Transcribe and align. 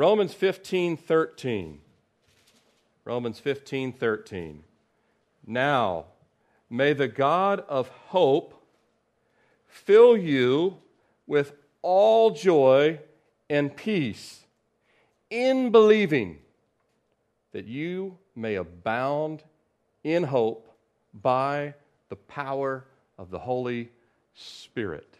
Romans 0.00 0.32
15 0.32 0.96
13. 0.96 1.78
Romans 3.04 3.38
15 3.38 3.92
13. 3.92 4.62
Now, 5.46 6.06
may 6.70 6.94
the 6.94 7.06
God 7.06 7.62
of 7.68 7.88
hope 8.06 8.64
fill 9.66 10.16
you 10.16 10.78
with 11.26 11.52
all 11.82 12.30
joy 12.30 12.98
and 13.50 13.76
peace 13.76 14.46
in 15.28 15.70
believing 15.70 16.38
that 17.52 17.66
you 17.66 18.16
may 18.34 18.54
abound 18.54 19.42
in 20.02 20.22
hope 20.22 20.74
by 21.12 21.74
the 22.08 22.16
power 22.16 22.86
of 23.18 23.30
the 23.30 23.40
Holy 23.40 23.90
Spirit. 24.32 25.18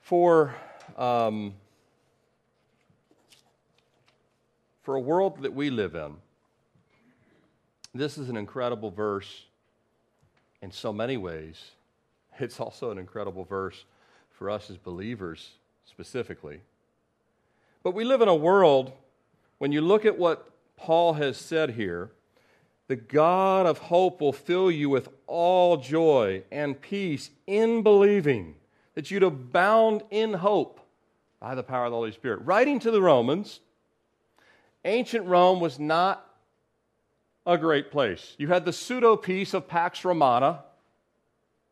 For, 0.00 0.56
um, 0.98 1.54
for 4.84 4.94
a 4.94 5.00
world 5.00 5.42
that 5.42 5.54
we 5.54 5.70
live 5.70 5.94
in, 5.94 6.14
this 7.94 8.18
is 8.18 8.28
an 8.28 8.36
incredible 8.36 8.90
verse 8.90 9.44
in 10.62 10.70
so 10.70 10.92
many 10.92 11.16
ways. 11.16 11.60
It's 12.40 12.58
also 12.58 12.90
an 12.90 12.98
incredible 12.98 13.44
verse 13.44 13.84
for 14.32 14.50
us 14.50 14.68
as 14.68 14.76
believers 14.76 15.50
specifically. 15.84 16.60
But 17.84 17.94
we 17.94 18.02
live 18.02 18.22
in 18.22 18.28
a 18.28 18.34
world, 18.34 18.92
when 19.58 19.70
you 19.70 19.80
look 19.80 20.04
at 20.04 20.18
what 20.18 20.50
Paul 20.76 21.12
has 21.12 21.36
said 21.36 21.70
here, 21.70 22.10
the 22.88 22.96
God 22.96 23.66
of 23.66 23.78
hope 23.78 24.20
will 24.20 24.32
fill 24.32 24.68
you 24.68 24.90
with 24.90 25.08
all 25.28 25.76
joy 25.76 26.42
and 26.50 26.80
peace 26.80 27.30
in 27.46 27.82
believing 27.82 28.56
that 28.94 29.12
you'd 29.12 29.22
abound 29.22 30.02
in 30.10 30.34
hope 30.34 30.80
by 31.38 31.54
the 31.54 31.62
power 31.62 31.84
of 31.84 31.92
the 31.92 31.96
Holy 31.96 32.10
Spirit. 32.10 32.40
Writing 32.44 32.80
to 32.80 32.90
the 32.90 33.00
Romans, 33.00 33.60
ancient 34.84 35.26
Rome 35.26 35.60
was 35.60 35.78
not 35.78 36.26
a 37.46 37.58
great 37.58 37.90
place. 37.90 38.34
You 38.38 38.48
had 38.48 38.64
the 38.64 38.72
pseudo 38.72 39.16
peace 39.16 39.54
of 39.54 39.68
Pax 39.68 40.04
Romana, 40.04 40.64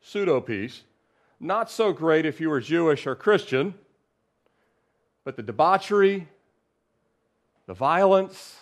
pseudo 0.00 0.40
peace. 0.40 0.82
Not 1.40 1.70
so 1.70 1.92
great 1.92 2.24
if 2.26 2.40
you 2.40 2.50
were 2.50 2.60
Jewish 2.60 3.06
or 3.06 3.14
Christian, 3.14 3.74
but 5.24 5.36
the 5.36 5.42
debauchery, 5.42 6.28
the 7.66 7.74
violence, 7.74 8.56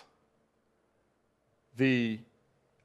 the 1.77 2.19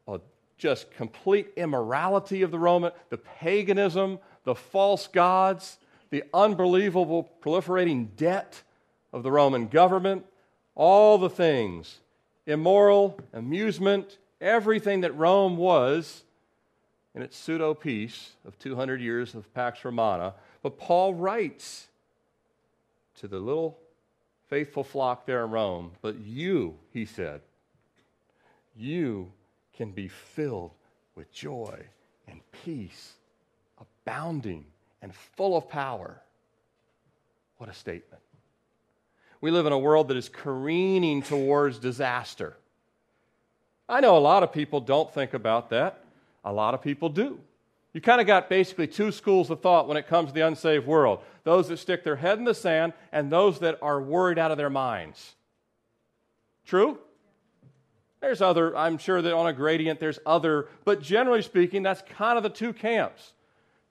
uh, 0.07 0.19
just 0.59 0.91
complete 0.91 1.49
immorality 1.57 2.43
of 2.43 2.51
the 2.51 2.59
Roman, 2.59 2.93
the 3.11 3.19
paganism, 3.19 4.19
the 4.45 4.55
false 4.55 5.07
gods, 5.07 5.79
the 6.11 6.25
unbelievable 6.33 7.31
proliferating 7.43 8.09
debt 8.17 8.63
of 9.13 9.23
the 9.23 9.31
Roman 9.31 9.67
government, 9.69 10.25
all 10.77 11.19
the 11.19 11.31
things, 11.31 11.99
immoral, 12.47 13.19
amusement, 13.33 14.19
everything 14.41 15.01
that 15.01 15.17
Rome 15.17 15.57
was 15.57 16.23
in 17.15 17.23
its 17.23 17.37
pseudo 17.37 17.75
peace 17.75 18.33
of 18.47 18.59
200 18.59 19.01
years 19.01 19.35
of 19.35 19.53
Pax 19.55 19.85
Romana. 19.85 20.35
But 20.63 20.79
Paul 20.79 21.15
writes 21.15 21.89
to 23.17 23.27
the 23.27 23.39
little 23.39 23.79
faithful 24.49 24.85
flock 24.85 25.27
there 25.27 25.45
in 25.45 25.51
Rome, 25.51 25.93
but 26.03 26.21
you, 26.21 26.77
he 26.93 27.07
said, 27.07 27.41
you 28.77 29.33
can 29.75 29.91
be 29.91 30.09
filled 30.09 30.73
with 31.15 31.33
joy 31.33 31.87
and 32.29 32.41
peace, 32.65 33.15
abounding 33.81 34.67
and 35.01 35.15
full 35.15 35.57
of 35.57 35.69
power. 35.71 36.21
What 37.57 37.71
a 37.71 37.75
statement. 37.75 38.23
We 39.47 39.53
live 39.53 39.67
in 39.67 39.73
a 39.73 39.79
world 39.79 40.09
that 40.09 40.17
is 40.17 40.29
careening 40.29 41.23
towards 41.23 41.79
disaster. 41.79 42.57
I 43.89 44.01
know 44.01 44.17
a 44.17 44.19
lot 44.19 44.43
of 44.43 44.53
people 44.53 44.81
don't 44.81 45.15
think 45.15 45.35
about 45.35 45.71
that. 45.71 46.03
A 46.45 46.53
lot 46.53 46.75
of 46.75 46.83
people 46.83 47.09
do. 47.09 47.39
You 47.93 48.01
kind 48.01 48.21
of 48.21 48.27
got 48.27 48.49
basically 48.49 48.89
two 48.89 49.13
schools 49.13 49.49
of 49.49 49.61
thought 49.61 49.87
when 49.87 49.97
it 49.97 50.09
comes 50.09 50.31
to 50.31 50.35
the 50.35 50.41
unsaved 50.41 50.85
world 50.85 51.21
those 51.45 51.69
that 51.69 51.77
stick 51.77 52.03
their 52.03 52.17
head 52.17 52.39
in 52.39 52.45
the 52.45 52.55
sand 52.55 52.93
and 53.13 53.31
those 53.31 53.61
that 53.61 53.79
are 53.83 54.03
worried 54.03 54.37
out 54.37 54.51
of 54.51 54.57
their 54.57 54.69
minds. 54.69 55.37
True? 56.65 56.99
There's 58.21 58.43
other, 58.43 58.77
I'm 58.77 58.99
sure 58.99 59.23
that 59.23 59.33
on 59.33 59.47
a 59.47 59.53
gradient 59.53 60.01
there's 60.01 60.19
other, 60.27 60.67
but 60.85 61.01
generally 61.01 61.43
speaking, 61.43 61.85
that's 61.85 62.03
kind 62.17 62.37
of 62.37 62.43
the 62.43 62.51
two 62.51 62.73
camps. 62.73 63.33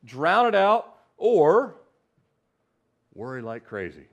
Drown 0.03 0.47
it 0.47 0.55
out 0.55 0.97
or 1.15 1.77
worry 3.13 3.41
like 3.41 3.63
crazy. 3.63 4.07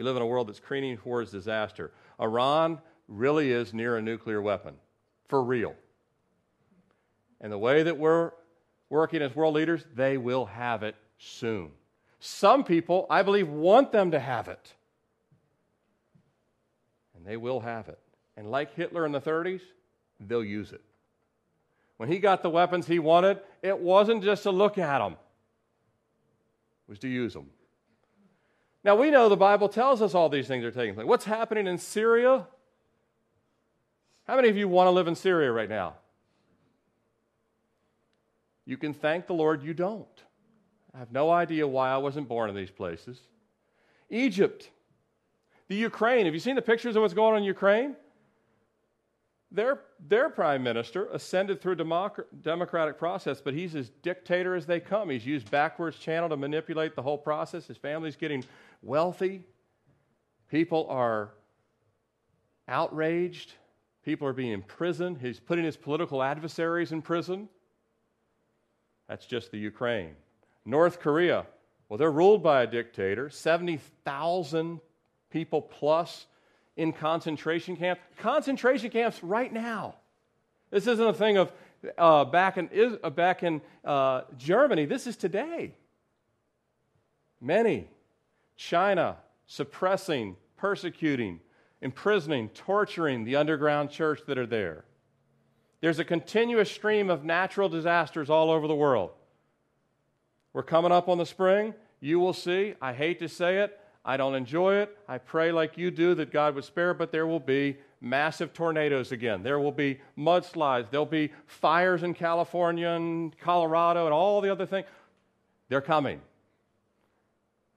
We 0.00 0.04
live 0.04 0.16
in 0.16 0.22
a 0.22 0.26
world 0.26 0.48
that's 0.48 0.60
careening 0.60 0.96
towards 0.96 1.30
disaster. 1.30 1.92
Iran 2.18 2.78
really 3.06 3.52
is 3.52 3.74
near 3.74 3.98
a 3.98 4.00
nuclear 4.00 4.40
weapon, 4.40 4.76
for 5.28 5.44
real. 5.44 5.74
And 7.38 7.52
the 7.52 7.58
way 7.58 7.82
that 7.82 7.98
we're 7.98 8.30
working 8.88 9.20
as 9.20 9.36
world 9.36 9.52
leaders, 9.52 9.84
they 9.94 10.16
will 10.16 10.46
have 10.46 10.82
it 10.84 10.96
soon. 11.18 11.72
Some 12.18 12.64
people, 12.64 13.06
I 13.10 13.20
believe, 13.20 13.50
want 13.50 13.92
them 13.92 14.12
to 14.12 14.18
have 14.18 14.48
it. 14.48 14.72
And 17.14 17.26
they 17.26 17.36
will 17.36 17.60
have 17.60 17.90
it. 17.90 17.98
And 18.38 18.50
like 18.50 18.74
Hitler 18.74 19.04
in 19.04 19.12
the 19.12 19.20
30s, 19.20 19.60
they'll 20.18 20.42
use 20.42 20.72
it. 20.72 20.80
When 21.98 22.08
he 22.08 22.20
got 22.20 22.42
the 22.42 22.48
weapons 22.48 22.86
he 22.86 23.00
wanted, 23.00 23.40
it 23.62 23.78
wasn't 23.78 24.24
just 24.24 24.44
to 24.44 24.50
look 24.50 24.78
at 24.78 25.00
them, 25.00 25.12
it 25.12 26.88
was 26.88 26.98
to 27.00 27.08
use 27.08 27.34
them. 27.34 27.50
Now, 28.82 28.96
we 28.96 29.10
know 29.10 29.28
the 29.28 29.36
Bible 29.36 29.68
tells 29.68 30.00
us 30.00 30.14
all 30.14 30.28
these 30.28 30.48
things 30.48 30.64
are 30.64 30.70
taking 30.70 30.94
place. 30.94 31.06
What's 31.06 31.26
happening 31.26 31.66
in 31.66 31.76
Syria? 31.76 32.46
How 34.26 34.36
many 34.36 34.48
of 34.48 34.56
you 34.56 34.68
want 34.68 34.86
to 34.86 34.90
live 34.90 35.06
in 35.06 35.14
Syria 35.14 35.52
right 35.52 35.68
now? 35.68 35.94
You 38.64 38.76
can 38.76 38.94
thank 38.94 39.26
the 39.26 39.34
Lord 39.34 39.62
you 39.62 39.74
don't. 39.74 40.06
I 40.94 40.98
have 40.98 41.12
no 41.12 41.30
idea 41.30 41.66
why 41.66 41.90
I 41.90 41.98
wasn't 41.98 42.28
born 42.28 42.48
in 42.48 42.56
these 42.56 42.70
places. 42.70 43.20
Egypt, 44.08 44.70
the 45.68 45.76
Ukraine. 45.76 46.24
Have 46.24 46.34
you 46.34 46.40
seen 46.40 46.56
the 46.56 46.62
pictures 46.62 46.96
of 46.96 47.02
what's 47.02 47.14
going 47.14 47.34
on 47.34 47.38
in 47.38 47.44
Ukraine? 47.44 47.96
Their, 49.52 49.80
their 50.08 50.28
prime 50.30 50.62
minister 50.62 51.08
ascended 51.12 51.60
through 51.60 51.72
a 51.72 52.10
democratic 52.42 52.98
process, 52.98 53.40
but 53.40 53.52
he's 53.52 53.74
as 53.74 53.90
dictator 54.02 54.54
as 54.54 54.64
they 54.64 54.78
come. 54.78 55.10
He's 55.10 55.26
used 55.26 55.50
backwards 55.50 55.98
channel 55.98 56.28
to 56.28 56.36
manipulate 56.36 56.94
the 56.94 57.02
whole 57.02 57.18
process. 57.18 57.66
His 57.66 57.76
family's 57.76 58.14
getting 58.14 58.44
wealthy. 58.82 59.44
People 60.48 60.86
are 60.88 61.30
outraged. 62.68 63.54
People 64.04 64.26
are 64.26 64.32
being 64.32 64.52
imprisoned. 64.52 65.18
He's 65.20 65.38
putting 65.40 65.64
his 65.64 65.76
political 65.76 66.22
adversaries 66.22 66.92
in 66.92 67.02
prison. 67.02 67.48
That's 69.08 69.26
just 69.26 69.50
the 69.50 69.58
Ukraine. 69.58 70.14
North 70.64 71.00
Korea, 71.00 71.46
well, 71.88 71.98
they're 71.98 72.10
ruled 72.10 72.42
by 72.42 72.62
a 72.62 72.66
dictator. 72.66 73.28
70,000 73.28 74.80
people 75.30 75.60
plus 75.60 76.26
in 76.76 76.92
concentration 76.92 77.76
camps. 77.76 78.02
Concentration 78.18 78.90
camps 78.90 79.22
right 79.22 79.52
now. 79.52 79.96
This 80.70 80.86
isn't 80.86 81.06
a 81.06 81.12
thing 81.12 81.36
of 81.36 81.52
uh, 81.98 82.24
back 82.24 82.56
in, 82.58 82.98
uh, 83.02 83.10
back 83.10 83.42
in 83.42 83.60
uh, 83.84 84.22
Germany. 84.36 84.84
This 84.86 85.06
is 85.06 85.16
today. 85.16 85.74
Many. 87.40 87.88
China 88.60 89.16
suppressing, 89.46 90.36
persecuting, 90.58 91.40
imprisoning, 91.80 92.50
torturing 92.50 93.24
the 93.24 93.34
underground 93.34 93.90
church 93.90 94.20
that 94.26 94.36
are 94.36 94.46
there. 94.46 94.84
There's 95.80 95.98
a 95.98 96.04
continuous 96.04 96.70
stream 96.70 97.08
of 97.08 97.24
natural 97.24 97.70
disasters 97.70 98.28
all 98.28 98.50
over 98.50 98.68
the 98.68 98.74
world. 98.74 99.12
We're 100.52 100.62
coming 100.62 100.92
up 100.92 101.08
on 101.08 101.16
the 101.16 101.24
spring. 101.24 101.72
You 102.00 102.20
will 102.20 102.34
see. 102.34 102.74
I 102.82 102.92
hate 102.92 103.18
to 103.20 103.30
say 103.30 103.60
it. 103.60 103.80
I 104.04 104.18
don't 104.18 104.34
enjoy 104.34 104.74
it. 104.74 104.94
I 105.08 105.16
pray 105.16 105.52
like 105.52 105.78
you 105.78 105.90
do 105.90 106.14
that 106.16 106.30
God 106.30 106.54
would 106.54 106.64
spare, 106.64 106.92
but 106.92 107.10
there 107.10 107.26
will 107.26 107.40
be 107.40 107.78
massive 108.02 108.52
tornadoes 108.52 109.10
again. 109.10 109.42
There 109.42 109.58
will 109.58 109.72
be 109.72 110.00
mudslides. 110.18 110.90
There'll 110.90 111.06
be 111.06 111.32
fires 111.46 112.02
in 112.02 112.12
California 112.12 112.90
and 112.90 113.36
Colorado 113.38 114.04
and 114.04 114.12
all 114.12 114.42
the 114.42 114.52
other 114.52 114.66
things. 114.66 114.86
They're 115.70 115.80
coming. 115.80 116.20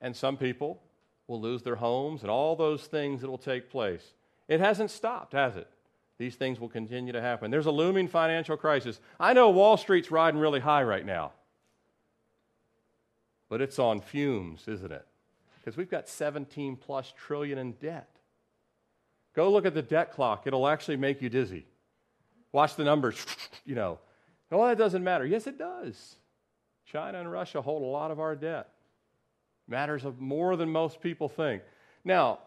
And 0.04 0.16
some 0.16 0.38
people 0.38 0.80
will 1.26 1.42
lose 1.42 1.64
their 1.64 1.78
homes 1.78 2.22
and 2.22 2.30
all 2.30 2.56
those 2.56 2.84
things 2.84 3.22
that 3.22 3.30
will 3.30 3.40
take 3.40 3.72
place. 3.72 4.04
It 4.48 4.60
hasn't 4.60 4.92
stopped, 4.92 5.34
has 5.34 5.56
it? 5.56 5.68
These 6.20 6.36
things 6.36 6.60
will 6.60 6.70
continue 6.70 7.14
to 7.14 7.22
happen. 7.22 7.50
There's 7.50 7.66
a 7.66 7.72
looming 7.72 8.08
financial 8.08 8.58
crisis. 8.58 9.00
I 9.20 9.34
know 9.34 9.50
Wall 9.50 9.78
Street's 9.78 10.12
riding 10.12 10.40
really 10.40 10.60
high 10.60 10.84
right 10.84 11.06
now, 11.06 11.32
but 13.50 13.62
it's 13.62 13.80
on 13.80 14.02
fumes, 14.02 14.68
isn't 14.68 14.92
it? 14.92 15.08
because 15.64 15.78
we've 15.78 15.90
got 15.90 16.10
17 16.10 16.76
plus 16.76 17.14
trillion 17.18 17.58
in 17.58 17.72
debt. 17.74 18.10
Go 19.34 19.50
look 19.50 19.66
at 19.66 19.74
the 19.74 19.82
debt 19.82 20.12
clock, 20.12 20.46
it'll 20.46 20.68
actually 20.68 20.98
make 20.98 21.22
you 21.22 21.30
dizzy. 21.30 21.66
Watch 22.52 22.76
the 22.76 22.84
numbers, 22.84 23.26
you 23.66 23.76
know. 23.76 24.00
Oh, 24.52 24.68
that 24.68 24.78
doesn't 24.78 25.04
matter. 25.04 25.26
Yes, 25.26 25.48
it 25.48 25.58
does. 25.58 26.16
China 26.86 27.20
and 27.20 27.32
Russia 27.32 27.62
hold 27.62 27.82
a 27.82 27.86
lot 27.86 28.12
of 28.12 28.20
our 28.20 28.36
debt. 28.36 28.70
Matters 29.74 30.06
of 30.06 30.22
more 30.22 30.56
than 30.56 30.70
most 30.70 31.02
people 31.02 31.28
think. 31.28 31.64
Now, 32.06 32.38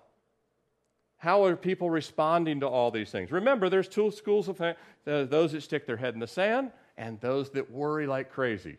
how 1.17 1.45
are 1.45 1.57
people 1.57 1.91
responding 1.91 2.61
to 2.61 2.69
all 2.69 2.93
these 2.93 3.11
things? 3.11 3.33
Remember, 3.33 3.69
there's 3.69 3.89
two 3.89 4.13
schools 4.13 4.47
of 4.47 4.61
uh, 4.61 4.75
those 5.05 5.51
that 5.51 5.63
stick 5.63 5.89
their 5.89 5.97
head 5.97 6.15
in 6.15 6.21
the 6.21 6.29
sand 6.29 6.71
and 6.97 7.21
those 7.21 7.51
that 7.51 7.69
worry 7.69 8.07
like 8.07 8.31
crazy. 8.31 8.77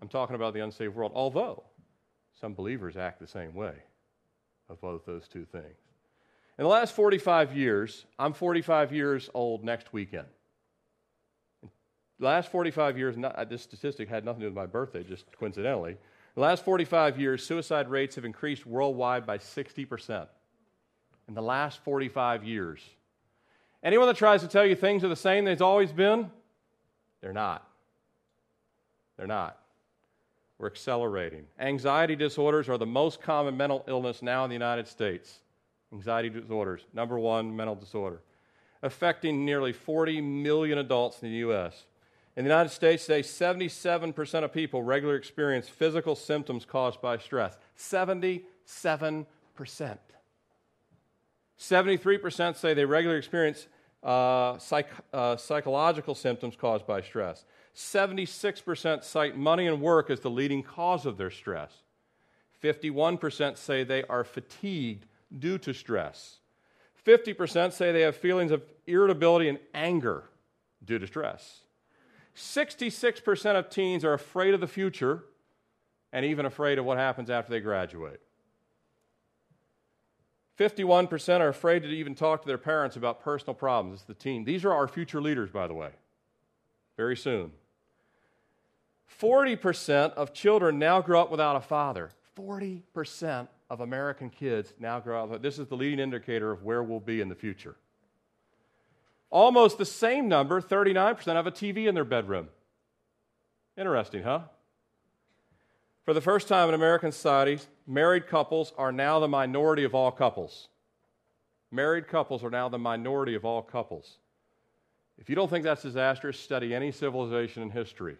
I'm 0.00 0.08
talking 0.08 0.36
about 0.36 0.54
the 0.54 0.60
unsaved 0.60 0.94
world, 0.94 1.12
although 1.14 1.64
some 2.40 2.54
believers 2.54 2.96
act 2.96 3.20
the 3.20 3.26
same 3.26 3.54
way 3.54 3.74
of 4.70 4.80
both 4.80 5.04
those 5.04 5.28
two 5.28 5.44
things. 5.44 5.76
In 6.58 6.62
the 6.62 6.70
last 6.70 6.94
45 6.94 7.54
years, 7.54 8.06
I'm 8.18 8.32
45 8.32 8.90
years 8.94 9.28
old 9.34 9.64
next 9.64 9.92
weekend. 9.92 10.28
The 12.20 12.24
last 12.24 12.50
45 12.50 12.96
years, 12.96 13.18
not, 13.18 13.50
this 13.50 13.60
statistic 13.60 14.08
had 14.08 14.24
nothing 14.24 14.40
to 14.40 14.46
do 14.46 14.50
with 14.50 14.56
my 14.56 14.64
birthday, 14.64 15.02
just 15.02 15.26
coincidentally. 15.38 15.98
The 16.36 16.42
last 16.42 16.64
45 16.66 17.18
years, 17.18 17.44
suicide 17.44 17.88
rates 17.88 18.14
have 18.16 18.26
increased 18.26 18.66
worldwide 18.66 19.26
by 19.26 19.38
60% 19.38 20.28
in 21.28 21.34
the 21.34 21.42
last 21.42 21.78
45 21.82 22.44
years. 22.44 22.80
Anyone 23.82 24.06
that 24.06 24.16
tries 24.16 24.42
to 24.42 24.48
tell 24.48 24.64
you 24.64 24.74
things 24.74 25.02
are 25.02 25.08
the 25.08 25.16
same 25.16 25.46
they've 25.46 25.60
always 25.62 25.92
been, 25.92 26.30
they're 27.22 27.32
not. 27.32 27.66
They're 29.16 29.26
not. 29.26 29.58
We're 30.58 30.66
accelerating. 30.66 31.46
Anxiety 31.58 32.16
disorders 32.16 32.68
are 32.68 32.76
the 32.76 32.84
most 32.84 33.22
common 33.22 33.56
mental 33.56 33.82
illness 33.88 34.20
now 34.20 34.44
in 34.44 34.50
the 34.50 34.54
United 34.54 34.88
States. 34.88 35.40
Anxiety 35.90 36.28
disorders, 36.28 36.82
number 36.92 37.18
one 37.18 37.56
mental 37.56 37.74
disorder, 37.74 38.20
affecting 38.82 39.46
nearly 39.46 39.72
40 39.72 40.20
million 40.20 40.76
adults 40.76 41.22
in 41.22 41.30
the 41.30 41.36
U.S. 41.38 41.86
In 42.36 42.44
the 42.44 42.50
United 42.50 42.68
States 42.68 43.06
today, 43.06 43.22
77% 43.22 44.44
of 44.44 44.52
people 44.52 44.82
regularly 44.82 45.18
experience 45.18 45.68
physical 45.70 46.14
symptoms 46.14 46.66
caused 46.66 47.00
by 47.00 47.16
stress. 47.16 47.56
77%. 47.78 49.24
73% 51.58 52.56
say 52.56 52.74
they 52.74 52.84
regularly 52.84 53.18
experience 53.18 53.68
uh, 54.02 54.58
psych, 54.58 54.88
uh, 55.14 55.36
psychological 55.36 56.14
symptoms 56.14 56.56
caused 56.56 56.86
by 56.86 57.00
stress. 57.00 57.46
76% 57.74 59.02
cite 59.02 59.36
money 59.36 59.66
and 59.66 59.80
work 59.80 60.10
as 60.10 60.20
the 60.20 60.30
leading 60.30 60.62
cause 60.62 61.06
of 61.06 61.16
their 61.16 61.30
stress. 61.30 61.72
51% 62.62 63.56
say 63.56 63.82
they 63.82 64.04
are 64.04 64.24
fatigued 64.24 65.06
due 65.38 65.56
to 65.58 65.72
stress. 65.72 66.38
50% 67.06 67.72
say 67.72 67.92
they 67.92 68.02
have 68.02 68.16
feelings 68.16 68.50
of 68.50 68.62
irritability 68.86 69.48
and 69.48 69.58
anger 69.72 70.24
due 70.84 70.98
to 70.98 71.06
stress. 71.06 71.62
66% 72.36 73.56
of 73.58 73.70
teens 73.70 74.04
are 74.04 74.12
afraid 74.12 74.54
of 74.54 74.60
the 74.60 74.66
future 74.66 75.24
and 76.12 76.24
even 76.24 76.46
afraid 76.46 76.78
of 76.78 76.84
what 76.84 76.98
happens 76.98 77.30
after 77.30 77.50
they 77.50 77.60
graduate. 77.60 78.20
51% 80.58 81.40
are 81.40 81.48
afraid 81.48 81.82
to 81.82 81.88
even 81.88 82.14
talk 82.14 82.42
to 82.42 82.46
their 82.46 82.58
parents 82.58 82.96
about 82.96 83.20
personal 83.20 83.54
problems. 83.54 84.00
It's 84.00 84.04
the 84.04 84.14
teen. 84.14 84.44
These 84.44 84.64
are 84.64 84.72
our 84.72 84.88
future 84.88 85.20
leaders, 85.20 85.50
by 85.50 85.66
the 85.66 85.74
way, 85.74 85.90
very 86.96 87.16
soon. 87.16 87.52
40% 89.20 90.12
of 90.14 90.32
children 90.32 90.78
now 90.78 91.00
grow 91.00 91.22
up 91.22 91.30
without 91.30 91.56
a 91.56 91.60
father. 91.60 92.10
40% 92.36 93.48
of 93.70 93.80
American 93.80 94.30
kids 94.30 94.74
now 94.78 95.00
grow 95.00 95.24
up. 95.24 95.42
This 95.42 95.58
is 95.58 95.66
the 95.68 95.76
leading 95.76 96.00
indicator 96.00 96.50
of 96.50 96.62
where 96.62 96.82
we'll 96.82 97.00
be 97.00 97.20
in 97.20 97.28
the 97.28 97.34
future. 97.34 97.76
Almost 99.30 99.78
the 99.78 99.84
same 99.84 100.28
number, 100.28 100.60
39%, 100.60 101.26
have 101.34 101.46
a 101.46 101.50
TV 101.50 101.86
in 101.86 101.94
their 101.94 102.04
bedroom. 102.04 102.48
Interesting, 103.76 104.22
huh? 104.22 104.40
For 106.04 106.14
the 106.14 106.20
first 106.20 106.46
time 106.46 106.68
in 106.68 106.74
American 106.74 107.10
society, 107.10 107.58
married 107.86 108.28
couples 108.28 108.72
are 108.78 108.92
now 108.92 109.18
the 109.18 109.28
minority 109.28 109.82
of 109.82 109.94
all 109.94 110.12
couples. 110.12 110.68
Married 111.72 112.06
couples 112.06 112.44
are 112.44 112.50
now 112.50 112.68
the 112.68 112.78
minority 112.78 113.34
of 113.34 113.44
all 113.44 113.60
couples. 113.60 114.18
If 115.18 115.28
you 115.28 115.34
don't 115.34 115.50
think 115.50 115.64
that's 115.64 115.82
disastrous, 115.82 116.38
study 116.38 116.74
any 116.74 116.92
civilization 116.92 117.62
in 117.62 117.70
history. 117.70 118.16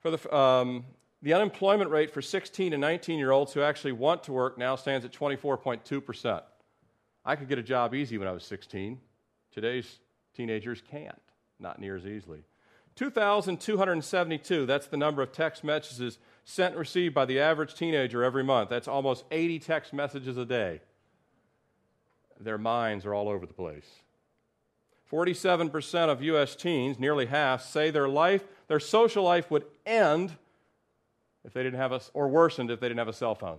For 0.00 0.10
the, 0.10 0.36
um, 0.36 0.84
the 1.22 1.34
unemployment 1.34 1.90
rate 1.90 2.10
for 2.10 2.22
16 2.22 2.72
and 2.72 2.80
19 2.80 3.18
year 3.18 3.30
olds 3.30 3.52
who 3.52 3.60
actually 3.60 3.92
want 3.92 4.24
to 4.24 4.32
work 4.32 4.58
now 4.58 4.76
stands 4.76 5.04
at 5.04 5.12
24.2%. 5.12 6.42
I 7.28 7.36
could 7.36 7.46
get 7.46 7.58
a 7.58 7.62
job 7.62 7.94
easy 7.94 8.16
when 8.16 8.26
I 8.26 8.32
was 8.32 8.42
16. 8.44 8.98
Today's 9.52 9.98
teenagers 10.34 10.82
can't, 10.90 11.20
not 11.60 11.78
near 11.78 11.94
as 11.94 12.06
easily. 12.06 12.42
2,272, 12.96 14.64
that's 14.64 14.86
the 14.86 14.96
number 14.96 15.20
of 15.20 15.30
text 15.30 15.62
messages 15.62 16.18
sent 16.46 16.72
and 16.72 16.78
received 16.78 17.14
by 17.14 17.26
the 17.26 17.38
average 17.38 17.74
teenager 17.74 18.24
every 18.24 18.42
month. 18.42 18.70
That's 18.70 18.88
almost 18.88 19.26
80 19.30 19.58
text 19.58 19.92
messages 19.92 20.38
a 20.38 20.46
day. 20.46 20.80
Their 22.40 22.56
minds 22.56 23.04
are 23.04 23.12
all 23.12 23.28
over 23.28 23.44
the 23.44 23.52
place. 23.52 23.88
47% 25.12 26.08
of 26.08 26.22
U.S. 26.22 26.56
teens, 26.56 26.98
nearly 26.98 27.26
half, 27.26 27.62
say 27.62 27.90
their 27.90 28.08
life, 28.08 28.42
their 28.68 28.80
social 28.80 29.22
life 29.22 29.50
would 29.50 29.66
end 29.84 30.32
if 31.44 31.52
they 31.52 31.62
didn't 31.62 31.78
have 31.78 31.92
a, 31.92 32.00
or 32.14 32.28
worsened 32.28 32.70
if 32.70 32.80
they 32.80 32.88
didn't 32.88 33.00
have 33.00 33.08
a 33.08 33.12
cell 33.12 33.34
phone. 33.34 33.58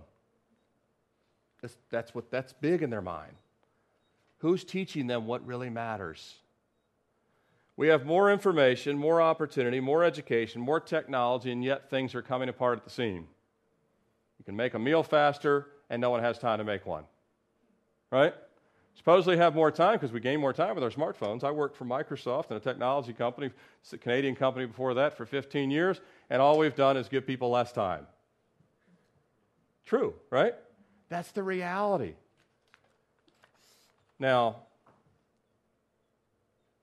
That's, 1.62 1.76
that's, 1.88 2.14
what, 2.16 2.32
that's 2.32 2.52
big 2.52 2.82
in 2.82 2.90
their 2.90 3.00
mind. 3.00 3.36
Who's 4.40 4.64
teaching 4.64 5.06
them 5.06 5.26
what 5.26 5.46
really 5.46 5.70
matters? 5.70 6.34
We 7.76 7.88
have 7.88 8.04
more 8.04 8.30
information, 8.30 8.98
more 8.98 9.22
opportunity, 9.22 9.80
more 9.80 10.04
education, 10.04 10.60
more 10.60 10.80
technology, 10.80 11.50
and 11.50 11.64
yet 11.64 11.88
things 11.88 12.14
are 12.14 12.22
coming 12.22 12.48
apart 12.48 12.78
at 12.78 12.84
the 12.84 12.90
seam. 12.90 13.26
You 14.38 14.44
can 14.44 14.56
make 14.56 14.74
a 14.74 14.78
meal 14.78 15.02
faster, 15.02 15.68
and 15.88 16.00
no 16.00 16.10
one 16.10 16.22
has 16.22 16.38
time 16.38 16.58
to 16.58 16.64
make 16.64 16.86
one. 16.86 17.04
Right? 18.10 18.34
Supposedly 18.94 19.36
have 19.36 19.54
more 19.54 19.70
time 19.70 19.94
because 19.94 20.12
we 20.12 20.20
gain 20.20 20.40
more 20.40 20.52
time 20.52 20.74
with 20.74 20.84
our 20.84 20.90
smartphones. 20.90 21.44
I 21.44 21.50
worked 21.50 21.76
for 21.76 21.84
Microsoft 21.84 22.50
and 22.50 22.56
a 22.56 22.60
technology 22.60 23.12
company, 23.12 23.50
a 23.92 23.98
Canadian 23.98 24.34
company 24.34 24.66
before 24.66 24.94
that 24.94 25.16
for 25.16 25.24
15 25.24 25.70
years, 25.70 26.00
and 26.28 26.42
all 26.42 26.58
we've 26.58 26.74
done 26.74 26.96
is 26.96 27.08
give 27.08 27.26
people 27.26 27.50
less 27.50 27.72
time. 27.72 28.06
True, 29.86 30.14
right? 30.30 30.54
That's 31.08 31.30
the 31.32 31.42
reality. 31.42 32.14
Now, 34.20 34.56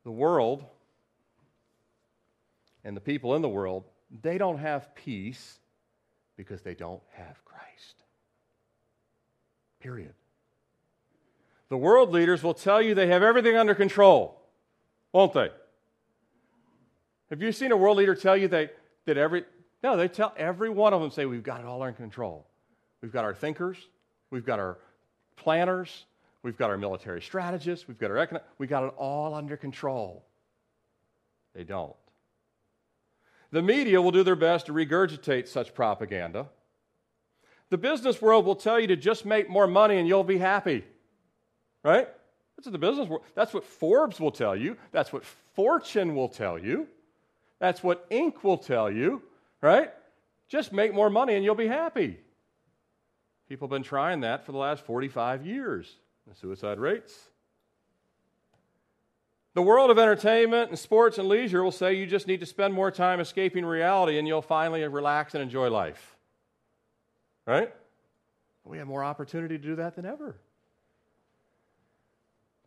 the 0.04 0.12
world 0.12 0.66
and 2.84 2.98
the 2.98 3.02
people 3.02 3.36
in 3.36 3.44
the 3.44 3.50
world, 3.50 3.84
they 4.24 4.40
don't 4.40 4.58
have 4.58 4.96
peace 4.96 5.60
because 6.36 6.62
they 6.62 6.74
don't 6.74 7.02
have 7.14 7.44
Christ. 7.46 8.04
Period. 9.80 10.14
The 11.70 11.78
world 11.78 12.12
leaders 12.12 12.42
will 12.42 12.54
tell 12.54 12.82
you 12.82 12.96
they 12.96 13.08
have 13.08 13.22
everything 13.22 13.56
under 13.56 13.76
control, 13.76 14.42
won't 15.14 15.34
they? 15.34 15.50
Have 17.30 17.42
you 17.42 17.52
seen 17.52 17.72
a 17.72 17.78
world 17.78 17.98
leader 17.98 18.16
tell 18.16 18.38
you 18.38 18.48
they, 18.48 18.70
that 19.06 19.18
every. 19.18 19.44
No, 19.84 19.96
they 19.96 20.08
tell 20.08 20.34
every 20.38 20.70
one 20.70 20.94
of 20.94 21.02
them 21.02 21.12
say, 21.12 21.26
we've 21.26 21.44
got 21.44 21.60
it 21.60 21.66
all 21.66 21.84
under 21.84 21.96
control. 21.96 22.48
We've 23.02 23.12
got 23.12 23.26
our 23.26 23.34
thinkers, 23.36 23.78
we've 24.32 24.46
got 24.46 24.60
our 24.60 24.80
planners, 25.36 26.06
we've 26.48 26.58
got 26.58 26.70
our 26.70 26.78
military 26.78 27.22
strategists, 27.22 27.90
we've 27.90 28.00
got 28.00 28.10
our 28.10 28.18
economic, 28.18 28.48
we 28.58 28.68
got 28.68 28.86
it 28.86 28.94
all 28.96 29.34
under 29.34 29.58
control. 29.58 30.24
They 31.54 31.66
don't. 31.66 31.94
The 33.52 33.62
media 33.62 34.02
will 34.02 34.12
do 34.12 34.24
their 34.24 34.38
best 34.38 34.68
to 34.68 34.72
regurgitate 34.72 35.50
such 35.50 35.74
propaganda. 35.74 36.48
The 37.70 37.78
business 37.78 38.22
world 38.22 38.46
will 38.46 38.56
tell 38.56 38.80
you 38.80 38.88
to 38.88 38.96
just 38.96 39.26
make 39.26 39.50
more 39.50 39.68
money 39.68 39.98
and 39.98 40.08
you'll 40.08 40.24
be 40.24 40.38
happy. 40.38 40.86
Right? 41.84 42.08
That's 42.56 42.68
what 42.68 42.72
the 42.72 42.78
business 42.78 43.10
world. 43.10 43.24
That's 43.36 43.54
what 43.54 43.66
Forbes 43.66 44.18
will 44.18 44.32
tell 44.32 44.56
you. 44.56 44.78
That's 44.94 45.12
what 45.12 45.26
Fortune 45.26 46.16
will 46.16 46.30
tell 46.30 46.58
you. 46.58 46.88
That's 47.60 47.84
what 47.84 48.10
Inc. 48.10 48.42
will 48.42 48.58
tell 48.58 48.90
you. 48.90 49.22
Right? 49.62 49.92
Just 50.48 50.72
make 50.72 50.94
more 50.94 51.10
money 51.10 51.36
and 51.36 51.44
you'll 51.44 51.56
be 51.56 51.68
happy. 51.68 52.20
People 53.50 53.68
have 53.68 53.74
been 53.74 53.84
trying 53.84 54.22
that 54.22 54.46
for 54.46 54.54
the 54.54 54.58
last 54.58 54.86
45 54.86 55.46
years. 55.46 55.94
The 56.28 56.36
suicide 56.36 56.80
rates 56.80 57.30
the 59.58 59.64
world 59.64 59.90
of 59.90 59.98
entertainment 59.98 60.70
and 60.70 60.78
sports 60.78 61.18
and 61.18 61.28
leisure 61.28 61.64
will 61.64 61.72
say 61.72 61.96
you 61.96 62.06
just 62.06 62.28
need 62.28 62.42
to 62.42 62.46
spend 62.46 62.76
more 62.76 62.92
time 62.92 63.20
escaping 63.20 63.66
reality 63.66 64.20
and 64.20 64.28
you'll 64.28 64.44
finally 64.44 64.84
relax 64.84 65.34
and 65.34 65.42
enjoy 65.42 65.72
life. 65.72 66.16
Right? 67.48 67.74
We 68.64 68.78
have 68.78 68.86
more 68.86 69.04
opportunity 69.04 69.58
to 69.58 69.64
do 69.64 69.76
that 69.78 69.96
than 69.96 70.06
ever. 70.06 70.40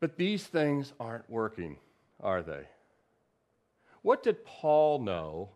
But 0.00 0.16
these 0.16 0.44
things 0.44 0.92
aren't 0.98 1.30
working, 1.30 1.76
are 2.18 2.42
they? 2.42 2.64
What 4.02 4.24
did 4.24 4.44
Paul 4.44 4.98
know 4.98 5.50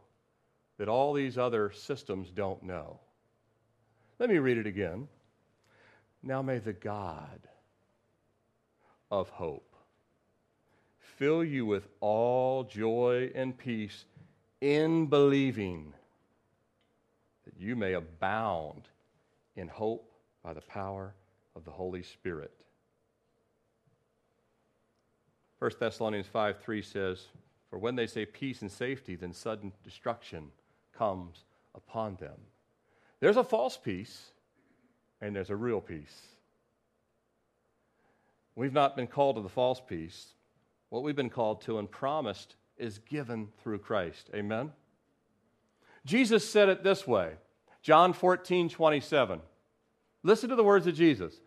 that 0.79 0.89
all 0.89 1.15
these 1.15 1.37
other 1.37 1.73
systems 1.73 2.31
don't 2.31 2.63
know? 2.63 3.01
Let 4.21 4.31
me 4.31 4.39
read 4.39 4.59
it 4.59 4.69
again. 4.69 5.09
Now 6.23 6.43
may 6.43 6.61
the 6.61 6.75
God 6.75 7.41
of 9.21 9.29
hope 9.29 9.75
fill 11.17 11.45
you 11.45 11.65
with 11.65 11.87
all 12.01 12.65
joy 12.65 13.31
and 13.35 13.57
peace 13.57 14.05
in 14.61 15.07
believing 15.07 15.93
that 17.45 17.55
you 17.59 17.77
may 17.77 17.93
abound 17.93 18.89
in 19.57 19.69
hope 19.69 20.11
by 20.43 20.53
the 20.53 20.61
power 20.61 21.15
of 21.55 21.65
the 21.65 21.71
Holy 21.71 22.03
Spirit. 22.03 22.51
1 25.61 25.71
Thessalonians 25.79 26.27
5 26.27 26.59
3 26.61 26.83
says, 26.83 27.27
For 27.71 27.79
when 27.79 27.95
they 27.95 28.07
say 28.07 28.27
peace 28.27 28.63
and 28.63 28.71
safety, 28.71 29.15
then 29.15 29.33
sudden 29.33 29.73
destruction 29.85 30.51
comes 30.97 31.45
upon 31.75 32.17
them. 32.17 32.39
There's 33.21 33.37
a 33.37 33.45
false 33.45 33.77
peace, 33.77 34.31
and 35.21 35.37
there's 35.37 35.51
a 35.51 35.57
real 35.57 35.81
peace. 35.81 36.34
We've 38.57 38.73
not 38.73 38.97
been 38.97 39.07
called 39.07 39.37
to 39.37 39.43
the 39.43 39.49
false 39.49 39.81
peace. 39.87 40.35
What 40.91 41.03
we've 41.03 41.17
been 41.17 41.31
called 41.31 41.63
to 41.63 41.79
and 41.79 41.91
promised 41.91 42.57
is 42.77 42.99
given 42.99 43.49
through 43.63 43.79
Christ. 43.79 44.31
Amen? 44.35 44.73
Jesus 46.05 46.49
said 46.49 46.69
it 46.69 46.85
this 46.85 47.07
way 47.07 47.35
John 47.83 48.13
14, 48.13 48.69
27. 48.69 49.41
Listen 50.23 50.49
to 50.51 50.57
the 50.57 50.65
words 50.65 50.87
of 50.87 50.95
Jesus 50.95 51.41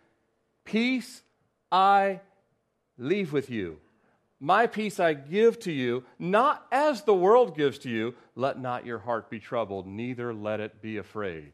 Peace 0.65 1.21
I 1.71 2.21
leave 2.97 3.31
with 3.33 3.49
you. 3.49 3.77
My 4.39 4.67
peace 4.67 4.99
I 4.99 5.13
give 5.13 5.59
to 5.61 5.71
you, 5.71 6.03
not 6.19 6.67
as 6.71 7.03
the 7.03 7.13
world 7.13 7.57
gives 7.57 7.79
to 7.79 7.89
you. 7.89 8.13
Let 8.35 8.59
not 8.59 8.85
your 8.85 8.99
heart 8.99 9.31
be 9.31 9.39
troubled, 9.39 9.87
neither 9.87 10.33
let 10.33 10.59
it 10.59 10.79
be 10.81 10.97
afraid. 10.97 11.53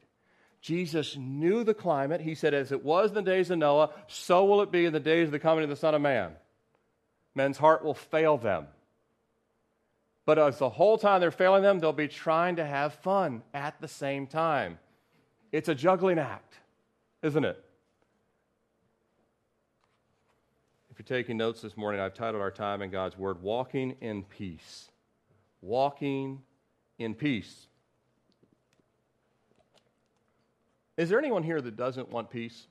Jesus 0.64 1.18
knew 1.18 1.66
the 1.66 1.74
climate. 1.74 2.22
He 2.22 2.36
said, 2.36 2.54
As 2.54 2.72
it 2.72 2.86
was 2.86 3.10
in 3.10 3.16
the 3.16 3.22
days 3.22 3.52
of 3.52 3.60
Noah, 3.60 3.90
so 4.08 4.46
will 4.46 4.62
it 4.62 4.72
be 4.72 4.86
in 4.86 4.94
the 4.94 5.00
days 5.00 5.28
of 5.28 5.34
the 5.34 5.40
coming 5.40 5.66
of 5.66 5.70
the 5.70 5.76
Son 5.76 5.94
of 5.94 6.02
Man. 6.02 6.32
Men's 7.36 7.58
heart 7.58 7.84
will 7.84 7.94
fail 7.94 8.38
them. 8.38 8.68
But 10.26 10.40
as 10.40 10.58
the 10.60 10.70
whole 10.70 10.98
time 10.98 11.20
they're 11.20 11.32
failing 11.32 11.64
them, 11.64 11.80
they'll 11.80 11.92
be 11.92 12.08
trying 12.08 12.56
to 12.56 12.66
have 12.66 12.94
fun 12.94 13.44
at 13.54 13.82
the 13.82 13.90
same 13.90 14.26
time. 14.26 14.80
It's 15.52 15.68
a 15.68 15.76
juggling 15.76 16.18
act, 16.18 16.54
isn't 17.22 17.44
it? 17.44 17.62
If 20.90 20.98
you're 20.98 21.18
taking 21.18 21.36
notes 21.36 21.62
this 21.62 21.76
morning, 21.76 22.00
I've 22.00 22.14
titled 22.14 22.42
our 22.42 22.52
time 22.52 22.82
in 22.82 22.90
God's 22.90 23.18
Word, 23.18 23.42
Walking 23.42 23.98
in 24.00 24.24
Peace. 24.24 24.90
Walking 25.62 26.42
in 26.98 27.16
Peace. 27.16 27.68
Is 30.98 31.10
there 31.10 31.20
anyone 31.20 31.44
here 31.44 31.62
that 31.62 31.76
doesn't 31.76 32.10
want 32.10 32.30
peace? 32.30 32.68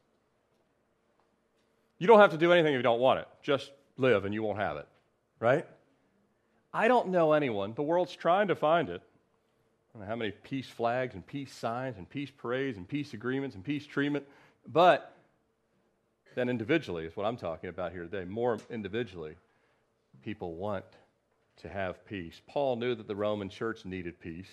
You 1.98 2.06
don't 2.06 2.20
have 2.20 2.30
to 2.32 2.38
do 2.38 2.52
anything 2.52 2.74
if 2.74 2.78
you 2.78 2.82
don't 2.82 3.00
want 3.00 3.20
it. 3.20 3.28
Just 3.42 3.70
live 3.96 4.24
and 4.24 4.34
you 4.34 4.42
won't 4.42 4.58
have 4.58 4.76
it, 4.76 4.86
right? 5.38 5.66
I 6.72 6.88
don't 6.88 7.08
know 7.08 7.32
anyone. 7.32 7.74
The 7.74 7.82
world's 7.82 8.14
trying 8.14 8.48
to 8.48 8.56
find 8.56 8.88
it. 8.88 9.02
I 9.02 9.98
don't 9.98 10.02
know 10.02 10.08
how 10.08 10.16
many 10.16 10.30
peace 10.30 10.68
flags 10.68 11.14
and 11.14 11.26
peace 11.26 11.52
signs 11.52 11.98
and 11.98 12.08
peace 12.08 12.30
parades 12.30 12.78
and 12.78 12.88
peace 12.88 13.12
agreements 13.12 13.54
and 13.54 13.64
peace 13.64 13.86
treatment, 13.86 14.24
but 14.66 15.14
then 16.34 16.48
individually 16.48 17.04
is 17.04 17.16
what 17.16 17.26
I'm 17.26 17.36
talking 17.36 17.68
about 17.68 17.92
here 17.92 18.04
today. 18.04 18.24
More 18.24 18.58
individually, 18.70 19.36
people 20.24 20.54
want 20.54 20.84
to 21.58 21.68
have 21.68 22.04
peace. 22.06 22.40
Paul 22.46 22.76
knew 22.76 22.94
that 22.94 23.06
the 23.06 23.16
Roman 23.16 23.50
church 23.50 23.84
needed 23.84 24.18
peace. 24.18 24.50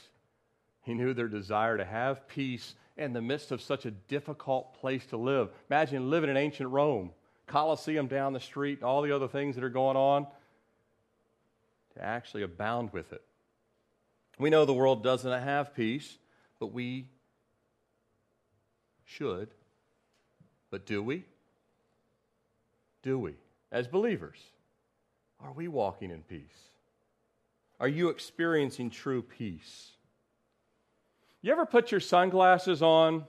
He 0.83 0.93
knew 0.93 1.13
their 1.13 1.27
desire 1.27 1.77
to 1.77 1.85
have 1.85 2.27
peace 2.27 2.75
in 2.99 3.13
the 3.13 3.21
midst 3.21 3.51
of 3.51 3.61
such 3.61 3.85
a 3.85 3.91
difficult 3.91 4.73
place 4.79 5.05
to 5.07 5.17
live. 5.17 5.49
Imagine 5.69 6.09
living 6.09 6.29
in 6.29 6.37
ancient 6.37 6.69
Rome, 6.69 7.11
Colosseum 7.47 8.07
down 8.07 8.33
the 8.33 8.39
street, 8.39 8.83
all 8.83 9.01
the 9.01 9.15
other 9.15 9.27
things 9.27 9.55
that 9.55 9.63
are 9.63 9.69
going 9.69 9.97
on, 9.97 10.27
to 11.95 12.03
actually 12.03 12.43
abound 12.43 12.91
with 12.91 13.11
it. 13.13 13.23
We 14.37 14.49
know 14.49 14.65
the 14.65 14.73
world 14.73 15.03
doesn't 15.03 15.31
have 15.31 15.73
peace, 15.73 16.17
but 16.59 16.67
we 16.67 17.07
should. 19.05 19.49
But 20.69 20.85
do 20.85 21.01
we? 21.01 21.25
Do 23.01 23.17
we? 23.17 23.33
As 23.71 23.87
believers, 23.87 24.37
are 25.43 25.53
we 25.53 25.67
walking 25.67 26.11
in 26.11 26.21
peace? 26.21 26.69
Are 27.79 27.87
you 27.87 28.09
experiencing 28.09 28.89
true 28.89 29.21
peace? 29.21 29.91
You 31.41 31.53
ever 31.53 31.65
put 31.65 31.91
your 31.91 32.01
sunglasses 32.01 32.81
on 32.81 33.23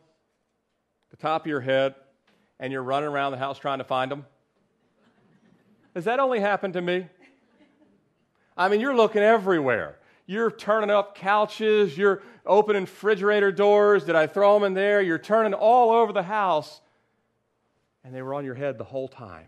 the 1.10 1.16
top 1.16 1.42
of 1.42 1.46
your 1.46 1.60
head 1.60 1.94
and 2.58 2.72
you're 2.72 2.82
running 2.82 3.08
around 3.08 3.32
the 3.32 3.38
house 3.38 3.58
trying 3.58 3.78
to 3.78 3.84
find 3.84 4.10
them? 4.10 4.26
Has 5.94 6.04
that 6.04 6.18
only 6.18 6.40
happened 6.40 6.74
to 6.74 6.80
me? 6.80 7.06
I 8.56 8.68
mean, 8.68 8.80
you're 8.80 8.96
looking 8.96 9.22
everywhere. 9.22 9.96
You're 10.26 10.50
turning 10.50 10.90
up 10.90 11.14
couches, 11.14 11.96
you're 11.96 12.22
opening 12.44 12.82
refrigerator 12.82 13.50
doors. 13.52 14.04
Did 14.04 14.16
I 14.16 14.26
throw 14.26 14.54
them 14.54 14.64
in 14.64 14.74
there? 14.74 15.00
You're 15.02 15.18
turning 15.18 15.54
all 15.54 15.90
over 15.90 16.12
the 16.12 16.22
house, 16.22 16.80
and 18.04 18.14
they 18.14 18.22
were 18.22 18.34
on 18.34 18.44
your 18.44 18.54
head 18.54 18.78
the 18.78 18.84
whole 18.84 19.08
time. 19.08 19.46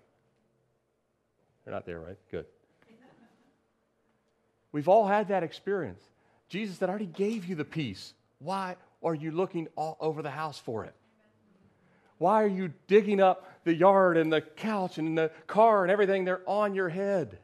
They're 1.65 1.75
not 1.75 1.87
there, 1.87 2.01
right? 2.01 2.17
Good. 2.31 2.47
We've 4.73 4.89
all 4.89 5.07
had 5.07 5.29
that 5.29 5.43
experience. 5.43 6.03
Jesus 6.49 6.79
said, 6.79 6.89
I 6.89 6.91
already 6.91 7.07
gave 7.07 7.45
you 7.45 7.55
the 7.55 7.65
peace. 7.65 8.15
Why 8.43 8.77
are 9.03 9.15
you 9.15 9.31
looking 9.31 9.69
all 9.77 9.97
over 10.01 10.23
the 10.23 10.31
house 10.31 10.59
for 10.59 10.85
it? 10.85 10.95
Why 12.19 12.43
are 12.43 12.49
you 12.49 12.73
digging 12.87 13.21
up 13.21 13.49
the 13.65 13.75
yard 13.75 14.17
and 14.17 14.33
the 14.33 14.41
couch 14.41 14.99
and 14.99 15.17
the 15.17 15.31
car 15.47 15.83
and 15.83 15.91
everything? 15.91 16.25
They're 16.25 16.49
on 16.49 16.75
your 16.75 16.89
head. 16.89 17.39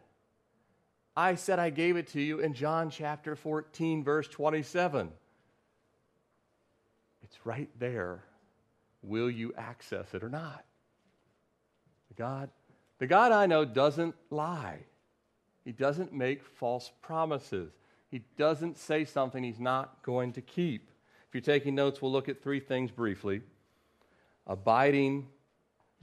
I 1.17 1.35
said 1.35 1.59
I 1.59 1.71
gave 1.71 1.97
it 1.97 2.09
to 2.09 2.21
you 2.21 2.39
in 2.39 2.55
John 2.55 2.91
chapter 2.91 3.35
14, 3.35 4.05
verse 4.05 4.29
27. 4.29 5.11
It's 7.23 7.45
right 7.45 7.69
there. 7.79 8.23
Will 9.03 9.31
you 9.31 9.53
access 9.57 10.15
it 10.15 10.23
or 10.23 10.29
not? 10.29 10.65
The 12.09 12.15
God, 12.15 12.51
the 12.99 13.07
God 13.07 13.33
I 13.33 13.47
know 13.47 13.65
doesn't 13.65 14.15
lie. 14.31 14.79
He 15.65 15.73
doesn't 15.73 16.13
make 16.13 16.45
false 16.45 16.91
promises. 17.03 17.73
He 18.11 18.23
doesn't 18.37 18.79
say 18.79 19.05
something 19.05 19.43
he's 19.43 19.61
not 19.61 20.03
going 20.03 20.33
to 20.33 20.41
keep. 20.41 20.91
If 21.29 21.35
you're 21.35 21.43
taking 21.43 21.75
notes, 21.75 22.01
we'll 22.01 22.13
look 22.13 22.29
at 22.29 22.43
three 22.43 22.61
things 22.61 22.91
briefly 22.91 23.43
abiding, 24.47 25.29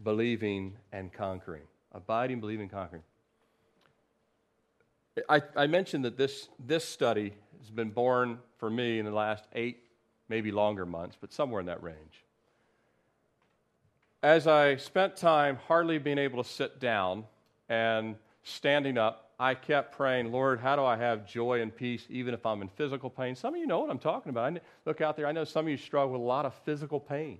believing, 0.04 0.78
and 0.92 1.12
conquering. 1.12 1.64
Abiding, 1.94 2.40
believing, 2.40 2.70
conquering. 2.70 3.02
I, 5.30 5.42
I, 5.56 5.68
mentioned 5.68 6.06
that 6.06 6.18
this, 6.18 6.50
this 6.60 6.84
study 6.84 7.34
has 7.60 7.72
been 7.72 7.90
born 7.90 8.38
for 8.58 8.70
me 8.70 9.00
in 9.00 9.06
the 9.06 9.12
last 9.12 9.46
eight, 9.54 9.86
maybe 10.28 10.52
longer 10.52 10.86
months, 10.86 11.18
but 11.20 11.32
somewhere 11.32 11.62
in 11.62 11.68
that 11.68 11.82
range. 11.82 12.26
As 14.22 14.46
I 14.46 14.76
spent 14.76 15.16
time 15.16 15.58
hardly 15.68 15.98
being 16.00 16.18
able 16.18 16.44
to 16.44 16.50
sit 16.50 16.80
down 16.80 17.24
and 17.70 18.18
standing 18.44 18.98
up 18.98 19.25
I 19.40 19.54
kept 19.54 19.96
praying, 19.96 20.32
Lord, 20.32 20.60
how 20.60 20.76
do 20.76 20.84
I 20.84 20.96
have 20.96 21.28
joy 21.28 21.62
and 21.62 21.76
peace 21.76 22.06
even 22.10 22.34
if 22.34 22.46
I'm 22.46 22.62
in 22.62 22.70
physical 22.70 23.10
pain? 23.10 23.36
Some 23.36 23.54
of 23.54 23.60
you 23.60 23.68
know 23.68 23.80
what 23.80 23.90
I'm 23.90 24.00
talking 24.00 24.30
about. 24.30 24.54
I 24.54 24.60
look 24.86 25.02
out 25.02 25.18
there, 25.18 25.28
I 25.28 25.34
know 25.34 25.44
some 25.44 25.66
of 25.66 25.70
you 25.70 25.78
struggle 25.78 26.14
with 26.14 26.22
a 26.22 26.24
lot 26.24 26.46
of 26.46 26.54
physical 26.64 27.00
pain. 27.00 27.40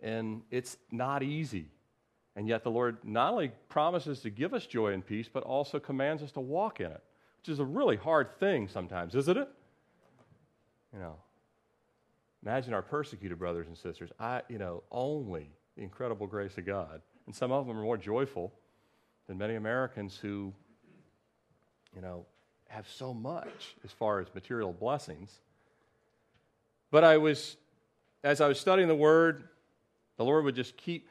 And 0.00 0.42
it's 0.50 0.76
not 0.92 1.22
easy. 1.22 1.66
And 2.36 2.48
yet 2.48 2.62
the 2.62 2.70
Lord 2.70 2.98
not 3.04 3.32
only 3.32 3.52
promises 3.68 4.20
to 4.20 4.30
give 4.30 4.54
us 4.54 4.66
joy 4.66 4.92
and 4.92 5.04
peace, 5.04 5.28
but 5.32 5.42
also 5.42 5.80
commands 5.80 6.22
us 6.22 6.32
to 6.32 6.40
walk 6.40 6.80
in 6.80 6.90
it, 6.90 7.02
which 7.40 7.48
is 7.48 7.58
a 7.58 7.64
really 7.64 7.96
hard 7.96 8.38
thing 8.38 8.68
sometimes, 8.68 9.14
isn't 9.14 9.36
it? 9.36 9.48
You 10.92 11.00
know, 11.00 11.16
imagine 12.44 12.72
our 12.72 12.82
persecuted 12.82 13.38
brothers 13.38 13.66
and 13.66 13.76
sisters. 13.76 14.10
I, 14.20 14.42
you 14.48 14.58
know, 14.58 14.84
only 14.92 15.50
the 15.76 15.82
incredible 15.82 16.26
grace 16.26 16.56
of 16.58 16.66
God. 16.66 17.00
And 17.26 17.34
some 17.34 17.50
of 17.50 17.66
them 17.66 17.76
are 17.78 17.82
more 17.82 17.96
joyful 17.96 18.52
than 19.26 19.38
many 19.38 19.54
Americans 19.54 20.16
who 20.16 20.52
you 21.94 22.02
know, 22.02 22.26
have 22.68 22.88
so 22.88 23.14
much 23.14 23.74
as 23.84 23.92
far 23.92 24.20
as 24.20 24.26
material 24.34 24.72
blessings. 24.72 25.40
But 26.90 27.04
I 27.04 27.18
was, 27.18 27.56
as 28.22 28.40
I 28.40 28.48
was 28.48 28.58
studying 28.58 28.88
the 28.88 28.94
Word, 28.94 29.44
the 30.16 30.24
Lord 30.24 30.44
would 30.44 30.54
just 30.56 30.76
keep 30.76 31.08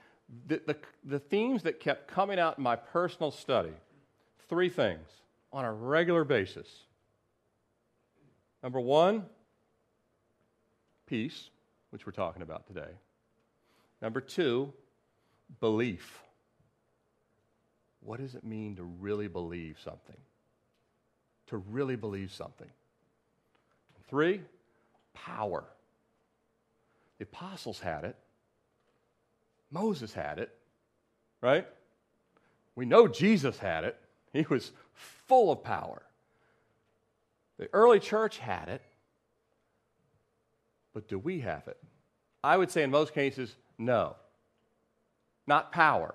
the, 0.48 0.62
the, 0.66 0.78
the 1.04 1.20
themes 1.20 1.64
that 1.64 1.80
kept 1.80 2.08
coming 2.08 2.40
out 2.40 2.58
in 2.58 2.64
my 2.64 2.76
personal 2.76 3.32
study 3.32 3.74
three 4.50 4.70
things 4.70 5.08
on 5.52 5.66
a 5.66 5.72
regular 5.72 6.24
basis. 6.24 6.68
Number 8.62 8.80
one, 8.80 9.26
peace, 11.06 11.50
which 11.92 12.06
we're 12.06 12.14
talking 12.14 12.42
about 12.42 12.66
today. 12.68 12.92
Number 14.02 14.22
two, 14.22 14.74
belief. 15.60 16.24
What 18.02 18.20
does 18.20 18.36
it 18.36 18.44
mean 18.44 18.76
to 18.78 18.84
really 18.84 19.28
believe 19.28 19.78
something? 19.84 20.18
To 21.48 21.58
really 21.58 21.96
believe 21.96 22.32
something. 22.32 22.70
Three, 24.10 24.42
power. 25.14 25.64
The 27.18 27.24
apostles 27.24 27.80
had 27.80 28.04
it, 28.04 28.16
Moses 29.72 30.14
had 30.14 30.40
it, 30.40 30.56
right? 31.42 31.66
We 32.76 32.86
know 32.86 33.08
Jesus 33.08 33.58
had 33.58 33.84
it. 33.84 33.98
He 34.34 34.46
was 34.50 34.72
full 34.94 35.52
of 35.52 35.64
power. 35.64 36.04
The 37.58 37.70
early 37.74 38.00
church 38.00 38.38
had 38.38 38.70
it, 38.70 38.82
but 40.94 41.08
do 41.08 41.18
we 41.18 41.40
have 41.42 41.68
it? 41.68 41.78
I 42.44 42.58
would 42.58 42.70
say 42.72 42.84
in 42.84 42.92
most 42.92 43.14
cases, 43.14 43.56
no. 43.78 44.16
not 45.48 45.72
power. 45.72 46.14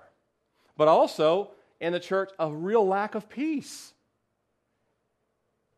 But 0.76 0.88
also 0.88 1.50
in 1.80 1.92
the 1.92 2.00
church, 2.00 2.30
a 2.38 2.50
real 2.50 2.86
lack 2.86 3.14
of 3.14 3.28
peace. 3.28 3.92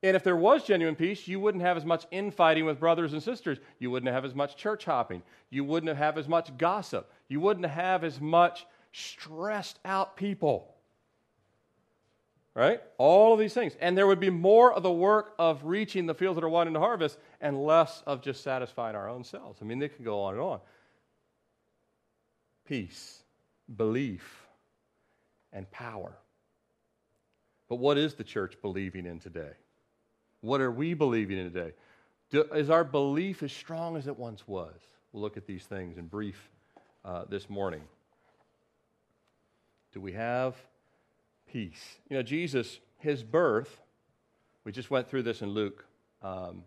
And 0.03 0.17
if 0.17 0.25
there 0.25 0.37
was 0.37 0.65
genuine 0.65 0.97
peace, 0.97 1.29
you 1.29 1.39
wouldn't 1.41 1.63
have 1.63 1.77
as 1.77 1.85
much 1.85 2.07
infighting 2.11 2.65
with 2.65 2.81
brothers 2.81 3.13
and 3.13 3.23
sisters. 3.23 3.59
You 3.79 3.91
wouldn't 3.91 4.11
have 4.13 4.25
as 4.25 4.35
much 4.35 4.57
church 4.57 4.87
hopping. 4.87 5.23
You 5.51 5.63
wouldn't 5.63 5.95
have 5.95 6.17
as 6.17 6.27
much 6.27 6.57
gossip. 6.57 7.11
You 7.29 7.41
wouldn't 7.41 7.67
have 7.67 8.03
as 8.03 8.19
much 8.19 8.67
stressed 8.93 9.79
out 9.85 10.17
people. 10.17 10.75
Right? 12.55 12.81
All 12.97 13.35
of 13.35 13.39
these 13.39 13.53
things. 13.53 13.77
And 13.79 13.97
there 13.97 14.07
would 14.07 14.21
be 14.21 14.31
more 14.31 14.73
of 14.73 14.83
the 14.83 14.91
work 14.91 15.35
of 15.39 15.65
reaching 15.65 16.07
the 16.07 16.15
fields 16.15 16.37
that 16.37 16.45
are 16.45 16.49
wanting 16.49 16.75
to 16.75 16.81
harvest 16.81 17.19
and 17.41 17.63
less 17.63 18.03
of 18.07 18.23
just 18.23 18.43
satisfying 18.43 18.97
our 18.97 19.09
own 19.09 19.23
selves. 19.23 19.59
I 19.61 19.67
mean, 19.67 19.79
they 19.79 19.89
can 19.89 20.05
go 20.05 20.23
on 20.23 20.35
and 20.35 20.43
on. 20.43 20.61
Peace, 22.65 23.23
belief, 23.77 24.47
and 25.53 25.71
power. 25.71 26.17
But 27.69 27.77
what 27.77 27.99
is 27.99 28.15
the 28.15 28.25
church 28.25 28.57
believing 28.63 29.07
in 29.07 29.21
today? 29.21 29.53
What 30.41 30.61
are 30.61 30.71
we 30.71 30.95
believing 30.95 31.39
in 31.39 31.53
today? 31.53 31.73
Do, 32.31 32.45
is 32.55 32.71
our 32.71 32.85
belief 32.85 33.43
as 33.43 33.53
strong 33.53 33.97
as 33.97 34.07
it 34.07 34.19
once 34.19 34.47
was? 34.47 34.75
We'll 35.13 35.23
look 35.23 35.37
at 35.37 35.47
these 35.47 35.65
things 35.65 35.99
in 35.99 36.07
brief 36.07 36.51
uh, 37.05 37.25
this 37.29 37.51
morning. 37.51 37.83
Do 39.93 40.01
we 40.01 40.13
have 40.13 40.55
peace? 41.51 41.99
You 42.09 42.17
know, 42.17 42.23
Jesus, 42.23 42.79
his 42.99 43.23
birth, 43.23 43.81
we 44.65 44.73
just 44.73 44.91
went 44.91 45.09
through 45.09 45.25
this 45.25 45.43
in 45.43 45.51
Luke, 45.51 45.85
um, 46.23 46.63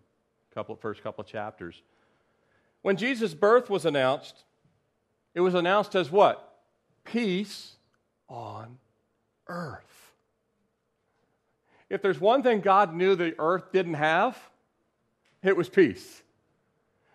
couple, 0.53 0.75
first 0.75 1.01
couple 1.01 1.23
of 1.23 1.27
chapters. 1.27 1.81
When 2.81 2.97
Jesus' 2.97 3.33
birth 3.33 3.69
was 3.69 3.85
announced, 3.85 4.43
it 5.33 5.39
was 5.39 5.53
announced 5.53 5.95
as 5.95 6.11
what? 6.11 6.59
Peace 7.05 7.75
on 8.27 8.77
earth. 9.47 10.02
If 11.93 12.01
there's 12.01 12.19
one 12.19 12.41
thing 12.41 12.61
God 12.61 12.95
knew 12.95 13.15
the 13.15 13.35
earth 13.37 13.71
didn't 13.71 13.93
have, 13.93 14.35
it 15.43 15.55
was 15.55 15.69
peace. 15.69 16.23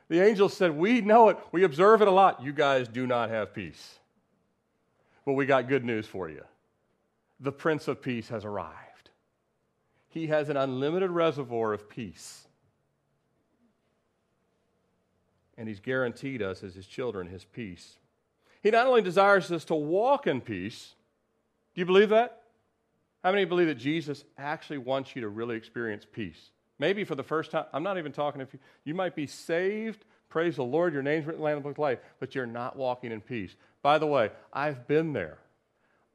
The 0.08 0.24
angels 0.24 0.56
said, 0.56 0.70
We 0.70 1.00
know 1.00 1.30
it. 1.30 1.38
We 1.50 1.64
observe 1.64 2.00
it 2.00 2.06
a 2.06 2.12
lot. 2.12 2.44
You 2.44 2.52
guys 2.52 2.86
do 2.86 3.04
not 3.04 3.28
have 3.28 3.52
peace. 3.52 3.98
But 5.26 5.32
we 5.32 5.46
got 5.46 5.68
good 5.68 5.84
news 5.84 6.06
for 6.06 6.28
you. 6.28 6.44
The 7.40 7.50
Prince 7.50 7.88
of 7.88 8.00
Peace 8.00 8.28
has 8.28 8.44
arrived. 8.44 9.10
He 10.10 10.28
has 10.28 10.48
an 10.48 10.56
unlimited 10.56 11.10
reservoir 11.10 11.72
of 11.72 11.88
peace. 11.88 12.46
And 15.56 15.66
He's 15.66 15.80
guaranteed 15.80 16.40
us, 16.40 16.62
as 16.62 16.76
His 16.76 16.86
children, 16.86 17.26
His 17.26 17.44
peace. 17.44 17.96
He 18.62 18.70
not 18.70 18.86
only 18.86 19.02
desires 19.02 19.50
us 19.50 19.64
to 19.64 19.74
walk 19.74 20.28
in 20.28 20.40
peace, 20.40 20.94
do 21.74 21.80
you 21.80 21.84
believe 21.84 22.10
that? 22.10 22.37
How 23.24 23.32
many 23.32 23.44
believe 23.44 23.66
that 23.66 23.76
Jesus 23.76 24.24
actually 24.36 24.78
wants 24.78 25.14
you 25.16 25.22
to 25.22 25.28
really 25.28 25.56
experience 25.56 26.06
peace? 26.10 26.50
Maybe 26.78 27.04
for 27.04 27.16
the 27.16 27.22
first 27.22 27.50
time. 27.50 27.64
I'm 27.72 27.82
not 27.82 27.98
even 27.98 28.12
talking 28.12 28.40
if 28.40 28.52
you, 28.52 28.60
you 28.84 28.94
might 28.94 29.16
be 29.16 29.26
saved. 29.26 30.04
Praise 30.28 30.56
the 30.56 30.64
Lord, 30.64 30.92
your 30.92 31.02
name's 31.02 31.26
written 31.26 31.44
in 31.44 31.54
the 31.56 31.60
Book 31.60 31.72
of 31.72 31.78
Life, 31.78 31.98
but 32.20 32.34
you're 32.34 32.46
not 32.46 32.76
walking 32.76 33.10
in 33.10 33.20
peace. 33.20 33.56
By 33.82 33.98
the 33.98 34.06
way, 34.06 34.30
I've 34.52 34.86
been 34.86 35.12
there. 35.12 35.38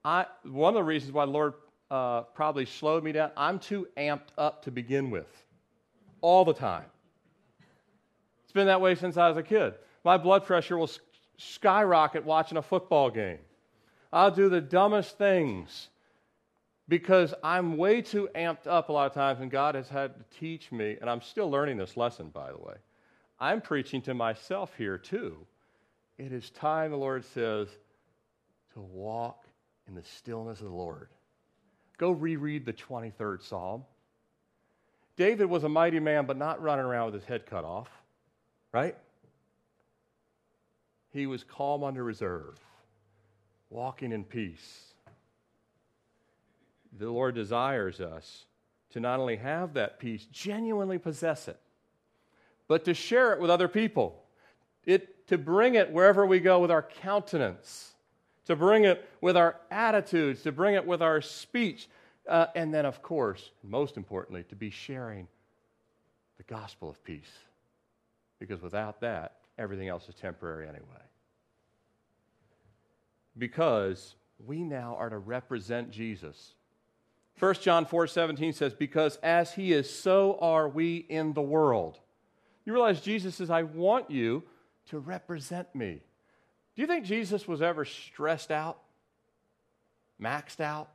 I, 0.06 0.28
one 0.44 0.74
of 0.74 0.76
the 0.76 0.84
reasons 0.84 1.12
why 1.12 1.26
the 1.26 1.32
Lord 1.32 1.54
uh, 1.90 2.22
probably 2.22 2.66
slowed 2.66 3.04
me 3.04 3.12
down, 3.12 3.32
I'm 3.36 3.60
too 3.60 3.88
amped 3.98 4.30
up 4.38 4.64
to 4.66 4.72
begin 4.72 5.10
with, 5.12 5.28
all 6.22 6.46
the 6.46 6.54
time. 6.54 6.86
It's 8.44 8.54
been 8.54 8.68
that 8.68 8.82
way 8.82 8.96
since 8.96 9.18
I 9.18 9.28
was 9.28 9.38
a 9.38 9.44
kid. 9.44 9.74
My 10.04 10.18
blood 10.18 10.46
pressure 10.46 10.78
will 10.78 10.90
skyrocket 11.38 12.24
watching 12.24 12.58
a 12.58 12.62
football 12.62 13.10
game. 13.10 13.40
I'll 14.12 14.32
do 14.32 14.48
the 14.50 14.62
dumbest 14.62 15.18
things 15.18 15.90
because 16.88 17.34
I'm 17.43 17.78
way 17.78 18.02
too 18.02 18.30
amped 18.36 18.67
up 18.67 18.89
a 18.89 18.91
lot 18.91 19.08
of 19.08 19.13
times, 19.13 19.39
and 19.39 19.50
God 19.50 19.76
has 19.76 19.88
had 19.88 20.15
to 20.15 20.38
teach 20.38 20.72
me, 20.72 20.98
and 21.00 21.10
I'm 21.10 21.22
still 21.22 21.50
learning 21.50 21.78
this 21.78 21.96
lesson, 21.96 22.30
by 22.30 22.52
the 22.52 22.58
way. 22.58 22.76
I'm 23.39 23.62
preaching 23.62 24.02
to 24.04 24.13
myself 24.13 24.74
here, 24.78 24.98
too. 24.98 25.38
It 26.17 26.32
is 26.32 26.50
time, 26.50 26.91
the 26.91 26.98
Lord 26.98 27.26
says, 27.26 27.67
to 28.74 28.82
walk 28.82 29.46
in 29.88 29.96
the 29.96 30.04
stillness 30.04 30.60
of 30.60 30.67
the 30.67 30.76
Lord. 30.76 31.10
Go 31.98 32.12
reread 32.12 32.65
the 32.65 32.74
23rd 32.74 33.41
Psalm. 33.41 33.84
David 35.15 35.46
was 35.46 35.63
a 35.63 35.69
mighty 35.69 36.00
man, 36.00 36.26
but 36.26 36.38
not 36.38 36.62
running 36.62 36.86
around 36.86 37.06
with 37.06 37.15
his 37.15 37.26
head 37.26 37.46
cut 37.46 37.63
off, 37.63 37.89
right? 38.72 38.98
He 41.12 41.28
was 41.28 41.43
calm 41.43 41.84
under 41.84 42.04
reserve, 42.04 42.60
walking 43.69 44.12
in 44.12 44.24
peace 44.24 44.92
the 46.97 47.10
Lord 47.10 47.36
desires 47.36 47.99
us 47.99 48.45
to 48.91 48.99
not 48.99 49.19
only 49.19 49.38
have 49.38 49.73
that 49.73 49.99
peace, 49.99 50.25
genuinely 50.32 50.97
possess 50.97 51.47
it, 51.47 51.60
but 52.67 52.86
to 52.86 52.93
share 52.93 53.34
it 53.34 53.39
with 53.39 53.49
other 53.49 53.67
people. 53.67 54.23
It, 54.86 55.27
to 55.27 55.38
bring 55.38 55.75
it 55.75 55.91
wherever 55.91 56.25
we 56.25 56.39
go 56.39 56.60
with 56.60 56.69
our 56.69 56.84
countenance, 56.84 57.93
to 58.45 58.56
bring 58.56 58.84
it 58.84 59.08
with 59.21 59.38
our 59.38 59.56
attitudes, 59.71 60.43
to 60.43 60.51
bring 60.51 60.75
it 60.75 60.86
with 60.86 61.01
our 61.01 61.21
speech, 61.21 61.88
uh, 62.27 62.47
and 62.56 62.73
then, 62.73 62.86
of 62.86 63.01
course, 63.01 63.51
most 63.63 63.97
importantly, 63.97 64.43
to 64.49 64.56
be 64.56 64.69
sharing 64.69 65.27
the 66.38 66.43
gospel 66.43 66.89
of 66.89 67.03
peace. 67.03 67.32
Because 68.39 68.62
without 68.62 68.99
that, 69.01 69.38
everything 69.58 69.88
else 69.88 70.08
is 70.10 70.15
temporary 70.15 70.67
anyway. 70.67 70.84
Because 73.38 74.15
we 74.45 74.63
now 74.63 74.95
are 74.99 75.10
to 75.10 75.17
represent 75.17 75.89
Jesus 75.89 76.53
1 77.39 77.56
John 77.56 77.86
4 77.86 78.08
17 78.08 78.54
says, 78.54 78.74
Because 78.74 79.17
as 79.24 79.54
he 79.54 79.74
is, 79.74 79.89
so 79.89 80.38
are 80.39 80.69
we 80.69 80.98
in 80.98 81.34
the 81.34 81.41
world. 81.41 82.00
You 82.65 82.74
realize 82.74 83.02
Jesus 83.02 83.36
says, 83.36 83.50
I 83.50 83.63
want 83.63 84.10
you 84.10 84.43
to 84.88 85.00
represent 85.00 85.74
me. 85.76 86.02
Do 86.76 86.82
you 86.82 86.88
think 86.88 87.06
Jesus 87.06 87.48
was 87.48 87.62
ever 87.62 87.86
stressed 87.86 88.52
out, 88.52 88.80
maxed 90.22 90.60
out, 90.60 90.89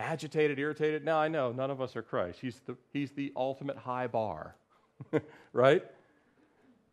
agitated, 0.00 0.58
irritated? 0.58 1.04
Now, 1.04 1.18
I 1.18 1.28
know 1.28 1.52
none 1.52 1.70
of 1.70 1.80
us 1.80 1.94
are 1.94 2.02
Christ. 2.02 2.40
He's 2.40 2.60
the, 2.66 2.76
he's 2.92 3.12
the 3.12 3.32
ultimate 3.36 3.76
high 3.76 4.06
bar, 4.06 4.56
right? 5.52 5.84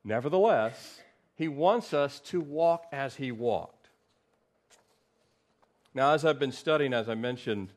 Nevertheless, 0.04 1.00
he 1.36 1.48
wants 1.48 1.94
us 1.94 2.20
to 2.26 2.42
walk 2.42 2.86
as 2.92 3.16
he 3.16 3.32
walked. 3.32 3.83
Now, 5.96 6.14
as 6.14 6.26
I've 6.26 6.40
been 6.40 6.52
studying, 6.52 6.94
as 6.94 7.08
I 7.08 7.16
mentioned, 7.16 7.72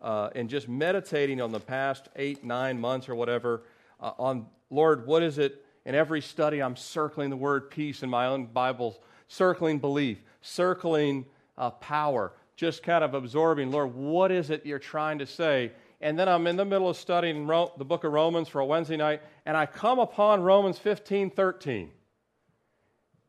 uh, 0.00 0.28
and 0.34 0.50
just 0.50 0.68
meditating 0.68 1.40
on 1.40 1.52
the 1.52 1.60
past 1.60 2.08
eight, 2.16 2.44
nine 2.44 2.78
months 2.78 3.08
or 3.08 3.14
whatever, 3.14 3.62
uh, 4.00 4.12
on 4.18 4.46
Lord, 4.70 5.06
what 5.06 5.22
is 5.22 5.38
it? 5.38 5.64
In 5.84 5.94
every 5.94 6.20
study, 6.20 6.62
I'm 6.62 6.76
circling 6.76 7.30
the 7.30 7.36
word 7.36 7.70
peace 7.70 8.02
in 8.02 8.10
my 8.10 8.26
own 8.26 8.46
Bible, 8.46 9.02
circling 9.28 9.78
belief, 9.78 10.22
circling 10.42 11.24
uh, 11.56 11.70
power, 11.70 12.32
just 12.56 12.82
kind 12.82 13.02
of 13.02 13.14
absorbing, 13.14 13.70
Lord, 13.70 13.94
what 13.94 14.30
is 14.30 14.50
it 14.50 14.66
you're 14.66 14.78
trying 14.78 15.18
to 15.18 15.26
say? 15.26 15.72
And 16.00 16.18
then 16.18 16.28
I'm 16.28 16.46
in 16.46 16.56
the 16.56 16.64
middle 16.64 16.88
of 16.88 16.96
studying 16.96 17.46
Ro- 17.46 17.72
the 17.78 17.84
book 17.84 18.04
of 18.04 18.12
Romans 18.12 18.48
for 18.48 18.60
a 18.60 18.66
Wednesday 18.66 18.96
night, 18.96 19.22
and 19.46 19.56
I 19.56 19.66
come 19.66 19.98
upon 19.98 20.42
Romans 20.42 20.78
15 20.78 21.30
13. 21.30 21.90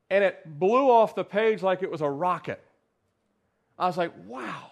And 0.10 0.24
it 0.24 0.60
blew 0.60 0.92
off 0.92 1.16
the 1.16 1.24
page 1.24 1.64
like 1.64 1.82
it 1.82 1.90
was 1.90 2.02
a 2.02 2.10
rocket. 2.10 2.64
I 3.78 3.88
was 3.88 3.98
like, 3.98 4.14
wow. 4.28 4.72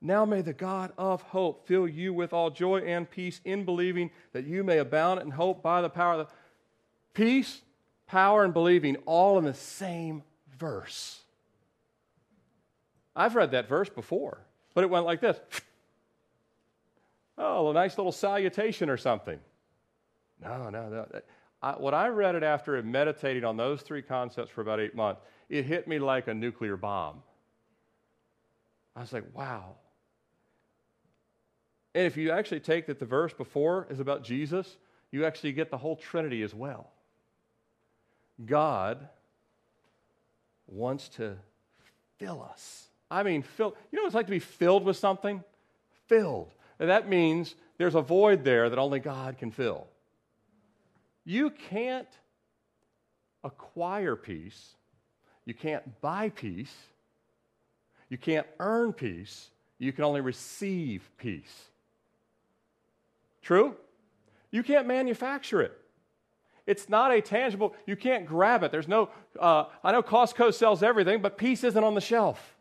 Now 0.00 0.24
may 0.24 0.40
the 0.40 0.52
God 0.52 0.92
of 0.96 1.22
hope 1.22 1.66
fill 1.66 1.86
you 1.86 2.14
with 2.14 2.32
all 2.32 2.50
joy 2.50 2.78
and 2.78 3.10
peace 3.10 3.40
in 3.44 3.64
believing 3.64 4.10
that 4.32 4.46
you 4.46 4.64
may 4.64 4.78
abound 4.78 5.20
in 5.20 5.30
hope 5.30 5.62
by 5.62 5.82
the 5.82 5.90
power 5.90 6.14
of 6.14 6.26
the 6.26 6.32
peace, 7.12 7.60
power, 8.06 8.44
and 8.44 8.54
believing 8.54 8.96
all 9.04 9.38
in 9.38 9.44
the 9.44 9.54
same 9.54 10.22
verse. 10.58 11.20
I've 13.14 13.34
read 13.34 13.50
that 13.50 13.68
verse 13.68 13.88
before, 13.88 14.38
but 14.74 14.84
it 14.84 14.90
went 14.90 15.04
like 15.04 15.20
this. 15.20 15.38
Oh, 17.36 17.70
a 17.70 17.74
nice 17.74 17.96
little 17.96 18.12
salutation 18.12 18.90
or 18.90 18.96
something. 18.96 19.38
No, 20.42 20.68
no, 20.70 20.88
no. 20.88 21.06
I, 21.62 21.72
what 21.72 21.94
I 21.94 22.08
read 22.08 22.34
it 22.34 22.42
after 22.42 22.82
meditating 22.82 23.44
on 23.44 23.56
those 23.56 23.82
three 23.82 24.02
concepts 24.02 24.50
for 24.50 24.60
about 24.60 24.80
eight 24.80 24.94
months, 24.94 25.22
it 25.48 25.64
hit 25.64 25.88
me 25.88 25.98
like 25.98 26.28
a 26.28 26.34
nuclear 26.34 26.76
bomb. 26.76 27.22
I 28.96 29.00
was 29.00 29.12
like, 29.12 29.24
wow. 29.34 29.76
And 31.94 32.06
if 32.06 32.16
you 32.16 32.30
actually 32.30 32.60
take 32.60 32.86
that 32.86 32.98
the 32.98 33.06
verse 33.06 33.32
before 33.32 33.86
is 33.90 34.00
about 34.00 34.22
Jesus, 34.22 34.76
you 35.10 35.24
actually 35.24 35.52
get 35.52 35.70
the 35.70 35.78
whole 35.78 35.96
Trinity 35.96 36.42
as 36.42 36.54
well. 36.54 36.90
God 38.44 39.08
wants 40.66 41.08
to 41.10 41.36
fill 42.18 42.42
us. 42.42 42.86
I 43.10 43.22
mean, 43.22 43.42
fill. 43.42 43.74
You 43.90 43.96
know 43.96 44.02
what 44.02 44.08
it's 44.08 44.14
like 44.14 44.26
to 44.26 44.30
be 44.30 44.38
filled 44.38 44.84
with 44.84 44.96
something? 44.96 45.42
Filled. 46.06 46.52
And 46.78 46.88
that 46.88 47.08
means 47.08 47.56
there's 47.76 47.96
a 47.96 48.00
void 48.00 48.44
there 48.44 48.70
that 48.70 48.78
only 48.78 49.00
God 49.00 49.36
can 49.36 49.50
fill. 49.50 49.88
You 51.24 51.50
can't 51.50 52.08
acquire 53.42 54.16
peace 54.16 54.74
You 55.44 55.54
can't 55.54 56.00
buy 56.00 56.28
peace. 56.28 56.72
You 58.10 58.18
can't 58.18 58.46
earn 58.58 58.92
peace. 58.92 59.48
You 59.78 59.92
can 59.92 60.04
only 60.04 60.20
receive 60.20 61.08
peace. 61.16 61.70
True? 63.40 63.76
You 64.50 64.62
can't 64.62 64.86
manufacture 64.86 65.62
it. 65.62 65.76
It's 66.66 66.88
not 66.88 67.12
a 67.12 67.20
tangible, 67.20 67.74
you 67.86 67.96
can't 67.96 68.26
grab 68.26 68.62
it. 68.62 68.70
There's 68.70 68.86
no, 68.86 69.08
uh, 69.38 69.64
I 69.82 69.92
know 69.92 70.02
Costco 70.02 70.52
sells 70.52 70.82
everything, 70.82 71.22
but 71.22 71.38
peace 71.38 71.64
isn't 71.64 71.82
on 71.82 71.94
the 71.94 72.00
shelf. 72.00 72.56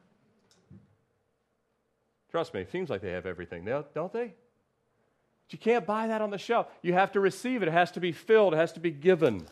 Trust 2.32 2.54
me, 2.54 2.62
it 2.62 2.72
seems 2.72 2.90
like 2.90 3.02
they 3.02 3.12
have 3.12 3.26
everything, 3.26 3.66
don't 3.66 4.14
they? 4.14 4.34
But 5.46 5.54
you 5.54 5.60
can't 5.60 5.86
buy 5.86 6.08
that 6.08 6.22
on 6.22 6.30
the 6.30 6.38
shelf. 6.38 6.68
You 6.82 6.94
have 6.94 7.12
to 7.12 7.20
receive 7.20 7.62
it, 7.62 7.68
it 7.68 7.72
has 7.72 7.92
to 7.92 8.00
be 8.00 8.12
filled, 8.12 8.54
it 8.54 8.58
has 8.58 8.72
to 8.74 8.80
be 8.80 8.92
given. 8.92 9.46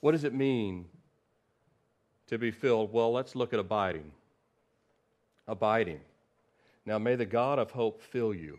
What 0.00 0.12
does 0.12 0.24
it 0.24 0.34
mean 0.34 0.86
to 2.28 2.38
be 2.38 2.50
filled? 2.50 2.92
Well, 2.92 3.12
let's 3.12 3.34
look 3.34 3.52
at 3.52 3.58
abiding. 3.58 4.10
Abiding. 5.46 6.00
Now, 6.86 6.98
may 6.98 7.16
the 7.16 7.26
God 7.26 7.58
of 7.58 7.70
hope 7.70 8.02
fill 8.02 8.34
you. 8.34 8.58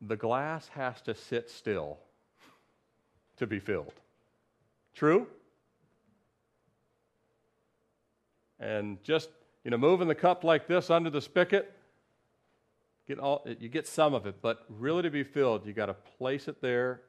The 0.00 0.16
glass 0.16 0.68
has 0.68 1.00
to 1.02 1.14
sit 1.14 1.48
still 1.50 1.98
to 3.36 3.46
be 3.46 3.60
filled. 3.60 3.94
True? 4.94 5.26
And 8.58 9.02
just, 9.02 9.30
you 9.64 9.70
know, 9.70 9.78
moving 9.78 10.08
the 10.08 10.14
cup 10.14 10.44
like 10.44 10.66
this 10.66 10.90
under 10.90 11.10
the 11.10 11.20
spigot, 11.20 11.72
get 13.06 13.18
all, 13.18 13.46
you 13.58 13.68
get 13.68 13.86
some 13.86 14.14
of 14.14 14.26
it, 14.26 14.36
but 14.42 14.64
really 14.68 15.02
to 15.02 15.10
be 15.10 15.24
filled, 15.24 15.66
you 15.66 15.72
got 15.72 15.86
to 15.86 15.94
place 15.94 16.48
it 16.48 16.60
there, 16.60 17.02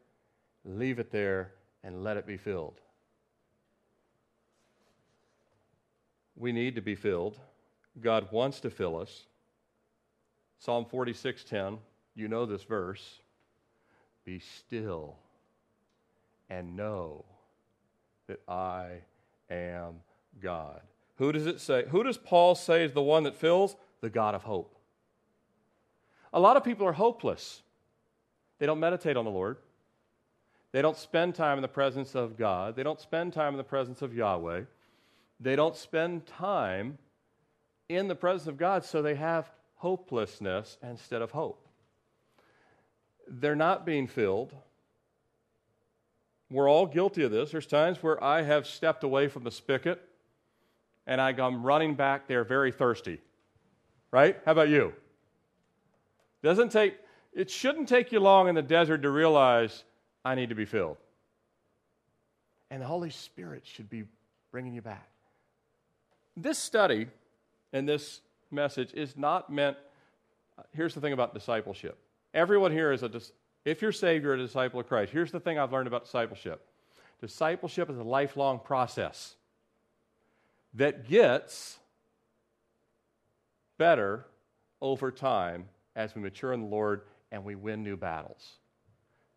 leave 0.65 0.99
it 0.99 1.11
there, 1.11 1.51
and 1.83 2.03
let 2.03 2.17
it 2.17 2.25
be 2.25 2.37
filled. 2.37 2.79
We 6.35 6.51
need 6.51 6.75
to 6.75 6.81
be 6.81 6.95
filled. 6.95 7.39
God 8.01 8.31
wants 8.31 8.59
to 8.61 8.69
fill 8.69 8.97
us. 8.97 9.27
Psalm 10.57 10.85
46:10, 10.85 11.79
you 12.15 12.27
know 12.27 12.45
this 12.45 12.63
verse. 12.63 13.19
Be 14.23 14.39
still 14.39 15.17
and 16.49 16.75
know 16.75 17.25
that 18.27 18.39
I 18.47 19.01
am 19.49 20.01
God. 20.39 20.81
Who 21.17 21.31
does 21.31 21.45
it 21.45 21.59
say? 21.59 21.85
Who 21.89 22.03
does 22.03 22.17
Paul 22.17 22.55
say 22.55 22.83
is 22.83 22.93
the 22.93 23.01
one 23.01 23.23
that 23.23 23.35
fills? 23.35 23.75
The 24.01 24.09
God 24.09 24.35
of 24.35 24.43
hope. 24.43 24.75
A 26.31 26.39
lot 26.39 26.57
of 26.57 26.63
people 26.63 26.87
are 26.87 26.93
hopeless. 26.93 27.61
They 28.59 28.65
don't 28.65 28.79
meditate 28.79 29.17
on 29.17 29.25
the 29.25 29.31
Lord. 29.31 29.57
They 30.73 30.81
don't 30.81 30.97
spend 30.97 31.35
time 31.35 31.57
in 31.57 31.61
the 31.61 31.67
presence 31.67 32.15
of 32.15 32.35
God. 32.35 32.75
They 32.75 32.83
don't 32.83 32.99
spend 32.99 33.31
time 33.31 33.53
in 33.53 33.57
the 33.57 33.63
presence 33.63 34.01
of 34.01 34.13
Yahweh. 34.13 34.63
They 35.39 35.55
don't 35.55 35.77
spend 35.77 36.25
time 36.25 36.97
in 37.87 38.07
the 38.07 38.15
presence 38.15 38.47
of 38.47 38.57
God, 38.57 38.83
so 38.83 39.01
they 39.01 39.15
have 39.15 39.51
hopelessness 39.75 40.77
instead 40.81 41.21
of 41.21 41.31
hope. 41.31 41.67
They're 43.27 43.55
not 43.55 43.85
being 43.85 44.07
filled. 44.07 44.53
We're 46.49 46.69
all 46.69 46.87
guilty 46.87 47.23
of 47.23 47.31
this. 47.31 47.51
There's 47.51 47.67
times 47.67 48.01
where 48.01 48.21
I 48.23 48.41
have 48.41 48.67
stepped 48.67 49.03
away 49.03 49.27
from 49.27 49.43
the 49.43 49.51
spigot 49.51 50.01
and 51.05 51.19
I 51.19 51.33
come 51.33 51.63
running 51.63 51.95
back 51.95 52.27
there 52.27 52.43
very 52.43 52.71
thirsty. 52.71 53.19
Right? 54.11 54.39
How 54.45 54.51
about 54.51 54.69
you? 54.69 54.93
Doesn't 56.43 56.71
take 56.71 56.95
it 57.33 57.49
shouldn't 57.49 57.89
take 57.89 58.11
you 58.11 58.19
long 58.19 58.47
in 58.47 58.55
the 58.55 58.61
desert 58.61 59.01
to 59.01 59.09
realize 59.09 59.83
I 60.25 60.35
need 60.35 60.49
to 60.49 60.55
be 60.55 60.65
filled. 60.65 60.97
And 62.69 62.81
the 62.81 62.85
Holy 62.85 63.09
Spirit 63.09 63.63
should 63.65 63.89
be 63.89 64.03
bringing 64.51 64.73
you 64.73 64.81
back. 64.81 65.07
This 66.35 66.57
study 66.57 67.07
and 67.71 67.87
this 67.87 68.21
message 68.49 68.93
is 68.93 69.17
not 69.17 69.51
meant. 69.51 69.77
Here's 70.71 70.93
the 70.93 71.01
thing 71.01 71.13
about 71.13 71.33
discipleship. 71.33 71.97
Everyone 72.33 72.71
here 72.71 72.91
is 72.91 73.03
a, 73.03 73.11
if 73.65 73.81
you're 73.81 73.91
saved, 73.91 74.23
you're 74.23 74.33
a 74.33 74.37
disciple 74.37 74.79
of 74.79 74.87
Christ. 74.87 75.11
Here's 75.11 75.31
the 75.31 75.39
thing 75.39 75.59
I've 75.59 75.71
learned 75.71 75.87
about 75.87 76.05
discipleship 76.05 76.65
discipleship 77.21 77.89
is 77.89 77.97
a 77.97 78.03
lifelong 78.03 78.59
process 78.59 79.35
that 80.73 81.07
gets 81.07 81.77
better 83.77 84.25
over 84.81 85.09
time 85.09 85.69
as 85.95 86.13
we 86.15 86.21
mature 86.21 86.51
in 86.51 86.59
the 86.59 86.67
Lord 86.67 87.03
and 87.31 87.45
we 87.45 87.55
win 87.55 87.81
new 87.81 87.95
battles. 87.95 88.57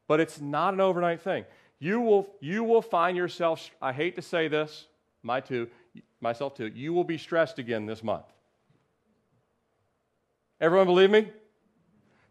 But 0.09 0.21
it's 0.21 0.40
not 0.40 0.75
an 0.75 0.81
overnight 0.81 1.21
thing. 1.21 1.45
You 1.79 2.01
will, 2.01 2.29
you 2.40 2.64
will 2.64 2.83
find 2.83 3.16
yourself, 3.16 3.71
I 3.83 3.92
hate 3.92 4.16
to 4.16 4.23
say 4.23 4.49
this, 4.49 4.87
my 5.23 5.40
too, 5.40 5.69
myself 6.21 6.55
too, 6.55 6.69
you 6.69 6.92
will 6.92 7.05
be 7.05 7.19
stressed 7.19 7.59
again 7.59 7.87
this 7.87 8.03
month. 8.03 8.25
Everyone 10.61 10.87
believe 10.87 11.11
me? 11.11 11.29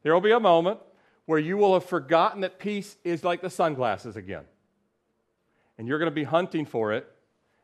There 0.02 0.14
will 0.14 0.22
be 0.22 0.32
a 0.32 0.40
moment 0.40 0.80
where 1.26 1.40
you 1.40 1.58
will 1.58 1.74
have 1.74 1.86
forgotten 1.86 2.42
that 2.42 2.60
peace 2.60 2.96
is 3.04 3.24
like 3.24 3.42
the 3.42 3.50
sunglasses 3.50 4.16
again. 4.16 4.46
And 5.78 5.88
you're 5.88 6.00
going 6.00 6.12
to 6.12 6.16
be 6.16 6.24
hunting 6.24 6.66
for 6.66 6.94
it, 6.94 7.08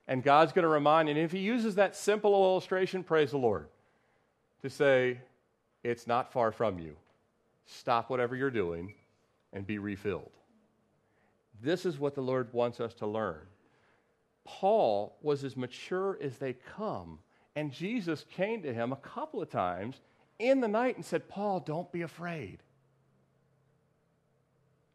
and 0.07 0.21
God's 0.21 0.51
going 0.51 0.63
to 0.63 0.69
remind 0.69 1.07
you. 1.07 1.15
And 1.15 1.23
if 1.23 1.31
He 1.31 1.39
uses 1.39 1.75
that 1.75 1.95
simple 1.95 2.33
illustration, 2.33 3.03
praise 3.03 3.31
the 3.31 3.37
Lord, 3.37 3.67
to 4.61 4.69
say, 4.69 5.19
it's 5.83 6.05
not 6.05 6.31
far 6.31 6.51
from 6.51 6.77
you. 6.77 6.95
Stop 7.65 8.09
whatever 8.09 8.35
you're 8.35 8.51
doing 8.51 8.93
and 9.53 9.65
be 9.65 9.77
refilled. 9.77 10.31
This 11.61 11.85
is 11.85 11.99
what 11.99 12.15
the 12.15 12.21
Lord 12.21 12.51
wants 12.53 12.79
us 12.79 12.93
to 12.95 13.07
learn. 13.07 13.41
Paul 14.43 15.17
was 15.21 15.43
as 15.43 15.55
mature 15.55 16.17
as 16.21 16.37
they 16.37 16.53
come, 16.75 17.19
and 17.55 17.71
Jesus 17.71 18.25
came 18.35 18.63
to 18.63 18.73
him 18.73 18.91
a 18.91 18.97
couple 18.97 19.41
of 19.41 19.49
times 19.49 20.01
in 20.39 20.59
the 20.61 20.67
night 20.67 20.95
and 20.95 21.05
said, 21.05 21.29
Paul, 21.29 21.59
don't 21.59 21.91
be 21.91 22.01
afraid. 22.01 22.59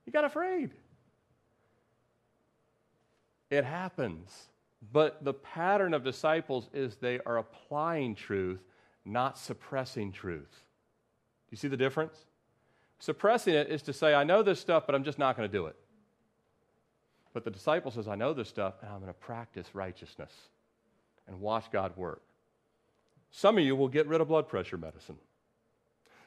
He 0.05 0.11
got 0.11 0.25
afraid. 0.25 0.71
It 3.51 3.65
happens. 3.65 4.49
But 4.93 5.25
the 5.25 5.35
pattern 5.35 5.95
of 5.95 6.05
disciples 6.05 6.69
is 6.73 6.97
they 6.97 7.21
are 7.21 7.39
applying 7.39 8.15
truth, 8.15 8.61
not 9.05 9.39
suppressing 9.39 10.13
truth. 10.13 10.51
Do 10.51 11.51
you 11.51 11.57
see 11.57 11.69
the 11.69 11.77
difference? 11.77 12.27
Suppressing 12.99 13.55
it 13.55 13.69
is 13.69 13.83
to 13.83 13.93
say, 13.93 14.15
I 14.15 14.25
know 14.25 14.43
this 14.43 14.61
stuff, 14.61 14.85
but 14.87 14.95
I'm 14.95 15.05
just 15.05 15.19
not 15.19 15.37
going 15.37 15.49
to 15.49 15.53
do 15.53 15.67
it. 15.67 15.77
But 17.33 17.45
the 17.45 17.51
disciple 17.51 17.91
says, 17.91 18.09
I 18.09 18.15
know 18.15 18.33
this 18.33 18.49
stuff, 18.49 18.75
and 18.81 18.91
I'm 18.91 19.01
going 19.01 19.13
to 19.13 19.19
practice 19.19 19.75
righteousness 19.75 20.33
and 21.29 21.41
watch 21.41 21.71
God 21.71 21.97
work. 21.97 22.23
Some 23.31 23.59
of 23.59 23.65
you 23.65 23.77
will 23.77 23.89
get 23.89 24.07
rid 24.07 24.21
of 24.21 24.29
blood 24.29 24.49
pressure 24.49 24.79
medicine. 24.79 25.19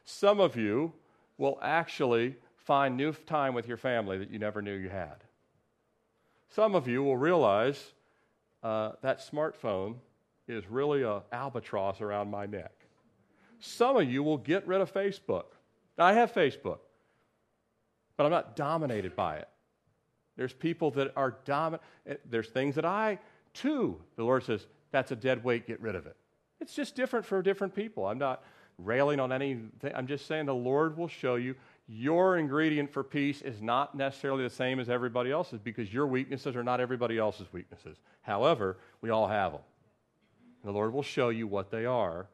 Some 0.05 0.39
of 0.39 0.55
you 0.55 0.93
will 1.38 1.58
actually 1.62 2.36
find 2.58 2.95
new 2.95 3.13
time 3.13 3.55
with 3.55 3.67
your 3.67 3.77
family 3.77 4.19
that 4.19 4.29
you 4.29 4.38
never 4.38 4.62
knew 4.62 4.75
you 4.75 4.89
had. 4.89 5.23
Some 6.49 6.75
of 6.75 6.88
you 6.88 7.01
will 7.03 7.17
realize 7.17 7.93
uh, 8.62 8.91
that 9.01 9.19
smartphone 9.19 9.95
is 10.47 10.67
really 10.67 11.03
an 11.03 11.21
albatross 11.32 12.01
around 12.01 12.29
my 12.29 12.45
neck. 12.45 12.73
Some 13.60 13.97
of 13.97 14.10
you 14.10 14.21
will 14.21 14.38
get 14.38 14.67
rid 14.67 14.82
of 14.82 14.93
Facebook 14.93 15.45
I 16.02 16.14
have 16.14 16.34
Facebook, 16.34 16.80
but 18.18 18.26
I'm 18.26 18.32
not 18.32 18.56
dominated 18.56 19.16
by 19.16 19.38
it. 19.38 19.48
There's 20.38 20.54
people 20.54 20.92
that 20.92 21.12
are 21.16 21.38
dominant. 21.46 21.84
Eh, 22.08 22.16
there's 22.30 22.50
things 22.50 22.76
that 22.76 22.86
I, 22.86 23.20
too, 23.54 24.00
the 24.16 24.24
Lord 24.24 24.44
says, 24.44 24.68
that's 24.92 25.12
a 25.12 25.16
dead 25.16 25.44
weight, 25.44 25.68
get 25.68 25.82
rid 25.82 25.96
of 25.96 26.06
it. 26.06 26.16
It's 26.62 26.74
just 26.74 26.96
different 26.96 27.26
for 27.26 27.42
different 27.42 27.76
people. 27.76 28.06
I'm 28.06 28.18
not 28.18 28.44
railing 28.78 29.20
on 29.20 29.32
anything. 29.32 29.94
I'm 29.94 30.08
just 30.08 30.26
saying 30.28 30.46
the 30.46 30.56
Lord 30.56 30.98
will 30.98 31.08
show 31.08 31.36
you 31.36 31.56
your 31.88 32.38
ingredient 32.38 32.92
for 32.92 33.04
peace 33.04 33.42
is 33.42 33.62
not 33.62 33.96
necessarily 33.96 34.44
the 34.44 34.50
same 34.50 34.80
as 34.80 34.90
everybody 34.90 35.32
else's 35.32 35.60
because 35.60 35.92
your 35.92 36.06
weaknesses 36.06 36.56
are 36.56 36.64
not 36.64 36.80
everybody 36.80 37.18
else's 37.18 37.52
weaknesses. 37.52 37.98
However, 38.22 38.78
we 39.02 39.10
all 39.10 39.28
have 39.28 39.54
them. 39.54 39.62
The 40.64 40.72
Lord 40.72 40.94
will 40.94 41.04
show 41.04 41.30
you 41.30 41.48
what 41.48 41.72
they 41.72 41.86
are 41.86 42.28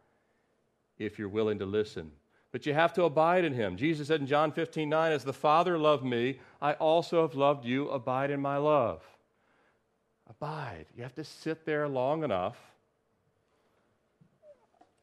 if 0.97 1.17
you're 1.17 1.29
willing 1.29 1.59
to 1.59 1.65
listen 1.65 2.11
but 2.55 2.65
you 2.65 2.73
have 2.73 2.93
to 2.93 3.03
abide 3.03 3.43
in 3.43 3.51
him. 3.51 3.75
Jesus 3.75 4.07
said 4.07 4.21
in 4.21 4.27
John 4.27 4.49
15, 4.49 4.87
9, 4.87 5.11
As 5.11 5.25
the 5.25 5.33
Father 5.33 5.77
loved 5.77 6.05
me, 6.05 6.39
I 6.61 6.71
also 6.71 7.23
have 7.23 7.35
loved 7.35 7.65
you. 7.65 7.89
Abide 7.89 8.31
in 8.31 8.39
my 8.39 8.55
love. 8.55 9.03
Abide. 10.29 10.85
You 10.95 11.03
have 11.03 11.15
to 11.15 11.25
sit 11.25 11.65
there 11.65 11.85
long 11.89 12.23
enough. 12.23 12.55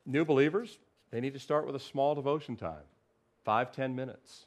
New 0.07 0.25
believers, 0.25 0.79
they 1.11 1.21
need 1.21 1.35
to 1.35 1.39
start 1.39 1.67
with 1.67 1.77
a 1.77 1.79
small 1.79 2.15
devotion 2.15 2.57
time, 2.57 2.87
five, 3.45 3.71
ten 3.71 3.95
minutes. 3.95 4.47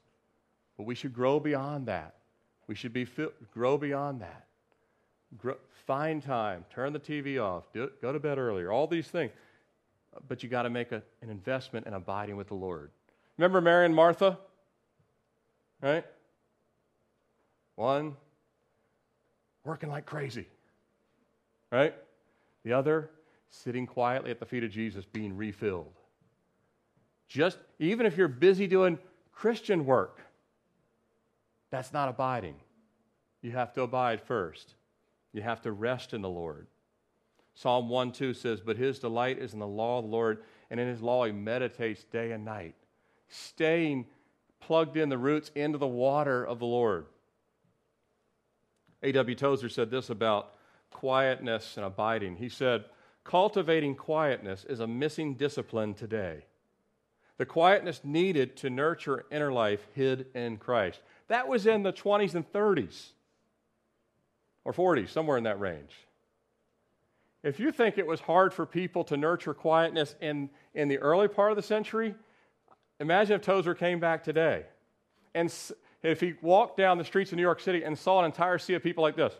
But 0.75 0.87
we 0.87 0.95
should 0.95 1.13
grow 1.13 1.39
beyond 1.39 1.85
that. 1.85 2.15
We 2.65 2.73
should 2.73 2.91
be 2.91 3.05
grow 3.53 3.77
beyond 3.77 4.21
that. 4.21 4.47
Grow, 5.37 5.57
find 5.85 6.23
time. 6.23 6.65
Turn 6.73 6.91
the 6.91 6.99
TV 6.99 7.39
off. 7.39 7.71
Do, 7.71 7.91
go 8.01 8.11
to 8.11 8.19
bed 8.19 8.39
earlier. 8.39 8.71
All 8.71 8.87
these 8.87 9.09
things 9.09 9.31
but 10.28 10.43
you 10.43 10.49
got 10.49 10.63
to 10.63 10.69
make 10.69 10.91
a, 10.91 11.01
an 11.21 11.30
investment 11.30 11.88
in 11.88 11.93
abiding 11.93 12.38
with 12.38 12.47
the 12.47 12.56
Lord. 12.56 12.91
Remember 13.38 13.62
Mary 13.62 13.86
and 13.86 13.95
Martha? 13.95 14.38
Right? 15.82 16.06
One, 17.75 18.15
working 19.63 19.89
like 19.89 20.06
crazy. 20.06 20.47
Right? 21.71 21.93
The 22.63 22.73
other, 22.73 23.10
sitting 23.49 23.86
quietly 23.86 24.32
at 24.32 24.39
the 24.39 24.45
feet 24.45 24.63
of 24.63 24.71
Jesus, 24.71 25.06
being 25.06 25.36
refilled. 25.36 25.93
Just 27.28 27.58
even 27.80 28.06
if 28.06 28.17
you're 28.17 28.28
busy 28.28 28.67
doing 28.67 28.97
Christian 29.32 29.86
work, 29.86 30.21
that's 31.71 31.91
not 31.91 32.08
abiding. 32.08 32.56
You 33.41 33.51
have 33.51 33.73
to 33.73 33.82
abide 33.82 34.21
first. 34.21 34.75
You 35.34 35.41
have 35.41 35.62
to 35.63 35.71
rest 35.71 36.13
in 36.13 36.21
the 36.21 36.30
Lord. 36.30 36.67
Psalm 37.55 37.87
1 37.89 38.11
2 38.11 38.33
says, 38.33 38.61
But 38.61 38.77
his 38.77 38.99
delight 38.99 39.39
is 39.39 39.53
in 39.53 39.59
the 39.59 39.67
law 39.67 39.99
of 39.99 40.05
the 40.05 40.11
Lord, 40.11 40.43
and 40.69 40.79
in 40.79 40.87
his 40.87 41.01
law 41.01 41.25
he 41.25 41.31
meditates 41.31 42.03
day 42.03 42.31
and 42.31 42.43
night. 42.43 42.75
Staying 43.29 44.05
plugged 44.59 44.97
in 44.97 45.09
the 45.09 45.17
roots 45.17 45.51
into 45.55 45.77
the 45.77 45.87
water 45.87 46.43
of 46.43 46.59
the 46.59 46.65
Lord. 46.65 47.05
A.W. 49.03 49.35
Tozer 49.35 49.69
said 49.69 49.89
this 49.89 50.09
about 50.09 50.53
quietness 50.91 51.77
and 51.77 51.85
abiding. 51.85 52.35
He 52.35 52.49
said, 52.49 52.85
Cultivating 53.23 53.95
quietness 53.95 54.65
is 54.65 54.79
a 54.79 54.87
missing 54.87 55.35
discipline 55.35 55.93
today. 55.93 56.45
The 57.37 57.45
quietness 57.45 58.01
needed 58.03 58.55
to 58.57 58.69
nurture 58.69 59.25
inner 59.31 59.51
life 59.51 59.85
hid 59.93 60.27
in 60.33 60.57
Christ. 60.57 61.01
That 61.27 61.47
was 61.47 61.65
in 61.65 61.83
the 61.83 61.91
20s 61.93 62.35
and 62.35 62.49
30s 62.51 63.09
or 64.63 64.73
40s, 64.73 65.09
somewhere 65.09 65.37
in 65.37 65.43
that 65.43 65.59
range. 65.59 66.04
If 67.45 67.60
you 67.60 67.71
think 67.71 67.99
it 67.99 68.08
was 68.08 68.19
hard 68.19 68.55
for 68.55 68.65
people 68.65 69.03
to 69.03 69.15
nurture 69.15 69.53
quietness 69.53 70.15
in, 70.19 70.49
in 70.73 70.88
the 70.88 70.97
early 70.97 71.27
part 71.27 71.51
of 71.51 71.55
the 71.55 71.62
century, 71.62 72.15
imagine 72.99 73.36
if 73.36 73.43
Tozer 73.43 73.75
came 73.75 73.99
back 73.99 74.23
today. 74.23 74.65
And 75.36 75.53
if 76.01 76.19
he 76.19 76.34
walked 76.41 76.75
down 76.75 76.97
the 76.97 77.05
streets 77.05 77.31
of 77.31 77.36
New 77.36 77.43
York 77.43 77.60
City 77.60 77.84
and 77.84 77.95
saw 77.95 78.17
an 78.17 78.25
entire 78.25 78.58
sea 78.58 78.73
of 78.73 78.81
people 78.81 79.03
like 79.03 79.15
this 79.15 79.34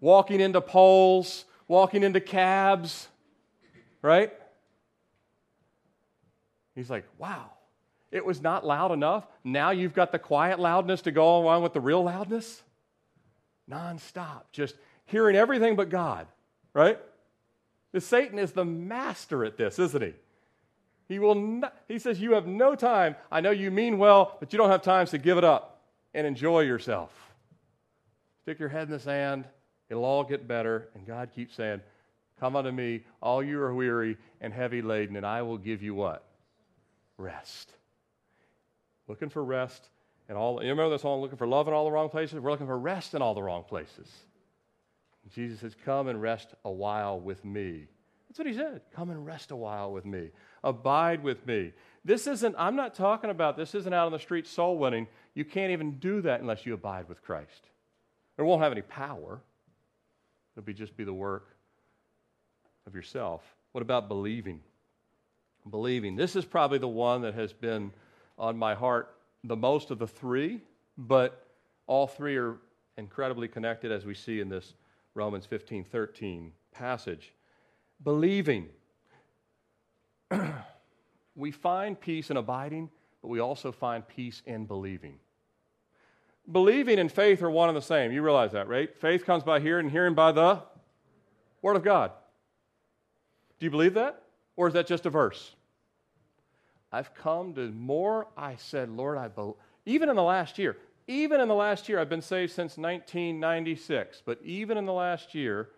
walking 0.00 0.40
into 0.40 0.62
poles, 0.62 1.44
walking 1.68 2.02
into 2.02 2.20
cabs, 2.20 3.08
right? 4.00 4.32
He's 6.74 6.88
like, 6.88 7.04
wow, 7.18 7.50
it 8.10 8.24
was 8.24 8.40
not 8.40 8.64
loud 8.64 8.90
enough. 8.90 9.26
Now 9.44 9.70
you've 9.70 9.94
got 9.94 10.12
the 10.12 10.18
quiet 10.18 10.58
loudness 10.58 11.02
to 11.02 11.10
go 11.10 11.36
along 11.36 11.62
with 11.62 11.74
the 11.74 11.80
real 11.80 12.02
loudness? 12.02 12.62
Nonstop, 13.70 14.42
just 14.52 14.74
hearing 15.06 15.36
everything 15.36 15.76
but 15.76 15.88
God, 15.88 16.26
right? 16.72 16.98
Satan 17.98 18.38
is 18.38 18.52
the 18.52 18.64
master 18.64 19.44
at 19.44 19.56
this, 19.56 19.78
isn't 19.78 20.02
he? 20.02 20.14
He 21.08 21.18
will 21.18 21.34
not, 21.34 21.76
he 21.86 21.98
says, 21.98 22.20
You 22.20 22.32
have 22.32 22.46
no 22.46 22.74
time. 22.74 23.14
I 23.30 23.40
know 23.40 23.50
you 23.50 23.70
mean 23.70 23.98
well, 23.98 24.36
but 24.40 24.52
you 24.52 24.56
don't 24.56 24.70
have 24.70 24.82
time, 24.82 25.06
so 25.06 25.18
give 25.18 25.38
it 25.38 25.44
up 25.44 25.82
and 26.14 26.26
enjoy 26.26 26.60
yourself. 26.60 27.10
Stick 28.42 28.58
your 28.58 28.68
head 28.68 28.84
in 28.84 28.90
the 28.90 28.98
sand, 28.98 29.46
it'll 29.88 30.04
all 30.04 30.24
get 30.24 30.48
better. 30.48 30.88
And 30.94 31.06
God 31.06 31.30
keeps 31.34 31.54
saying, 31.54 31.80
Come 32.40 32.56
unto 32.56 32.72
me, 32.72 33.04
all 33.22 33.42
you 33.42 33.60
are 33.60 33.74
weary 33.74 34.16
and 34.40 34.52
heavy 34.52 34.82
laden, 34.82 35.16
and 35.16 35.26
I 35.26 35.42
will 35.42 35.58
give 35.58 35.82
you 35.82 35.94
what? 35.94 36.24
Rest. 37.16 37.70
Looking 39.06 39.28
for 39.28 39.44
rest 39.44 39.88
and 40.28 40.38
all. 40.38 40.62
You 40.62 40.70
remember 40.70 40.90
the 40.90 40.98
song, 40.98 41.20
looking 41.20 41.38
for 41.38 41.46
love 41.46 41.68
in 41.68 41.74
all 41.74 41.84
the 41.84 41.90
wrong 41.90 42.08
places? 42.08 42.40
We're 42.40 42.50
looking 42.50 42.66
for 42.66 42.78
rest 42.78 43.14
in 43.14 43.22
all 43.22 43.34
the 43.34 43.42
wrong 43.42 43.64
places. 43.64 44.08
Jesus 45.34 45.60
says, 45.60 45.74
Come 45.84 46.08
and 46.08 46.20
rest 46.20 46.54
a 46.64 46.70
while 46.70 47.18
with 47.18 47.44
me. 47.44 47.86
That's 48.28 48.38
what 48.38 48.48
he 48.48 48.54
said. 48.54 48.80
Come 48.94 49.10
and 49.10 49.24
rest 49.24 49.50
a 49.52 49.56
while 49.56 49.92
with 49.92 50.04
me. 50.04 50.30
Abide 50.62 51.22
with 51.22 51.46
me. 51.46 51.72
This 52.04 52.26
isn't, 52.26 52.54
I'm 52.58 52.76
not 52.76 52.94
talking 52.94 53.30
about 53.30 53.56
this 53.56 53.74
isn't 53.74 53.92
out 53.92 54.06
on 54.06 54.12
the 54.12 54.18
street 54.18 54.46
soul 54.46 54.76
winning. 54.76 55.06
You 55.34 55.44
can't 55.44 55.72
even 55.72 55.98
do 55.98 56.20
that 56.22 56.40
unless 56.40 56.66
you 56.66 56.74
abide 56.74 57.08
with 57.08 57.22
Christ. 57.22 57.70
It 58.36 58.42
won't 58.42 58.62
have 58.62 58.72
any 58.72 58.82
power. 58.82 59.40
It'll 60.56 60.66
be 60.66 60.74
just 60.74 60.96
be 60.96 61.04
the 61.04 61.14
work 61.14 61.46
of 62.86 62.94
yourself. 62.94 63.42
What 63.72 63.82
about 63.82 64.08
believing? 64.08 64.60
Believing. 65.70 66.16
This 66.16 66.36
is 66.36 66.44
probably 66.44 66.78
the 66.78 66.88
one 66.88 67.22
that 67.22 67.34
has 67.34 67.52
been 67.52 67.92
on 68.38 68.56
my 68.56 68.74
heart 68.74 69.14
the 69.44 69.54
most 69.54 69.90
of 69.90 69.98
the 69.98 70.06
three, 70.06 70.60
but 70.96 71.46
all 71.86 72.06
three 72.06 72.36
are 72.36 72.56
incredibly 72.96 73.46
connected 73.46 73.92
as 73.92 74.04
we 74.04 74.14
see 74.14 74.40
in 74.40 74.48
this 74.48 74.74
Romans 75.14 75.46
15 75.46 75.84
13 75.84 76.50
passage. 76.72 77.32
Believing. 78.02 78.68
we 81.36 81.50
find 81.50 82.00
peace 82.00 82.30
in 82.30 82.36
abiding, 82.36 82.90
but 83.22 83.28
we 83.28 83.38
also 83.38 83.70
find 83.70 84.06
peace 84.08 84.42
in 84.46 84.64
believing. 84.64 85.18
Believing 86.50 86.98
and 86.98 87.10
faith 87.10 87.42
are 87.42 87.50
one 87.50 87.68
and 87.68 87.76
the 87.76 87.82
same. 87.82 88.12
You 88.12 88.22
realize 88.22 88.52
that, 88.52 88.68
right? 88.68 88.94
Faith 88.96 89.24
comes 89.24 89.42
by 89.42 89.60
hearing, 89.60 89.86
and 89.86 89.92
hearing 89.92 90.14
by 90.14 90.32
the 90.32 90.60
Word 91.62 91.76
of 91.76 91.84
God. 91.84 92.10
Do 93.58 93.66
you 93.66 93.70
believe 93.70 93.94
that? 93.94 94.22
Or 94.56 94.68
is 94.68 94.74
that 94.74 94.86
just 94.86 95.06
a 95.06 95.10
verse? 95.10 95.54
I've 96.94 97.12
come 97.12 97.54
to 97.54 97.72
more, 97.72 98.28
I 98.36 98.54
said, 98.54 98.88
Lord, 98.88 99.18
I 99.18 99.26
believe. 99.26 99.56
Even 99.84 100.08
in 100.08 100.14
the 100.14 100.22
last 100.22 100.60
year, 100.60 100.76
even 101.08 101.40
in 101.40 101.48
the 101.48 101.54
last 101.54 101.88
year, 101.88 101.98
I've 101.98 102.08
been 102.08 102.22
saved 102.22 102.52
since 102.52 102.78
1996, 102.78 104.22
but 104.24 104.38
even 104.44 104.78
in 104.78 104.86
the 104.86 104.92
last 104.92 105.34
year, 105.34 105.70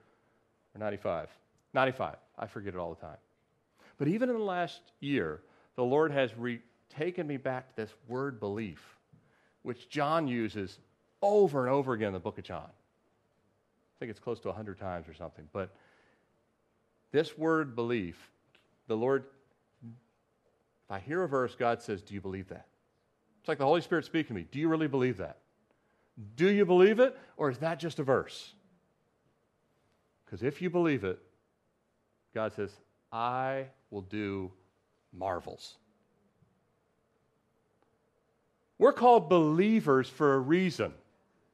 or 0.75 0.79
95, 0.79 1.31
95, 1.73 2.17
I 2.39 2.47
forget 2.47 2.75
it 2.75 2.79
all 2.79 2.95
the 2.95 3.01
time. 3.01 3.17
But 3.97 4.09
even 4.09 4.29
in 4.29 4.37
the 4.37 4.45
last 4.45 4.83
year, 5.01 5.41
the 5.75 5.83
Lord 5.83 6.13
has 6.13 6.37
re- 6.37 6.61
taken 6.91 7.27
me 7.27 7.39
back 7.39 7.71
to 7.71 7.77
this 7.77 7.95
word 8.09 8.39
belief, 8.39 8.85
which 9.63 9.89
John 9.89 10.29
uses 10.29 10.79
over 11.23 11.65
and 11.65 11.75
over 11.75 11.95
again 11.95 12.09
in 12.09 12.13
the 12.13 12.21
book 12.21 12.37
of 12.37 12.45
John. 12.45 12.69
I 12.69 13.97
think 14.01 14.11
it's 14.11 14.21
close 14.21 14.39
to 14.41 14.49
100 14.49 14.79
times 14.79 15.09
or 15.09 15.15
something. 15.15 15.49
But 15.51 15.71
this 17.11 17.39
word 17.39 17.75
belief, 17.75 18.31
the 18.87 18.99
Lord, 18.99 19.25
if 20.87 20.93
I 20.93 21.01
hear 21.01 21.23
a 21.25 21.29
verse, 21.29 21.55
God 21.57 21.83
says, 21.83 22.01
Do 22.01 22.15
you 22.15 22.21
believe 22.21 22.49
that? 22.49 22.67
It's 23.41 23.49
like 23.49 23.59
the 23.59 23.65
Holy 23.65 23.81
Spirit 23.81 24.05
speaking 24.05 24.29
to 24.29 24.35
me. 24.35 24.47
Do 24.51 24.59
you 24.59 24.69
really 24.69 24.87
believe 24.87 25.17
that? 25.17 25.39
Do 26.37 26.49
you 26.49 26.65
believe 26.65 27.01
it, 27.01 27.19
or 27.37 27.51
is 27.51 27.59
that 27.59 27.79
just 27.79 27.99
a 27.99 28.03
verse? 28.03 28.55
Because 30.25 30.43
if 30.43 30.63
you 30.63 30.71
believe 30.71 31.05
it, 31.05 31.19
God 32.35 32.53
says, 32.53 32.71
I 33.13 33.67
will 33.91 34.03
do 34.03 34.51
marvels. 35.13 35.77
We're 38.79 38.93
called 38.93 39.29
believers 39.29 40.09
for 40.09 40.35
a 40.35 40.39
reason. 40.39 40.93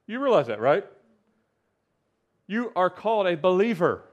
You 0.07 0.19
realize 0.19 0.47
that, 0.47 0.59
right? 0.59 0.85
You 2.47 2.71
are 2.75 2.89
called 2.89 3.27
a 3.27 3.37
believer. 3.37 4.03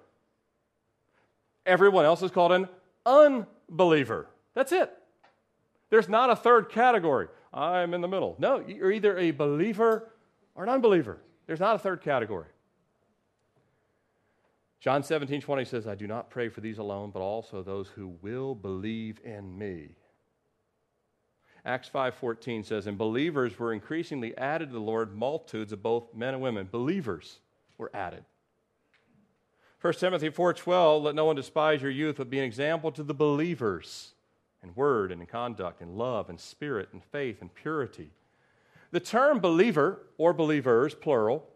Everyone 1.67 2.05
else 2.05 2.23
is 2.23 2.31
called 2.31 2.53
an 2.53 2.69
unbeliever. 3.05 4.29
That's 4.55 4.73
it. 4.73 4.97
There's 5.91 6.09
not 6.09 6.31
a 6.31 6.37
third 6.37 6.71
category. 6.71 7.29
I'm 7.53 7.95
in 7.95 8.01
the 8.01 8.09
middle. 8.09 8.37
No, 8.39 8.65
you're 8.67 8.93
either 8.93 9.19
a 9.19 9.33
believer 9.33 10.11
or 10.55 10.63
an 10.63 10.71
unbeliever. 10.71 11.19
There's 11.47 11.61
not 11.61 11.75
a 11.75 11.79
third 11.79 12.01
category. 12.01 12.47
John 14.79 15.03
17, 15.03 15.43
20 15.43 15.65
says, 15.65 15.87
I 15.87 15.95
do 15.95 16.07
not 16.07 16.31
pray 16.31 16.49
for 16.49 16.61
these 16.61 16.79
alone, 16.79 17.11
but 17.11 17.21
also 17.21 17.63
those 17.63 17.89
who 17.89 18.17
will 18.23 18.55
believe 18.55 19.21
in 19.25 19.59
me. 19.59 19.91
Acts 21.65 21.91
5:14 21.91 22.65
says, 22.65 22.87
"And 22.87 22.97
believers 22.97 23.59
were 23.59 23.75
increasingly 23.75 24.35
added 24.39 24.69
to 24.69 24.73
the 24.73 24.81
Lord, 24.81 25.15
multitudes 25.15 25.73
of 25.73 25.83
both 25.83 26.15
men 26.15 26.33
and 26.33 26.43
women. 26.43 26.69
Believers 26.71 27.41
were 27.77 27.91
added. 27.93 28.25
1 29.79 30.01
Timothy 30.01 30.31
4:12, 30.31 31.03
let 31.03 31.15
no 31.15 31.27
one 31.27 31.37
despise 31.37 31.83
your 31.83 31.91
youth, 31.91 32.17
but 32.17 32.31
be 32.31 32.39
an 32.39 32.45
example 32.45 32.91
to 32.93 33.03
the 33.03 33.13
believers 33.13 34.15
in 34.63 34.75
word 34.75 35.13
and 35.13 35.21
in 35.21 35.27
conduct, 35.27 35.81
in 35.81 35.97
love 35.97 36.29
and 36.29 36.39
spirit 36.39 36.89
and 36.93 37.03
faith 37.03 37.41
and 37.41 37.55
purity. 37.55 38.11
The 38.93 39.01
term 39.01 39.39
believer 39.39 40.07
or 40.19 40.33
believers, 40.33 40.95
plural, 40.95 41.47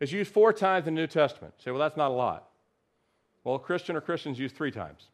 is 0.00 0.12
used 0.12 0.32
four 0.32 0.52
times 0.52 0.86
in 0.86 0.94
the 0.94 1.00
New 1.00 1.06
Testament. 1.06 1.54
You 1.58 1.64
say, 1.64 1.70
well, 1.70 1.80
that's 1.80 1.96
not 1.96 2.10
a 2.10 2.14
lot. 2.14 2.48
Well, 3.44 3.58
Christian 3.58 3.96
or 3.96 4.00
Christians 4.00 4.38
used 4.38 4.56
three 4.56 4.70
times. 4.70 5.08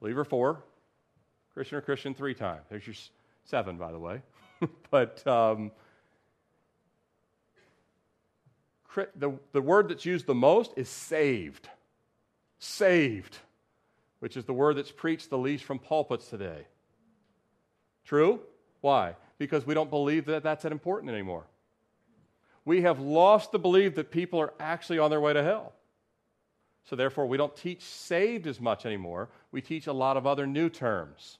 Believer 0.00 0.24
four, 0.24 0.62
Christian 1.54 1.78
or 1.78 1.80
Christian 1.80 2.14
three 2.14 2.34
times. 2.34 2.62
There's 2.68 2.86
your 2.86 2.96
seven, 3.44 3.76
by 3.76 3.92
the 3.92 3.98
way. 3.98 4.22
but 4.90 5.26
um, 5.26 5.70
the, 9.16 9.32
the 9.52 9.60
word 9.60 9.88
that's 9.88 10.04
used 10.04 10.26
the 10.26 10.34
most 10.34 10.72
is 10.76 10.88
saved. 10.88 11.68
Saved, 12.58 13.38
which 14.20 14.36
is 14.36 14.44
the 14.44 14.52
word 14.52 14.76
that's 14.76 14.92
preached 14.92 15.30
the 15.30 15.38
least 15.38 15.64
from 15.64 15.78
pulpits 15.78 16.28
today. 16.28 16.66
True? 18.04 18.40
Why? 18.80 19.16
Because 19.38 19.66
we 19.66 19.74
don't 19.74 19.90
believe 19.90 20.26
that 20.26 20.42
that's 20.42 20.62
that 20.62 20.72
important 20.72 21.10
anymore. 21.10 21.44
We 22.64 22.82
have 22.82 22.98
lost 22.98 23.52
the 23.52 23.58
belief 23.58 23.94
that 23.94 24.10
people 24.10 24.40
are 24.40 24.52
actually 24.58 24.98
on 24.98 25.10
their 25.10 25.20
way 25.20 25.32
to 25.32 25.42
hell. 25.42 25.72
So, 26.84 26.94
therefore, 26.94 27.26
we 27.26 27.36
don't 27.36 27.56
teach 27.56 27.82
saved 27.82 28.46
as 28.46 28.60
much 28.60 28.86
anymore. 28.86 29.28
We 29.50 29.60
teach 29.60 29.88
a 29.88 29.92
lot 29.92 30.16
of 30.16 30.26
other 30.26 30.46
new 30.46 30.68
terms. 30.68 31.38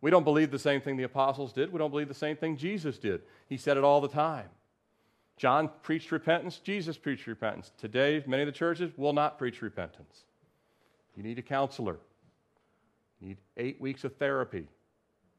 We 0.00 0.10
don't 0.10 0.24
believe 0.24 0.50
the 0.50 0.58
same 0.58 0.80
thing 0.80 0.96
the 0.96 1.04
apostles 1.04 1.52
did. 1.52 1.72
We 1.72 1.78
don't 1.78 1.90
believe 1.90 2.08
the 2.08 2.14
same 2.14 2.36
thing 2.36 2.56
Jesus 2.56 2.98
did. 2.98 3.22
He 3.48 3.56
said 3.56 3.76
it 3.76 3.84
all 3.84 4.00
the 4.00 4.08
time. 4.08 4.48
John 5.36 5.70
preached 5.82 6.12
repentance, 6.12 6.58
Jesus 6.58 6.96
preached 6.96 7.26
repentance. 7.26 7.72
Today, 7.78 8.22
many 8.26 8.42
of 8.42 8.46
the 8.46 8.52
churches 8.52 8.92
will 8.96 9.12
not 9.12 9.38
preach 9.38 9.62
repentance. 9.62 10.24
You 11.16 11.22
need 11.22 11.38
a 11.38 11.42
counselor. 11.42 11.98
You 13.20 13.28
need 13.28 13.36
eight 13.56 13.80
weeks 13.80 14.04
of 14.04 14.16
therapy, 14.16 14.66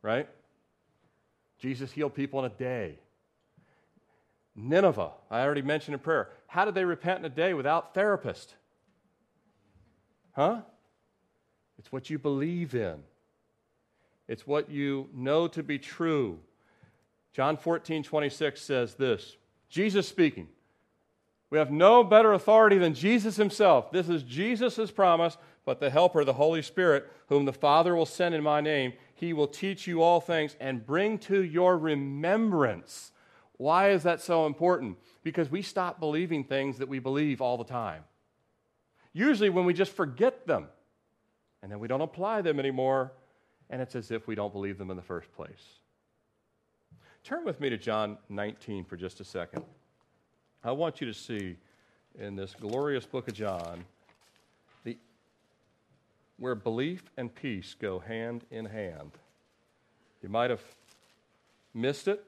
right? 0.02 0.28
Jesus 1.60 1.92
healed 1.92 2.14
people 2.14 2.40
in 2.40 2.46
a 2.46 2.56
day. 2.56 3.00
Nineveh, 4.56 5.12
I 5.30 5.42
already 5.42 5.62
mentioned 5.62 5.94
in 5.94 6.00
prayer. 6.00 6.30
How 6.48 6.64
did 6.66 6.76
they 6.76 6.86
repent 6.86 7.20
in 7.20 7.26
a 7.26 7.30
day 7.30 7.54
without 7.54 7.94
therapist? 7.94 8.56
Huh? 10.32 10.62
It's 11.78 11.92
what 11.92 12.10
you 12.10 12.18
believe 12.18 12.74
in. 12.74 13.04
It's 14.28 14.48
what 14.48 14.70
you 14.70 15.10
know 15.14 15.48
to 15.50 15.62
be 15.62 15.78
true. 15.78 16.40
John 17.34 17.58
14, 17.58 18.04
26 18.04 18.62
says 18.62 18.96
this 18.96 19.36
Jesus 19.70 20.08
speaking. 20.08 20.48
We 21.52 21.60
have 21.60 21.72
no 21.72 22.04
better 22.04 22.34
authority 22.34 22.78
than 22.78 22.94
Jesus 22.94 23.36
himself. 23.36 23.92
This 23.92 24.10
is 24.10 24.24
Jesus' 24.24 24.90
promise, 24.92 25.38
but 25.66 25.80
the 25.80 25.90
Helper, 25.90 26.24
the 26.24 26.34
Holy 26.34 26.62
Spirit, 26.62 27.12
whom 27.28 27.46
the 27.46 27.54
Father 27.54 27.96
will 27.96 28.06
send 28.06 28.36
in 28.36 28.44
my 28.44 28.62
name, 28.62 28.94
he 29.16 29.34
will 29.34 29.48
teach 29.48 29.88
you 29.88 30.02
all 30.02 30.22
things 30.22 30.56
and 30.60 30.86
bring 30.86 31.18
to 31.20 31.44
your 31.44 31.78
remembrance. 31.78 33.12
Why 33.58 33.90
is 33.90 34.04
that 34.04 34.22
so 34.22 34.46
important? 34.46 34.98
Because 35.24 35.50
we 35.50 35.64
stop 35.64 36.00
believing 36.00 36.44
things 36.44 36.78
that 36.78 36.88
we 36.88 37.00
believe 37.00 37.42
all 37.42 37.58
the 37.58 37.64
time. 37.64 38.04
Usually, 39.12 39.50
when 39.50 39.66
we 39.66 39.74
just 39.74 39.94
forget 39.94 40.46
them 40.46 40.68
and 41.64 41.72
then 41.72 41.80
we 41.80 41.88
don't 41.88 42.02
apply 42.02 42.44
them 42.44 42.60
anymore, 42.60 43.14
and 43.72 43.82
it's 43.82 43.96
as 43.96 44.12
if 44.12 44.28
we 44.28 44.36
don't 44.36 44.54
believe 44.54 44.78
them 44.78 44.92
in 44.92 44.98
the 44.98 45.02
first 45.02 45.34
place. 45.34 45.80
Turn 47.24 47.44
with 47.44 47.60
me 47.60 47.72
to 47.72 47.78
John 47.78 48.20
19 48.30 48.86
for 48.86 48.98
just 48.98 49.20
a 49.20 49.24
second. 49.24 49.64
I 50.64 50.72
want 50.72 51.02
you 51.02 51.08
to 51.08 51.14
see 51.14 51.56
in 52.20 52.36
this 52.36 52.54
glorious 52.54 53.08
book 53.08 53.28
of 53.28 53.34
John 53.34 53.84
where 56.38 56.56
belief 56.56 57.04
and 57.18 57.34
peace 57.34 57.76
go 57.80 58.00
hand 58.00 58.44
in 58.52 58.66
hand. 58.66 59.12
You 60.22 60.30
might 60.30 60.50
have 60.50 60.64
missed 61.74 62.08
it. 62.08 62.24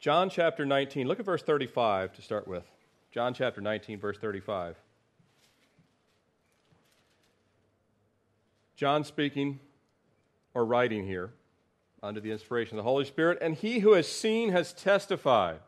John 0.00 0.30
chapter 0.30 0.64
19, 0.64 1.08
look 1.08 1.18
at 1.18 1.26
verse 1.26 1.42
35 1.42 2.12
to 2.12 2.22
start 2.22 2.46
with. 2.46 2.64
John 3.10 3.34
chapter 3.34 3.60
19, 3.60 3.98
verse 3.98 4.16
35. 4.18 4.76
John 8.76 9.02
speaking 9.04 9.58
or 10.54 10.64
writing 10.64 11.06
here 11.06 11.32
under 12.06 12.20
the 12.20 12.30
inspiration 12.30 12.78
of 12.78 12.84
the 12.84 12.88
Holy 12.88 13.04
Spirit, 13.04 13.38
and 13.40 13.54
he 13.54 13.80
who 13.80 13.92
has 13.92 14.10
seen 14.10 14.50
has 14.50 14.72
testified, 14.72 15.58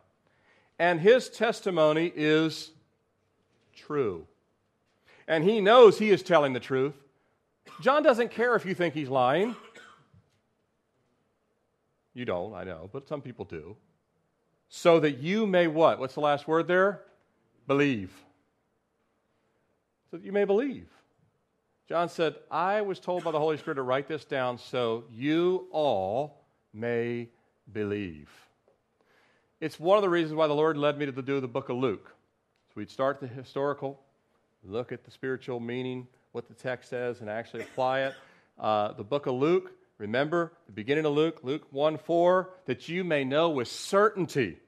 and 0.79 1.01
his 1.01 1.29
testimony 1.29 2.13
is 2.15 2.71
true. 3.75 4.27
And 5.27 5.45
he 5.45 5.61
knows 5.61 5.99
he 5.99 6.11
is 6.11 6.23
telling 6.23 6.53
the 6.53 6.61
truth. 6.61 6.95
John 7.81 8.03
doesn't 8.03 8.31
care 8.31 8.55
if 8.55 8.65
you 8.65 8.75
think 8.75 8.95
he's 8.95 9.09
lying. 9.09 9.55
You 12.15 12.25
don't, 12.25 12.55
I 12.55 12.65
know, 12.65 12.89
but 12.93 13.07
some 13.07 13.21
people 13.21 13.45
do. 13.45 13.77
So 14.69 15.01
that 15.01 15.19
you 15.19 15.47
may 15.47 15.67
what? 15.67 15.99
What's 15.99 16.15
the 16.15 16.21
last 16.21 16.49
word 16.49 16.67
there? 16.67 17.03
Believe. 17.67 18.13
So 20.11 20.17
that 20.17 20.25
you 20.25 20.33
may 20.33 20.45
believe. 20.45 20.89
John 21.89 22.11
said, 22.11 22.35
I 22.51 22.83
was 22.83 23.01
told 23.01 23.25
by 23.25 23.31
the 23.31 23.39
Holy 23.39 23.57
Spirit 23.57 23.77
to 23.77 23.83
write 23.83 24.09
this 24.09 24.27
down 24.27 24.59
so 24.59 25.05
you 25.11 25.69
all 25.71 26.45
may 26.75 27.31
believe. 27.73 28.29
It's 29.59 29.81
one 29.81 29.97
of 29.97 30.03
the 30.03 30.11
reasons 30.11 30.35
why 30.35 30.49
the 30.49 30.55
Lord 30.55 30.77
led 30.77 30.99
me 30.99 31.07
to 31.07 31.13
do 31.23 31.41
the 31.41 31.49
book 31.49 31.71
of 31.71 31.79
Luke. 31.79 32.15
So 32.69 32.73
we'd 32.75 32.91
start 32.91 33.21
the 33.21 33.27
historical, 33.27 33.99
look 34.63 34.93
at 34.93 35.05
the 35.05 35.11
spiritual 35.11 35.61
meaning, 35.61 36.07
what 36.33 36.47
the 36.47 36.53
text 36.53 36.91
says, 36.91 37.23
and 37.23 37.31
actually 37.31 37.63
apply 37.63 38.01
it. 38.01 38.15
Uh, 38.59 38.93
the 38.93 39.03
book 39.03 39.25
of 39.25 39.37
Luke, 39.37 39.73
remember 39.97 40.53
the 40.67 40.73
beginning 40.73 41.07
of 41.07 41.15
Luke, 41.15 41.41
Luke 41.43 41.67
1 41.71 41.97
4, 41.97 42.51
that 42.67 42.91
you 42.91 43.03
may 43.03 43.25
know 43.25 43.49
with 43.49 43.69
certainty, 43.69 44.59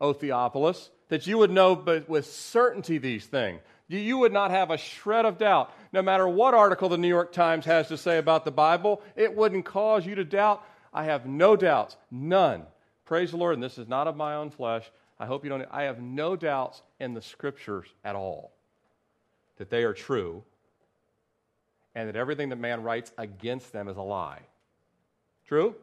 O 0.00 0.12
Theophilus, 0.12 0.90
that 1.08 1.24
you 1.28 1.38
would 1.38 1.52
know 1.52 1.74
with 2.08 2.26
certainty 2.26 2.98
these 2.98 3.26
things 3.26 3.60
you 3.88 4.18
would 4.18 4.32
not 4.32 4.50
have 4.50 4.70
a 4.70 4.76
shred 4.76 5.24
of 5.24 5.38
doubt. 5.38 5.72
No 5.92 6.02
matter 6.02 6.28
what 6.28 6.54
article 6.54 6.88
the 6.88 6.98
New 6.98 7.08
York 7.08 7.32
Times 7.32 7.64
has 7.64 7.88
to 7.88 7.96
say 7.96 8.18
about 8.18 8.44
the 8.44 8.50
Bible, 8.50 9.02
it 9.16 9.34
wouldn't 9.34 9.64
cause 9.64 10.04
you 10.04 10.14
to 10.14 10.24
doubt. 10.24 10.62
I 10.92 11.04
have 11.04 11.26
no 11.26 11.56
doubts, 11.56 11.96
none. 12.10 12.66
Praise 13.04 13.30
the 13.30 13.36
Lord, 13.36 13.54
and 13.54 13.62
this 13.62 13.78
is 13.78 13.88
not 13.88 14.06
of 14.06 14.16
my 14.16 14.34
own 14.34 14.50
flesh. 14.50 14.90
I 15.18 15.26
hope 15.26 15.44
you 15.44 15.50
don't. 15.50 15.66
I 15.70 15.84
have 15.84 16.00
no 16.00 16.36
doubts 16.36 16.82
in 17.00 17.14
the 17.14 17.22
scriptures 17.22 17.86
at 18.04 18.14
all 18.14 18.52
that 19.56 19.70
they 19.70 19.82
are 19.84 19.94
true 19.94 20.44
and 21.94 22.08
that 22.08 22.16
everything 22.16 22.50
that 22.50 22.60
man 22.60 22.82
writes 22.82 23.12
against 23.18 23.72
them 23.72 23.88
is 23.88 23.96
a 23.96 24.02
lie. 24.02 24.40
True? 25.46 25.74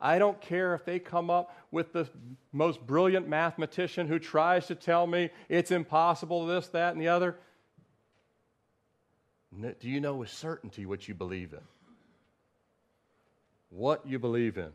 I 0.00 0.18
don't 0.18 0.40
care 0.40 0.74
if 0.74 0.84
they 0.84 0.98
come 0.98 1.28
up 1.28 1.54
with 1.70 1.92
the 1.92 2.08
most 2.52 2.86
brilliant 2.86 3.28
mathematician 3.28 4.06
who 4.06 4.18
tries 4.18 4.66
to 4.68 4.74
tell 4.74 5.06
me 5.06 5.30
it's 5.48 5.70
impossible, 5.70 6.46
this, 6.46 6.68
that, 6.68 6.92
and 6.92 7.00
the 7.00 7.08
other. 7.08 7.36
Do 9.58 9.88
you 9.88 10.00
know 10.00 10.14
with 10.14 10.30
certainty 10.30 10.86
what 10.86 11.08
you 11.08 11.14
believe 11.14 11.52
in? 11.52 11.60
What 13.70 14.06
you 14.06 14.18
believe 14.18 14.58
in, 14.58 14.70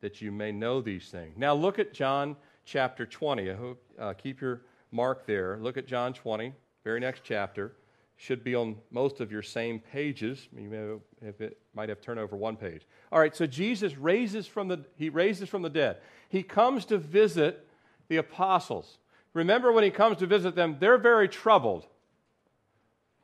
that 0.00 0.20
you 0.20 0.32
may 0.32 0.52
know 0.52 0.80
these 0.80 1.08
things. 1.08 1.34
Now 1.36 1.54
look 1.54 1.78
at 1.78 1.92
John 1.92 2.36
chapter 2.64 3.06
20. 3.06 3.50
I 3.50 3.54
hope, 3.54 3.82
uh, 3.98 4.12
keep 4.12 4.40
your 4.40 4.62
mark 4.90 5.26
there. 5.26 5.58
Look 5.60 5.76
at 5.76 5.86
John 5.86 6.12
20, 6.14 6.52
very 6.84 7.00
next 7.00 7.22
chapter 7.24 7.74
should 8.16 8.44
be 8.44 8.54
on 8.54 8.76
most 8.90 9.20
of 9.20 9.32
your 9.32 9.42
same 9.42 9.80
pages. 9.80 10.48
You 10.56 10.68
may 10.68 11.26
have, 11.26 11.40
it 11.40 11.58
might 11.74 11.88
have 11.88 12.00
turned 12.00 12.20
over 12.20 12.36
one 12.36 12.56
page. 12.56 12.82
All 13.10 13.18
right, 13.18 13.34
so 13.34 13.46
Jesus 13.46 13.96
raises 13.96 14.46
from 14.46 14.68
the 14.68 14.84
he 14.96 15.08
raises 15.08 15.48
from 15.48 15.62
the 15.62 15.70
dead. 15.70 15.98
He 16.28 16.42
comes 16.42 16.84
to 16.86 16.98
visit 16.98 17.66
the 18.08 18.16
apostles. 18.16 18.98
Remember 19.32 19.72
when 19.72 19.84
he 19.84 19.90
comes 19.90 20.18
to 20.18 20.26
visit 20.26 20.54
them, 20.54 20.76
they're 20.78 20.98
very 20.98 21.28
troubled. 21.28 21.86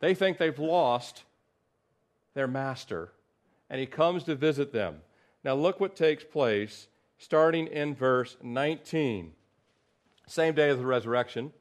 They 0.01 0.15
think 0.15 0.39
they've 0.39 0.59
lost 0.59 1.25
their 2.35 2.49
master, 2.49 3.13
and 3.69 3.81
he 3.81 3.87
comes 3.87 4.25
to 4.25 4.35
visit 4.35 4.73
them. 4.73 4.97
Now 5.45 5.55
look 5.55 5.81
what 5.81 5.97
takes 5.97 6.25
place 6.25 6.89
starting 7.19 7.67
in 7.69 7.95
verse 7.95 8.37
19. 8.43 9.33
Same 10.27 10.55
day 10.55 10.71
of 10.71 10.79
the 10.79 10.87
resurrection 10.87 11.53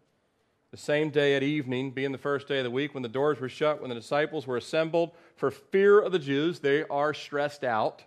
the 0.72 0.78
same 0.78 1.10
day 1.10 1.36
at 1.36 1.42
evening, 1.42 1.92
being 1.92 2.12
the 2.12 2.18
first 2.18 2.48
day 2.48 2.60
of 2.60 2.64
the 2.64 2.70
week, 2.70 2.94
when 2.94 3.02
the 3.02 3.10
doors 3.10 3.40
were 3.40 3.50
shut, 3.50 3.82
when 3.82 3.90
the 3.90 3.96
disciples 3.96 4.46
were 4.46 4.58
assembled 4.58 5.12
for 5.36 5.50
fear 5.50 6.00
of 6.00 6.12
the 6.12 6.20
Jews, 6.20 6.60
they 6.60 6.84
are 6.84 7.14
stressed 7.14 7.64
out. 7.64 8.04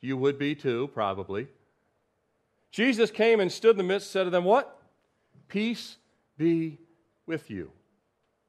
You 0.00 0.16
would 0.16 0.38
be 0.38 0.54
too, 0.54 0.88
probably. 0.94 1.48
Jesus 2.70 3.10
came 3.10 3.40
and 3.40 3.52
stood 3.52 3.72
in 3.72 3.78
the 3.78 3.84
midst, 3.84 4.10
said 4.10 4.24
to 4.24 4.30
them, 4.30 4.44
What? 4.44 4.80
Peace 5.48 5.96
be 6.38 6.78
with 7.26 7.50
you. 7.50 7.70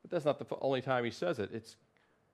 But 0.09 0.15
that's 0.15 0.25
not 0.25 0.39
the 0.39 0.55
only 0.61 0.81
time 0.81 1.03
he 1.05 1.11
says 1.11 1.39
it. 1.39 1.51
It's 1.53 1.75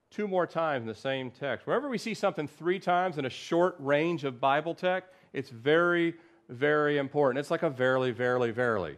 two 0.10 0.28
more 0.28 0.48
times 0.48 0.84
in 0.84 0.88
the 0.88 0.96
same 0.96 1.30
text. 1.30 1.68
Whenever 1.68 1.90
we 1.90 1.98
see 1.98 2.14
something 2.14 2.48
three 2.48 2.80
times 2.80 3.18
in 3.18 3.26
a 3.26 3.30
short 3.30 3.76
range 3.80 4.24
of 4.24 4.40
Bible 4.40 4.74
text, 4.74 5.12
it's 5.34 5.50
very, 5.50 6.14
very 6.48 6.98
important. 6.98 7.40
It's 7.40 7.52
like 7.52 7.64
a 7.64 7.70
verily, 7.70 8.12
verily, 8.12 8.52
verily. 8.52 8.96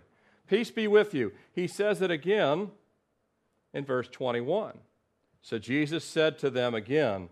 Peace 0.47 0.69
be 0.69 0.87
with 0.87 1.13
you. 1.13 1.31
He 1.53 1.67
says 1.67 2.01
it 2.01 2.11
again 2.11 2.69
in 3.73 3.83
verse 3.83 4.07
21. 4.09 4.77
So 5.41 5.57
Jesus 5.57 6.03
said 6.03 6.37
to 6.39 6.49
them 6.49 6.75
again, 6.75 7.29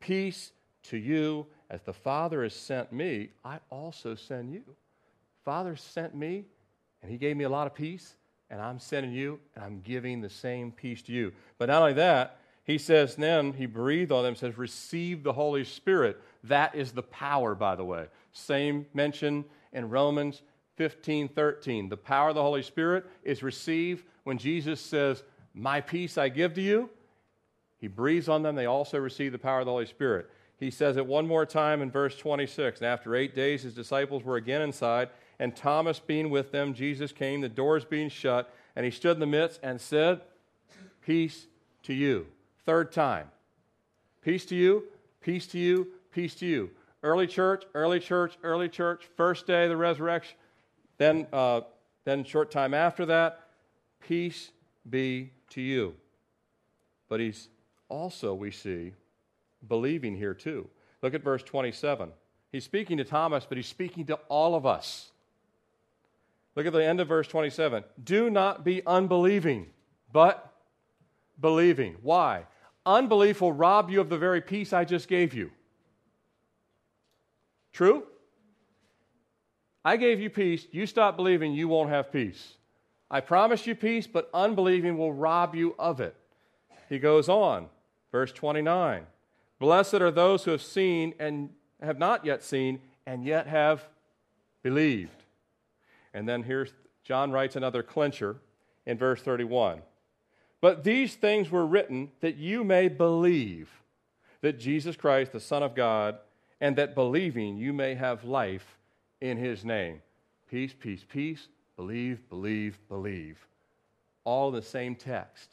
Peace 0.00 0.52
to 0.84 0.96
you, 0.96 1.46
as 1.68 1.82
the 1.82 1.92
Father 1.92 2.42
has 2.42 2.54
sent 2.54 2.92
me, 2.92 3.30
I 3.44 3.58
also 3.70 4.14
send 4.14 4.52
you. 4.52 4.62
Father 5.44 5.76
sent 5.76 6.14
me, 6.14 6.44
and 7.02 7.10
He 7.10 7.18
gave 7.18 7.36
me 7.36 7.44
a 7.44 7.48
lot 7.48 7.66
of 7.66 7.74
peace, 7.74 8.16
and 8.50 8.60
I'm 8.60 8.78
sending 8.78 9.12
you, 9.12 9.40
and 9.54 9.64
I'm 9.64 9.80
giving 9.80 10.20
the 10.20 10.30
same 10.30 10.72
peace 10.72 11.02
to 11.02 11.12
you. 11.12 11.32
But 11.58 11.68
not 11.68 11.82
only 11.82 11.94
that, 11.94 12.38
He 12.64 12.78
says, 12.78 13.16
then 13.16 13.52
He 13.52 13.66
breathed 13.66 14.12
on 14.12 14.24
them, 14.24 14.36
says, 14.36 14.56
Receive 14.56 15.22
the 15.22 15.32
Holy 15.32 15.64
Spirit. 15.64 16.20
That 16.44 16.74
is 16.74 16.92
the 16.92 17.02
power, 17.02 17.54
by 17.54 17.74
the 17.76 17.84
way. 17.84 18.06
Same 18.32 18.86
mention 18.94 19.44
in 19.72 19.88
Romans 19.88 20.42
15, 20.76 21.28
13. 21.28 21.88
The 21.88 21.96
power 21.96 22.28
of 22.30 22.34
the 22.34 22.42
Holy 22.42 22.62
Spirit 22.62 23.06
is 23.22 23.42
received 23.42 24.04
when 24.24 24.38
Jesus 24.38 24.80
says, 24.80 25.24
My 25.54 25.80
peace 25.80 26.18
I 26.18 26.28
give 26.28 26.54
to 26.54 26.62
you. 26.62 26.90
He 27.78 27.88
breathes 27.88 28.28
on 28.28 28.42
them. 28.42 28.54
They 28.54 28.66
also 28.66 28.98
receive 28.98 29.32
the 29.32 29.38
power 29.38 29.60
of 29.60 29.66
the 29.66 29.72
Holy 29.72 29.86
Spirit. 29.86 30.30
He 30.58 30.70
says 30.70 30.96
it 30.96 31.06
one 31.06 31.26
more 31.26 31.44
time 31.44 31.82
in 31.82 31.90
verse 31.90 32.16
26. 32.16 32.80
And 32.80 32.88
after 32.88 33.14
eight 33.14 33.34
days, 33.34 33.62
his 33.62 33.74
disciples 33.74 34.24
were 34.24 34.36
again 34.36 34.62
inside, 34.62 35.10
And 35.38 35.54
Thomas 35.54 35.98
being 35.98 36.30
with 36.30 36.52
them, 36.52 36.74
Jesus 36.74 37.12
came, 37.12 37.40
the 37.40 37.48
doors 37.48 37.84
being 37.84 38.08
shut, 38.08 38.52
and 38.74 38.84
he 38.84 38.90
stood 38.90 39.16
in 39.16 39.20
the 39.20 39.26
midst 39.26 39.60
and 39.62 39.80
said, 39.80 40.20
Peace 41.04 41.46
to 41.84 41.94
you. 41.94 42.26
Third 42.64 42.90
time. 42.90 43.30
Peace 44.22 44.44
to 44.46 44.56
you, 44.56 44.84
peace 45.20 45.46
to 45.48 45.58
you, 45.58 45.88
peace 46.10 46.34
to 46.36 46.46
you. 46.46 46.70
Early 47.02 47.28
church, 47.28 47.64
early 47.74 48.00
church, 48.00 48.36
early 48.42 48.68
church, 48.68 49.04
first 49.16 49.46
day 49.46 49.64
of 49.64 49.70
the 49.70 49.76
resurrection. 49.76 50.36
Then, 50.98 51.28
uh, 51.32 51.60
then 52.04 52.24
short 52.24 52.50
time 52.50 52.74
after 52.74 53.06
that, 53.06 53.40
peace 54.00 54.50
be 54.88 55.30
to 55.50 55.60
you. 55.60 55.94
But 57.08 57.20
he's 57.20 57.48
also, 57.88 58.34
we 58.34 58.50
see, 58.50 58.94
believing 59.68 60.16
here 60.16 60.34
too. 60.34 60.68
Look 61.02 61.14
at 61.14 61.22
verse 61.22 61.42
27. 61.42 62.10
He's 62.50 62.64
speaking 62.64 62.96
to 62.96 63.04
Thomas, 63.04 63.46
but 63.48 63.58
he's 63.58 63.68
speaking 63.68 64.06
to 64.06 64.16
all 64.28 64.54
of 64.54 64.66
us. 64.66 65.12
Look 66.56 66.66
at 66.66 66.72
the 66.72 66.84
end 66.84 67.00
of 67.00 67.08
verse 67.08 67.28
27. 67.28 67.84
Do 68.02 68.30
not 68.30 68.64
be 68.64 68.82
unbelieving, 68.86 69.66
but 70.10 70.52
believing. 71.38 71.96
Why? 72.02 72.46
Unbelief 72.86 73.42
will 73.42 73.52
rob 73.52 73.90
you 73.90 74.00
of 74.00 74.08
the 74.08 74.16
very 74.16 74.40
peace 74.40 74.72
I 74.72 74.84
just 74.84 75.06
gave 75.06 75.34
you. 75.34 75.50
True? 77.72 78.04
I 79.84 79.98
gave 79.98 80.18
you 80.18 80.30
peace. 80.30 80.66
You 80.72 80.86
stop 80.86 81.14
believing, 81.16 81.52
you 81.52 81.68
won't 81.68 81.90
have 81.90 82.10
peace. 82.10 82.54
I 83.10 83.20
promised 83.20 83.66
you 83.66 83.74
peace, 83.74 84.06
but 84.06 84.30
unbelieving 84.32 84.96
will 84.96 85.12
rob 85.12 85.54
you 85.54 85.74
of 85.78 86.00
it. 86.00 86.16
He 86.88 86.98
goes 86.98 87.28
on, 87.28 87.68
verse 88.10 88.32
29. 88.32 89.06
Blessed 89.58 89.94
are 89.94 90.10
those 90.10 90.44
who 90.44 90.52
have 90.52 90.62
seen 90.62 91.14
and 91.18 91.50
have 91.82 91.98
not 91.98 92.24
yet 92.24 92.42
seen, 92.42 92.80
and 93.04 93.24
yet 93.24 93.46
have 93.46 93.86
believed. 94.62 95.25
And 96.16 96.26
then 96.26 96.42
here's 96.42 96.72
John 97.04 97.30
writes 97.30 97.56
another 97.56 97.82
clincher 97.82 98.38
in 98.86 98.96
verse 98.96 99.20
31. 99.20 99.82
But 100.62 100.82
these 100.82 101.14
things 101.14 101.50
were 101.50 101.66
written 101.66 102.10
that 102.20 102.36
you 102.36 102.64
may 102.64 102.88
believe 102.88 103.70
that 104.40 104.58
Jesus 104.58 104.96
Christ, 104.96 105.32
the 105.32 105.40
Son 105.40 105.62
of 105.62 105.74
God, 105.74 106.16
and 106.58 106.74
that 106.76 106.94
believing 106.94 107.58
you 107.58 107.74
may 107.74 107.94
have 107.94 108.24
life 108.24 108.78
in 109.20 109.36
his 109.36 109.62
name. 109.62 110.00
Peace, 110.50 110.74
peace, 110.78 111.04
peace. 111.06 111.48
Believe, 111.76 112.26
believe, 112.30 112.78
believe. 112.88 113.46
All 114.24 114.50
the 114.50 114.62
same 114.62 114.94
text. 114.94 115.50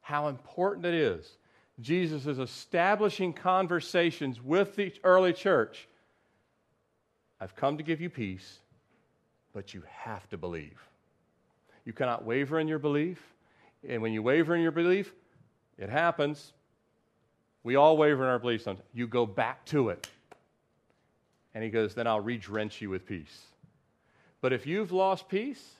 How 0.00 0.26
important 0.26 0.84
it 0.84 0.94
is. 0.94 1.38
Jesus 1.80 2.26
is 2.26 2.40
establishing 2.40 3.32
conversations 3.32 4.42
with 4.42 4.74
the 4.74 4.92
early 5.04 5.32
church. 5.32 5.86
I've 7.40 7.54
come 7.54 7.76
to 7.78 7.84
give 7.84 8.00
you 8.00 8.10
peace, 8.10 8.58
but 9.52 9.74
you 9.74 9.82
have 9.88 10.28
to 10.30 10.38
believe. 10.38 10.80
You 11.84 11.92
cannot 11.92 12.24
waver 12.24 12.60
in 12.60 12.68
your 12.68 12.78
belief. 12.78 13.20
And 13.86 14.00
when 14.02 14.12
you 14.12 14.22
waver 14.22 14.54
in 14.54 14.62
your 14.62 14.72
belief, 14.72 15.12
it 15.78 15.88
happens. 15.88 16.52
We 17.64 17.76
all 17.76 17.96
waver 17.96 18.22
in 18.22 18.28
our 18.28 18.38
beliefs. 18.38 18.64
Sometimes. 18.64 18.88
You 18.94 19.06
go 19.06 19.26
back 19.26 19.64
to 19.66 19.88
it. 19.90 20.08
And 21.54 21.62
he 21.62 21.70
goes, 21.70 21.94
Then 21.94 22.06
I'll 22.06 22.20
re-drench 22.20 22.80
you 22.80 22.90
with 22.90 23.06
peace. 23.06 23.46
But 24.40 24.52
if 24.52 24.66
you've 24.66 24.92
lost 24.92 25.28
peace, 25.28 25.76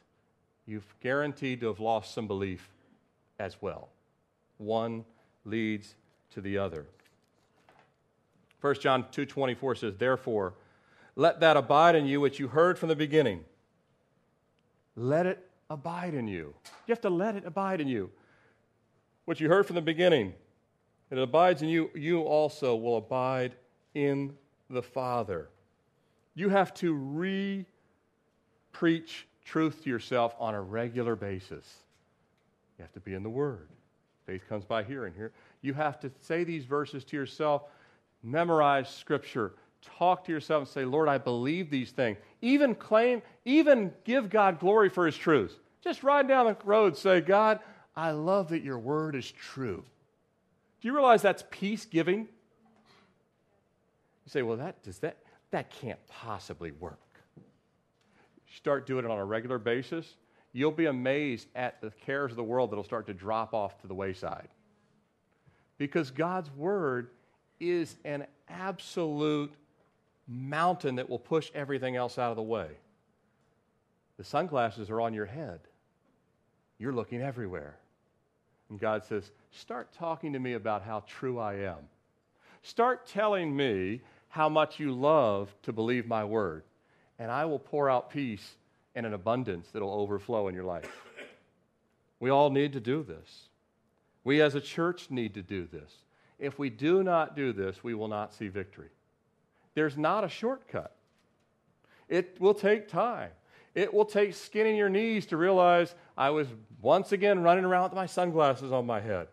you've 0.66 0.94
guaranteed 1.00 1.60
to 1.60 1.66
have 1.66 1.80
lost 1.80 2.14
some 2.14 2.26
belief 2.26 2.68
as 3.38 3.60
well. 3.60 3.88
One 4.58 5.04
leads 5.44 5.94
to 6.34 6.40
the 6.40 6.58
other. 6.58 6.86
1 8.60 8.74
John 8.76 9.04
2:24 9.10 9.74
says, 9.74 9.96
"Therefore, 9.96 10.54
let 11.16 11.40
that 11.40 11.56
abide 11.56 11.94
in 11.94 12.06
you 12.06 12.20
which 12.20 12.38
you 12.38 12.48
heard 12.48 12.78
from 12.78 12.88
the 12.88 12.96
beginning. 12.96 13.44
Let 14.96 15.26
it 15.26 15.46
abide 15.70 16.14
in 16.14 16.28
you. 16.28 16.54
You 16.86 16.92
have 16.92 17.00
to 17.02 17.10
let 17.10 17.36
it 17.36 17.46
abide 17.46 17.80
in 17.80 17.88
you. 17.88 18.10
What 19.24 19.40
you 19.40 19.48
heard 19.48 19.66
from 19.66 19.76
the 19.76 19.82
beginning, 19.82 20.34
it 21.10 21.18
abides 21.18 21.62
in 21.62 21.68
you, 21.68 21.90
you 21.94 22.22
also 22.22 22.74
will 22.76 22.96
abide 22.96 23.54
in 23.94 24.34
the 24.68 24.82
Father. 24.82 25.48
You 26.34 26.48
have 26.48 26.74
to 26.74 26.94
re 26.94 27.64
preach 28.72 29.26
truth 29.44 29.84
to 29.84 29.90
yourself 29.90 30.34
on 30.38 30.54
a 30.54 30.60
regular 30.60 31.14
basis. 31.14 31.82
You 32.78 32.82
have 32.82 32.92
to 32.92 33.00
be 33.00 33.14
in 33.14 33.22
the 33.22 33.30
Word. 33.30 33.68
Faith 34.26 34.42
comes 34.48 34.64
by 34.64 34.82
hearing. 34.82 35.12
Here, 35.14 35.32
you 35.60 35.74
have 35.74 36.00
to 36.00 36.10
say 36.20 36.44
these 36.44 36.64
verses 36.64 37.04
to 37.04 37.16
yourself, 37.16 37.64
memorize 38.22 38.88
Scripture, 38.88 39.54
talk 39.98 40.24
to 40.24 40.32
yourself 40.32 40.62
and 40.62 40.68
say, 40.68 40.84
Lord, 40.84 41.08
I 41.08 41.18
believe 41.18 41.70
these 41.70 41.90
things. 41.90 42.18
Even 42.40 42.74
claim, 42.74 43.22
even 43.44 43.92
give 44.04 44.30
God 44.30 44.60
glory 44.60 44.88
for 44.88 45.06
His 45.06 45.16
truths. 45.16 45.54
Just 45.82 46.02
ride 46.02 46.28
down 46.28 46.46
the 46.46 46.56
road, 46.64 46.96
say, 46.96 47.20
God, 47.20 47.60
I 47.96 48.12
love 48.12 48.50
that 48.50 48.62
your 48.62 48.78
word 48.78 49.14
is 49.14 49.30
true. 49.30 49.84
Do 50.80 50.88
you 50.88 50.94
realize 50.94 51.22
that's 51.22 51.44
peace 51.50 51.84
giving? 51.84 52.20
You 52.20 52.26
say, 54.28 54.42
well, 54.42 54.56
that 54.58 54.82
does 54.82 54.98
that 55.00 55.18
that 55.52 55.70
can't 55.70 55.98
possibly 56.08 56.72
work. 56.72 56.98
Start 58.56 58.86
doing 58.86 59.04
it 59.04 59.10
on 59.10 59.18
a 59.18 59.24
regular 59.24 59.58
basis, 59.58 60.16
you'll 60.52 60.72
be 60.72 60.86
amazed 60.86 61.48
at 61.54 61.80
the 61.80 61.90
cares 62.04 62.32
of 62.32 62.36
the 62.36 62.42
world 62.42 62.70
that'll 62.70 62.84
start 62.84 63.06
to 63.06 63.14
drop 63.14 63.54
off 63.54 63.80
to 63.82 63.86
the 63.86 63.94
wayside. 63.94 64.48
Because 65.78 66.10
God's 66.10 66.50
word 66.56 67.10
is 67.60 67.96
an 68.04 68.26
absolute 68.48 69.52
mountain 70.32 70.96
that 70.96 71.08
will 71.08 71.18
push 71.18 71.50
everything 71.54 71.96
else 71.96 72.18
out 72.18 72.30
of 72.30 72.36
the 72.36 72.42
way. 72.42 72.68
The 74.16 74.24
sunglasses 74.24 74.90
are 74.90 75.00
on 75.00 75.14
your 75.14 75.26
head. 75.26 75.60
You're 76.78 76.92
looking 76.92 77.20
everywhere. 77.20 77.76
And 78.70 78.80
God 78.80 79.04
says, 79.04 79.30
Start 79.50 79.92
talking 79.92 80.32
to 80.32 80.38
me 80.38 80.54
about 80.54 80.82
how 80.82 81.04
true 81.06 81.38
I 81.38 81.54
am. 81.54 81.78
Start 82.62 83.06
telling 83.06 83.54
me 83.54 84.00
how 84.28 84.48
much 84.48 84.80
you 84.80 84.92
love 84.92 85.54
to 85.62 85.72
believe 85.72 86.06
my 86.06 86.24
word, 86.24 86.62
and 87.18 87.30
I 87.30 87.44
will 87.44 87.58
pour 87.58 87.90
out 87.90 88.10
peace 88.10 88.56
and 88.94 89.04
an 89.04 89.12
abundance 89.12 89.68
that 89.72 89.82
will 89.82 89.92
overflow 89.92 90.48
in 90.48 90.54
your 90.54 90.64
life. 90.64 90.90
We 92.18 92.30
all 92.30 92.50
need 92.50 92.72
to 92.74 92.80
do 92.80 93.02
this. 93.02 93.48
We 94.24 94.40
as 94.40 94.54
a 94.54 94.60
church 94.60 95.10
need 95.10 95.34
to 95.34 95.42
do 95.42 95.66
this. 95.66 95.92
If 96.38 96.58
we 96.58 96.70
do 96.70 97.02
not 97.02 97.36
do 97.36 97.52
this, 97.52 97.82
we 97.82 97.94
will 97.94 98.08
not 98.08 98.32
see 98.32 98.48
victory. 98.48 98.90
There's 99.74 99.96
not 99.96 100.24
a 100.24 100.28
shortcut. 100.28 100.94
It 102.08 102.36
will 102.40 102.54
take 102.54 102.88
time. 102.88 103.30
It 103.74 103.92
will 103.92 104.04
take 104.04 104.34
skinning 104.34 104.76
your 104.76 104.90
knees 104.90 105.26
to 105.26 105.36
realize 105.36 105.94
I 106.16 106.30
was 106.30 106.46
once 106.80 107.12
again 107.12 107.42
running 107.42 107.64
around 107.64 107.84
with 107.84 107.94
my 107.94 108.06
sunglasses 108.06 108.70
on 108.70 108.84
my 108.84 109.00
head. 109.00 109.28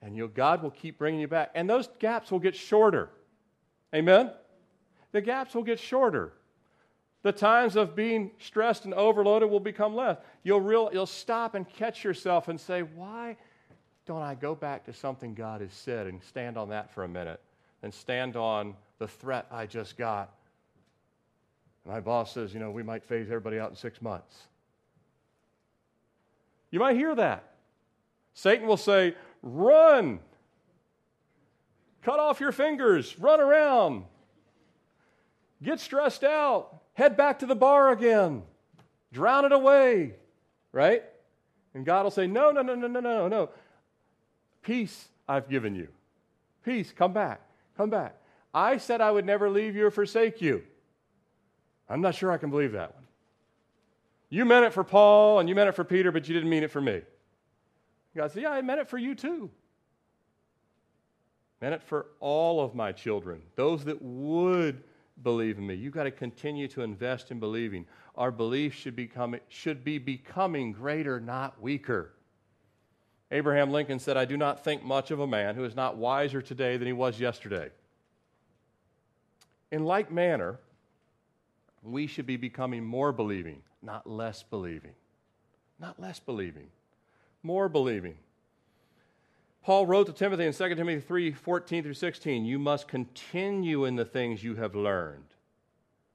And 0.00 0.16
you 0.16 0.26
God 0.26 0.62
will 0.62 0.70
keep 0.70 0.98
bringing 0.98 1.20
you 1.20 1.28
back. 1.28 1.52
And 1.54 1.70
those 1.70 1.88
gaps 2.00 2.32
will 2.32 2.40
get 2.40 2.56
shorter. 2.56 3.10
Amen? 3.94 4.32
The 5.12 5.20
gaps 5.20 5.54
will 5.54 5.62
get 5.62 5.78
shorter. 5.78 6.32
The 7.22 7.30
times 7.30 7.76
of 7.76 7.94
being 7.94 8.32
stressed 8.38 8.84
and 8.84 8.94
overloaded 8.94 9.48
will 9.48 9.60
become 9.60 9.94
less. 9.94 10.18
You'll, 10.42 10.60
real, 10.60 10.90
you'll 10.92 11.06
stop 11.06 11.54
and 11.54 11.68
catch 11.68 12.02
yourself 12.02 12.48
and 12.48 12.60
say, 12.60 12.82
Why 12.82 13.36
don't 14.06 14.22
I 14.22 14.34
go 14.34 14.56
back 14.56 14.84
to 14.86 14.92
something 14.92 15.34
God 15.34 15.60
has 15.60 15.72
said 15.72 16.08
and 16.08 16.20
stand 16.24 16.56
on 16.56 16.70
that 16.70 16.92
for 16.92 17.04
a 17.04 17.08
minute 17.08 17.40
and 17.84 17.94
stand 17.94 18.36
on 18.36 18.74
the 19.02 19.08
threat 19.08 19.46
I 19.50 19.66
just 19.66 19.98
got 19.98 20.30
my 21.84 22.00
boss 22.00 22.32
says, 22.32 22.54
you 22.54 22.60
know, 22.60 22.70
we 22.70 22.82
might 22.82 23.04
phase 23.04 23.26
everybody 23.26 23.58
out 23.58 23.70
in 23.70 23.76
six 23.76 24.00
months. 24.00 24.36
You 26.70 26.78
might 26.78 26.96
hear 26.96 27.14
that. 27.14 27.44
Satan 28.34 28.66
will 28.66 28.76
say, 28.76 29.14
run. 29.42 30.20
Cut 32.02 32.18
off 32.18 32.40
your 32.40 32.52
fingers. 32.52 33.18
Run 33.18 33.40
around. 33.40 34.04
Get 35.62 35.80
stressed 35.80 36.24
out. 36.24 36.80
Head 36.94 37.16
back 37.16 37.40
to 37.40 37.46
the 37.46 37.54
bar 37.54 37.90
again. 37.90 38.42
Drown 39.12 39.44
it 39.44 39.52
away. 39.52 40.14
Right? 40.70 41.02
And 41.74 41.84
God 41.84 42.04
will 42.04 42.10
say, 42.10 42.26
no, 42.26 42.52
no, 42.52 42.62
no, 42.62 42.74
no, 42.74 42.86
no, 42.86 43.00
no, 43.00 43.28
no. 43.28 43.50
Peace 44.62 45.08
I've 45.28 45.48
given 45.48 45.74
you. 45.74 45.88
Peace, 46.64 46.92
come 46.96 47.12
back. 47.12 47.40
Come 47.76 47.90
back. 47.90 48.16
I 48.54 48.76
said 48.76 49.00
I 49.00 49.10
would 49.10 49.24
never 49.24 49.48
leave 49.48 49.76
you 49.76 49.86
or 49.86 49.90
forsake 49.90 50.40
you. 50.40 50.62
I'm 51.88 52.00
not 52.00 52.14
sure 52.14 52.30
I 52.30 52.38
can 52.38 52.50
believe 52.50 52.72
that 52.72 52.94
one. 52.94 53.04
You 54.28 54.44
meant 54.44 54.64
it 54.64 54.72
for 54.72 54.84
Paul 54.84 55.40
and 55.40 55.48
you 55.48 55.54
meant 55.54 55.68
it 55.68 55.74
for 55.74 55.84
Peter, 55.84 56.10
but 56.10 56.26
you 56.26 56.34
didn't 56.34 56.48
mean 56.48 56.62
it 56.62 56.70
for 56.70 56.80
me. 56.80 57.02
God 58.16 58.32
said, 58.32 58.42
Yeah, 58.42 58.50
I 58.50 58.62
meant 58.62 58.80
it 58.80 58.88
for 58.88 58.98
you 58.98 59.14
too. 59.14 59.50
Meant 61.60 61.74
it 61.74 61.82
for 61.82 62.06
all 62.18 62.60
of 62.60 62.74
my 62.74 62.92
children, 62.92 63.42
those 63.56 63.84
that 63.84 64.00
would 64.02 64.82
believe 65.22 65.58
in 65.58 65.66
me. 65.66 65.74
You've 65.74 65.92
got 65.92 66.04
to 66.04 66.10
continue 66.10 66.66
to 66.68 66.82
invest 66.82 67.30
in 67.30 67.38
believing. 67.38 67.86
Our 68.16 68.30
belief 68.30 68.74
should, 68.74 68.96
become, 68.96 69.36
should 69.48 69.84
be 69.84 69.98
becoming 69.98 70.72
greater, 70.72 71.20
not 71.20 71.60
weaker. 71.60 72.12
Abraham 73.30 73.70
Lincoln 73.70 73.98
said, 73.98 74.16
I 74.16 74.24
do 74.24 74.36
not 74.36 74.64
think 74.64 74.82
much 74.82 75.10
of 75.10 75.20
a 75.20 75.26
man 75.26 75.54
who 75.54 75.64
is 75.64 75.76
not 75.76 75.96
wiser 75.96 76.42
today 76.42 76.76
than 76.76 76.86
he 76.86 76.92
was 76.92 77.20
yesterday. 77.20 77.70
In 79.72 79.84
like 79.84 80.12
manner, 80.12 80.60
we 81.82 82.06
should 82.06 82.26
be 82.26 82.36
becoming 82.36 82.84
more 82.84 83.10
believing, 83.10 83.62
not 83.82 84.06
less 84.06 84.44
believing. 84.44 84.92
Not 85.80 85.98
less 85.98 86.20
believing, 86.20 86.68
more 87.42 87.68
believing. 87.68 88.14
Paul 89.64 89.86
wrote 89.86 90.06
to 90.06 90.12
Timothy 90.12 90.46
in 90.46 90.52
2 90.52 90.74
Timothy 90.76 91.00
3 91.00 91.32
14 91.32 91.82
through 91.82 91.94
16, 91.94 92.44
You 92.44 92.58
must 92.58 92.86
continue 92.86 93.84
in 93.84 93.96
the 93.96 94.04
things 94.04 94.44
you 94.44 94.54
have 94.56 94.76
learned. 94.76 95.24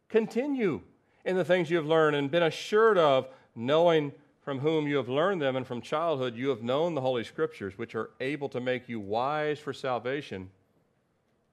Continue 0.07 0.81
in 1.25 1.35
the 1.35 1.43
things 1.43 1.69
you 1.69 1.75
have 1.75 1.85
learned 1.85 2.15
and 2.15 2.31
been 2.31 2.43
assured 2.43 2.97
of, 2.97 3.27
knowing 3.55 4.13
from 4.41 4.59
whom 4.59 4.87
you 4.87 4.95
have 4.95 5.09
learned 5.09 5.41
them, 5.41 5.57
and 5.57 5.67
from 5.67 5.81
childhood 5.81 6.37
you 6.37 6.47
have 6.49 6.63
known 6.63 6.93
the 6.93 7.01
Holy 7.01 7.23
Scriptures, 7.23 7.77
which 7.77 7.95
are 7.95 8.11
able 8.21 8.47
to 8.49 8.61
make 8.61 8.87
you 8.87 8.99
wise 8.99 9.59
for 9.59 9.73
salvation 9.73 10.49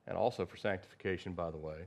and 0.07 0.16
also 0.16 0.44
for 0.46 0.57
sanctification, 0.57 1.32
by 1.32 1.50
the 1.50 1.57
way, 1.57 1.86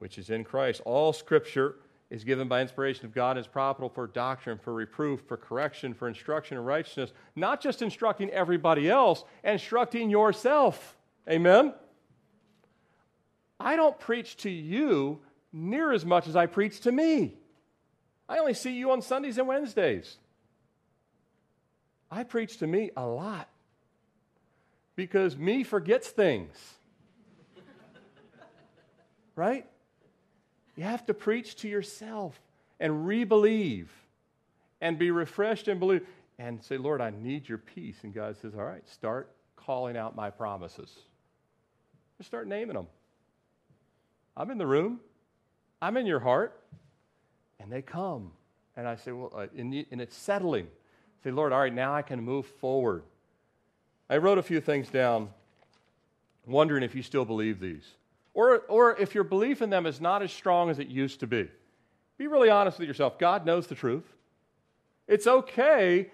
which 0.00 0.18
is 0.18 0.30
in 0.30 0.42
Christ. 0.44 0.82
All 0.84 1.12
Scripture 1.12 1.76
is 2.10 2.24
given 2.24 2.48
by 2.48 2.60
inspiration 2.60 3.06
of 3.06 3.14
God 3.14 3.36
and 3.36 3.40
is 3.40 3.46
profitable 3.46 3.88
for 3.88 4.08
doctrine, 4.08 4.58
for 4.58 4.74
reproof, 4.74 5.22
for 5.28 5.36
correction, 5.36 5.94
for 5.94 6.08
instruction 6.08 6.58
in 6.58 6.64
righteousness, 6.64 7.12
not 7.36 7.60
just 7.60 7.82
instructing 7.82 8.28
everybody 8.30 8.90
else, 8.90 9.22
instructing 9.44 10.10
yourself. 10.10 10.96
Amen? 11.28 11.72
I 13.60 13.76
don't 13.76 13.98
preach 14.00 14.38
to 14.38 14.50
you 14.50 15.20
near 15.52 15.92
as 15.92 16.04
much 16.04 16.26
as 16.26 16.34
I 16.34 16.46
preach 16.46 16.80
to 16.80 16.92
me. 16.92 17.34
I 18.28 18.38
only 18.38 18.54
see 18.54 18.72
you 18.72 18.90
on 18.90 19.02
Sundays 19.02 19.38
and 19.38 19.46
Wednesdays. 19.46 20.16
I 22.10 22.24
preach 22.24 22.56
to 22.58 22.66
me 22.66 22.90
a 22.96 23.06
lot 23.06 23.48
because 24.96 25.36
me 25.36 25.62
forgets 25.62 26.08
things. 26.08 26.56
right? 29.36 29.69
You 30.80 30.86
have 30.86 31.04
to 31.08 31.12
preach 31.14 31.56
to 31.56 31.68
yourself 31.68 32.40
and 32.80 33.06
re-believe 33.06 33.90
and 34.80 34.98
be 34.98 35.10
refreshed 35.10 35.68
and 35.68 35.78
believe 35.78 36.06
and 36.38 36.64
say, 36.64 36.78
Lord, 36.78 37.02
I 37.02 37.10
need 37.10 37.46
your 37.46 37.58
peace. 37.58 37.96
And 38.02 38.14
God 38.14 38.34
says, 38.38 38.54
All 38.54 38.64
right, 38.64 38.88
start 38.88 39.30
calling 39.56 39.94
out 39.94 40.16
my 40.16 40.30
promises. 40.30 40.90
Just 42.16 42.30
start 42.30 42.48
naming 42.48 42.76
them. 42.76 42.86
I'm 44.34 44.50
in 44.50 44.56
the 44.56 44.66
room, 44.66 45.00
I'm 45.82 45.98
in 45.98 46.06
your 46.06 46.20
heart, 46.20 46.58
and 47.58 47.70
they 47.70 47.82
come. 47.82 48.32
And 48.74 48.88
I 48.88 48.96
say, 48.96 49.12
Well, 49.12 49.34
uh, 49.36 49.48
and, 49.54 49.84
and 49.90 50.00
it's 50.00 50.16
settling. 50.16 50.64
I 50.64 51.24
Say, 51.24 51.30
Lord, 51.30 51.52
all 51.52 51.60
right, 51.60 51.74
now 51.74 51.94
I 51.94 52.00
can 52.00 52.22
move 52.22 52.46
forward. 52.46 53.02
I 54.08 54.16
wrote 54.16 54.38
a 54.38 54.42
few 54.42 54.62
things 54.62 54.88
down, 54.88 55.28
wondering 56.46 56.82
if 56.82 56.94
you 56.94 57.02
still 57.02 57.26
believe 57.26 57.60
these. 57.60 57.84
Or, 58.34 58.58
or 58.68 58.96
if 58.96 59.14
your 59.14 59.24
belief 59.24 59.62
in 59.62 59.70
them 59.70 59.86
is 59.86 60.00
not 60.00 60.22
as 60.22 60.32
strong 60.32 60.70
as 60.70 60.78
it 60.78 60.88
used 60.88 61.20
to 61.20 61.26
be. 61.26 61.48
Be 62.16 62.26
really 62.26 62.50
honest 62.50 62.78
with 62.78 62.86
yourself. 62.86 63.18
God 63.18 63.46
knows 63.46 63.66
the 63.66 63.74
truth. 63.74 64.04
It's 65.08 65.26
okay 65.26 66.10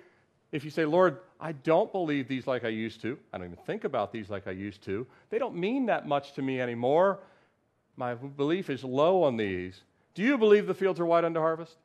if 0.52 0.64
you 0.64 0.70
say, 0.70 0.84
Lord, 0.84 1.18
I 1.38 1.52
don't 1.52 1.92
believe 1.92 2.28
these 2.28 2.46
like 2.46 2.64
I 2.64 2.68
used 2.68 3.02
to. 3.02 3.18
I 3.32 3.38
don't 3.38 3.48
even 3.48 3.64
think 3.66 3.84
about 3.84 4.12
these 4.12 4.30
like 4.30 4.46
I 4.46 4.52
used 4.52 4.82
to. 4.84 5.06
They 5.28 5.38
don't 5.38 5.54
mean 5.54 5.86
that 5.86 6.06
much 6.06 6.32
to 6.34 6.42
me 6.42 6.60
anymore. 6.60 7.20
My 7.96 8.14
belief 8.14 8.70
is 8.70 8.84
low 8.84 9.22
on 9.22 9.36
these. 9.36 9.80
Do 10.14 10.22
you 10.22 10.38
believe 10.38 10.66
the 10.66 10.74
fields 10.74 10.98
are 10.98 11.06
white 11.06 11.24
unto 11.24 11.40
harvest? 11.40 11.76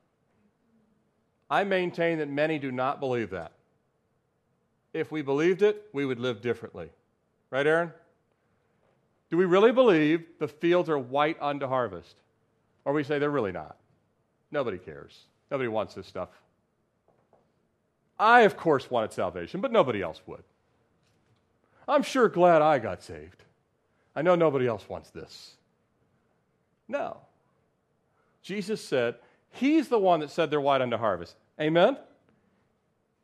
I 1.50 1.66
maintain 1.66 2.20
that 2.20 2.30
many 2.30 2.60
do 2.60 2.72
not 2.72 3.02
believe 3.02 3.32
that. 3.32 3.52
If 4.94 5.12
we 5.12 5.22
believed 5.22 5.62
it, 5.62 5.86
we 5.92 6.06
would 6.06 6.20
live 6.20 6.42
differently. 6.42 6.90
Right, 7.50 7.68
Aaron? 7.68 7.92
Do 9.32 9.38
we 9.38 9.46
really 9.46 9.72
believe 9.72 10.26
the 10.40 10.50
fields 10.50 10.90
are 10.90 11.00
white 11.00 11.38
unto 11.42 11.66
harvest? 11.66 12.16
Or 12.84 12.92
we 12.92 13.04
say 13.06 13.18
they're 13.18 13.30
really 13.30 13.54
not? 13.54 13.78
Nobody 14.52 14.78
cares. 14.78 15.18
Nobody 15.50 15.70
wants 15.70 15.94
this 15.94 16.06
stuff. 16.06 16.30
I, 18.20 18.42
of 18.42 18.58
course, 18.58 18.92
wanted 18.92 19.14
salvation, 19.14 19.62
but 19.62 19.72
nobody 19.72 20.02
else 20.02 20.22
would. 20.28 20.44
I'm 21.88 22.04
sure 22.04 22.28
glad 22.28 22.62
I 22.62 22.78
got 22.78 23.02
saved. 23.02 23.44
I 24.16 24.22
know 24.22 24.36
nobody 24.36 24.68
else 24.68 24.88
wants 24.90 25.10
this. 25.10 25.56
No. 26.88 27.18
Jesus 28.44 28.84
said, 28.84 29.16
He's 29.52 29.88
the 29.88 30.00
one 30.00 30.20
that 30.20 30.30
said 30.30 30.52
they're 30.52 30.62
white 30.62 30.82
unto 30.82 30.98
harvest. 30.98 31.36
Amen? 31.60 31.98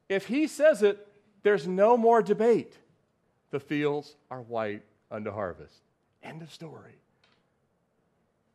If 0.10 0.28
he 0.28 0.48
says 0.48 0.84
it, 0.84 1.06
there's 1.44 1.68
no 1.68 1.98
more 1.98 2.22
debate. 2.22 2.78
The 3.52 3.60
fields 3.60 4.16
are 4.32 4.42
white 4.42 4.84
unto 5.12 5.32
harvest. 5.32 5.82
End 6.28 6.42
of 6.42 6.52
story. 6.52 6.96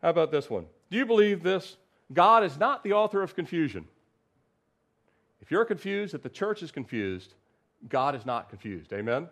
How 0.02 0.10
about 0.10 0.30
this 0.30 0.50
one? 0.50 0.66
Do 0.90 0.98
you 0.98 1.06
believe 1.06 1.42
this? 1.42 1.76
God 2.12 2.44
is 2.44 2.58
not 2.58 2.84
the 2.84 2.92
author 2.92 3.22
of 3.22 3.34
confusion. 3.34 3.86
If 5.40 5.50
you're 5.50 5.64
confused, 5.64 6.14
if 6.14 6.22
the 6.22 6.28
church 6.28 6.62
is 6.62 6.70
confused, 6.70 7.34
God 7.88 8.14
is 8.14 8.26
not 8.26 8.48
confused. 8.48 8.92
Amen? 8.92 9.28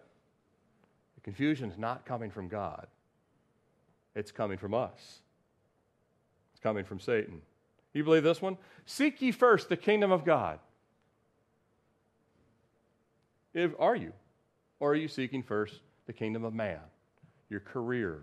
The 1.16 1.20
confusion 1.20 1.70
is 1.70 1.78
not 1.78 2.06
coming 2.06 2.30
from 2.30 2.48
God, 2.48 2.86
it's 4.14 4.32
coming 4.32 4.58
from 4.58 4.74
us, 4.74 5.20
it's 6.52 6.60
coming 6.62 6.84
from 6.84 6.98
Satan. 6.98 7.42
You 7.92 8.04
believe 8.04 8.22
this 8.22 8.40
one? 8.40 8.56
Seek 8.86 9.20
ye 9.20 9.32
first 9.32 9.68
the 9.68 9.76
kingdom 9.76 10.12
of 10.12 10.24
God. 10.24 10.60
If, 13.52 13.72
are 13.80 13.96
you? 13.96 14.12
Or 14.78 14.92
are 14.92 14.96
you 14.96 15.08
seeking 15.08 15.42
first 15.42 15.80
the 16.06 16.12
kingdom 16.12 16.44
of 16.44 16.54
man? 16.54 16.78
Your 17.48 17.60
career, 17.60 18.20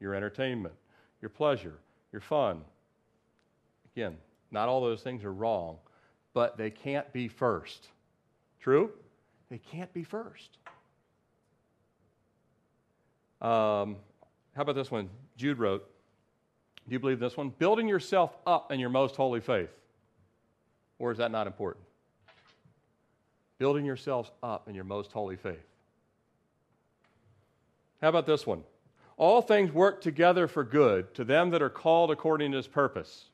your 0.00 0.14
entertainment, 0.14 0.74
your 1.20 1.28
pleasure, 1.28 1.74
your 2.12 2.20
fun. 2.20 2.62
Again, 3.94 4.16
not 4.50 4.68
all 4.68 4.80
those 4.80 5.02
things 5.02 5.24
are 5.24 5.32
wrong, 5.32 5.76
but 6.34 6.56
they 6.56 6.70
can't 6.70 7.12
be 7.12 7.28
first. 7.28 7.88
True? 8.60 8.90
They 9.50 9.58
can't 9.58 9.92
be 9.92 10.04
first. 10.04 10.58
Um, 13.40 13.96
how 14.54 14.62
about 14.62 14.74
this 14.74 14.90
one? 14.90 15.08
Jude 15.36 15.58
wrote, 15.58 15.88
do 16.88 16.92
you 16.92 16.98
believe 16.98 17.20
this 17.20 17.36
one? 17.36 17.50
Building 17.58 17.86
yourself 17.86 18.36
up 18.46 18.72
in 18.72 18.80
your 18.80 18.88
most 18.88 19.14
holy 19.14 19.40
faith. 19.40 19.70
Or 20.98 21.12
is 21.12 21.18
that 21.18 21.30
not 21.30 21.46
important? 21.46 21.84
Building 23.58 23.84
yourselves 23.84 24.30
up 24.42 24.68
in 24.68 24.74
your 24.74 24.84
most 24.84 25.12
holy 25.12 25.36
faith. 25.36 25.66
How 28.00 28.08
about 28.08 28.26
this 28.26 28.46
one? 28.46 28.62
All 29.18 29.42
things 29.42 29.70
work 29.72 30.00
together 30.00 30.48
for 30.48 30.64
good 30.64 31.12
to 31.14 31.24
them 31.24 31.50
that 31.50 31.60
are 31.60 31.68
called 31.68 32.10
according 32.10 32.52
to 32.52 32.56
his 32.56 32.66
purpose. 32.66 33.26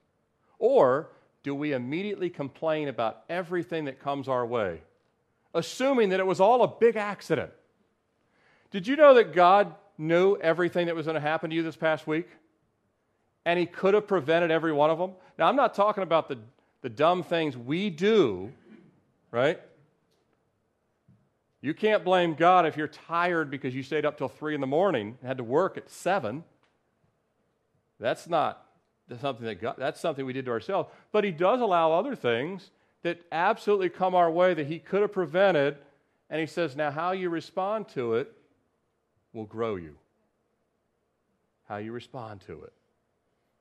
Or 0.58 1.10
do 1.44 1.54
we 1.54 1.72
immediately 1.72 2.30
complain 2.30 2.88
about 2.88 3.22
everything 3.28 3.84
that 3.84 4.00
comes 4.00 4.26
our 4.26 4.44
way, 4.44 4.82
assuming 5.54 6.08
that 6.08 6.18
it 6.18 6.26
was 6.26 6.40
all 6.40 6.62
a 6.62 6.68
big 6.68 6.96
accident? 6.96 7.52
Did 8.72 8.88
you 8.88 8.96
know 8.96 9.14
that 9.14 9.32
God 9.32 9.72
knew 9.96 10.36
everything 10.36 10.86
that 10.86 10.96
was 10.96 11.06
going 11.06 11.14
to 11.14 11.20
happen 11.20 11.50
to 11.50 11.56
you 11.56 11.62
this 11.62 11.76
past 11.76 12.08
week? 12.08 12.26
and 13.44 13.58
he 13.58 13.66
could 13.66 13.94
have 13.94 14.06
prevented 14.06 14.50
every 14.50 14.72
one 14.72 14.90
of 14.90 14.98
them. 14.98 15.12
Now, 15.38 15.48
I'm 15.48 15.56
not 15.56 15.74
talking 15.74 16.02
about 16.02 16.28
the, 16.28 16.38
the 16.82 16.88
dumb 16.88 17.22
things 17.22 17.56
we 17.56 17.90
do, 17.90 18.52
right? 19.30 19.60
You 21.64 21.72
can't 21.72 22.04
blame 22.04 22.34
God 22.34 22.66
if 22.66 22.76
you're 22.76 22.88
tired 22.88 23.50
because 23.50 23.74
you 23.74 23.82
stayed 23.82 24.04
up 24.04 24.18
till 24.18 24.28
3 24.28 24.54
in 24.54 24.60
the 24.60 24.66
morning 24.66 25.16
and 25.18 25.26
had 25.26 25.38
to 25.38 25.44
work 25.44 25.78
at 25.78 25.88
7. 25.88 26.44
That's 27.98 28.28
not 28.28 28.66
something 29.18 29.46
that 29.46 29.62
God, 29.62 29.76
that's 29.78 29.98
something 29.98 30.26
we 30.26 30.34
did 30.34 30.44
to 30.44 30.50
ourselves. 30.50 30.90
But 31.10 31.24
he 31.24 31.30
does 31.30 31.62
allow 31.62 31.92
other 31.92 32.14
things 32.14 32.70
that 33.00 33.22
absolutely 33.32 33.88
come 33.88 34.14
our 34.14 34.30
way 34.30 34.52
that 34.52 34.66
he 34.66 34.78
could 34.78 35.00
have 35.00 35.12
prevented. 35.12 35.78
And 36.28 36.38
he 36.38 36.46
says, 36.46 36.76
now 36.76 36.90
how 36.90 37.12
you 37.12 37.30
respond 37.30 37.88
to 37.94 38.16
it 38.16 38.30
will 39.32 39.46
grow 39.46 39.76
you. 39.76 39.96
How 41.66 41.78
you 41.78 41.92
respond 41.92 42.42
to 42.42 42.60
it. 42.64 42.74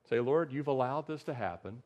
Say, 0.10 0.20
Lord, 0.20 0.52
you've 0.52 0.68
allowed 0.68 1.08
this 1.08 1.24
to 1.24 1.34
happen. 1.34 1.82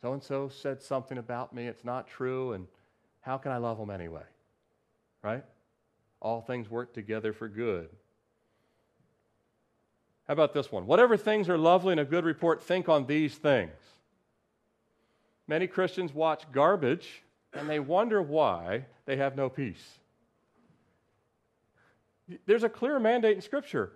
So 0.00 0.12
and 0.12 0.22
so 0.22 0.48
said 0.48 0.80
something 0.80 1.18
about 1.18 1.52
me, 1.52 1.66
it's 1.66 1.84
not 1.84 2.06
true, 2.06 2.52
and 2.52 2.68
how 3.20 3.38
can 3.38 3.52
I 3.52 3.58
love 3.58 3.78
them 3.78 3.90
anyway? 3.90 4.22
Right? 5.22 5.44
All 6.20 6.40
things 6.40 6.70
work 6.70 6.92
together 6.92 7.32
for 7.32 7.48
good. 7.48 7.88
How 10.26 10.32
about 10.32 10.54
this 10.54 10.70
one? 10.70 10.86
Whatever 10.86 11.16
things 11.16 11.48
are 11.48 11.58
lovely 11.58 11.92
and 11.92 12.00
a 12.00 12.04
good 12.04 12.24
report, 12.24 12.62
think 12.62 12.88
on 12.88 13.06
these 13.06 13.34
things. 13.34 13.72
Many 15.48 15.66
Christians 15.66 16.14
watch 16.14 16.44
garbage 16.52 17.22
and 17.52 17.68
they 17.68 17.80
wonder 17.80 18.22
why 18.22 18.86
they 19.06 19.16
have 19.16 19.34
no 19.34 19.48
peace. 19.48 19.98
There's 22.46 22.62
a 22.62 22.68
clear 22.68 23.00
mandate 23.00 23.34
in 23.34 23.42
Scripture 23.42 23.92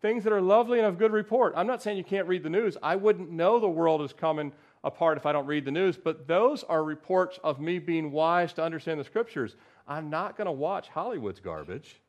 things 0.00 0.24
that 0.24 0.32
are 0.32 0.40
lovely 0.40 0.78
and 0.78 0.86
of 0.86 0.98
good 0.98 1.12
report. 1.12 1.52
I'm 1.56 1.66
not 1.66 1.82
saying 1.82 1.98
you 1.98 2.04
can't 2.04 2.26
read 2.26 2.42
the 2.42 2.50
news. 2.50 2.76
I 2.82 2.96
wouldn't 2.96 3.30
know 3.30 3.60
the 3.60 3.68
world 3.68 4.00
is 4.02 4.12
coming 4.12 4.52
apart 4.82 5.18
if 5.18 5.26
I 5.26 5.32
don't 5.32 5.46
read 5.46 5.64
the 5.64 5.70
news, 5.70 5.96
but 5.96 6.26
those 6.26 6.64
are 6.64 6.82
reports 6.82 7.38
of 7.44 7.60
me 7.60 7.78
being 7.78 8.12
wise 8.12 8.52
to 8.54 8.62
understand 8.62 8.98
the 8.98 9.04
scriptures. 9.04 9.56
I'm 9.86 10.08
not 10.08 10.36
going 10.36 10.46
to 10.46 10.52
watch 10.52 10.88
Hollywood's 10.88 11.40
garbage. 11.40 12.00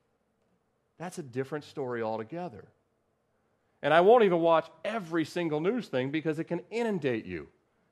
That's 0.97 1.17
a 1.17 1.23
different 1.23 1.65
story 1.65 2.01
altogether. 2.01 2.67
And 3.81 3.93
I 3.93 4.01
won't 4.01 4.23
even 4.23 4.39
watch 4.39 4.67
every 4.85 5.25
single 5.25 5.59
news 5.59 5.87
thing 5.87 6.11
because 6.11 6.39
it 6.39 6.45
can 6.45 6.61
inundate 6.69 7.25
you 7.25 7.47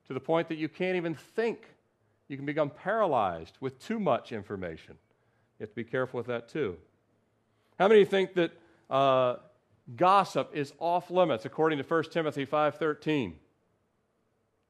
to 0.07 0.13
the 0.13 0.19
point 0.19 0.47
that 0.49 0.57
you 0.57 0.69
can't 0.69 0.95
even 0.95 1.15
think. 1.15 1.65
You 2.27 2.37
can 2.37 2.45
become 2.45 2.69
paralyzed 2.69 3.57
with 3.59 3.79
too 3.79 3.99
much 3.99 4.31
information. 4.31 4.97
You 5.57 5.63
have 5.63 5.69
to 5.69 5.75
be 5.75 5.83
careful 5.83 6.19
with 6.19 6.27
that 6.27 6.47
too. 6.47 6.77
How 7.79 7.87
many 7.87 8.05
think 8.05 8.35
that 8.35 8.51
uh, 8.89 9.37
gossip 9.95 10.51
is 10.53 10.73
off 10.77 11.09
limits 11.09 11.45
according 11.45 11.79
to 11.79 11.83
1 11.83 12.03
Timothy 12.11 12.45
5.13? 12.45 13.33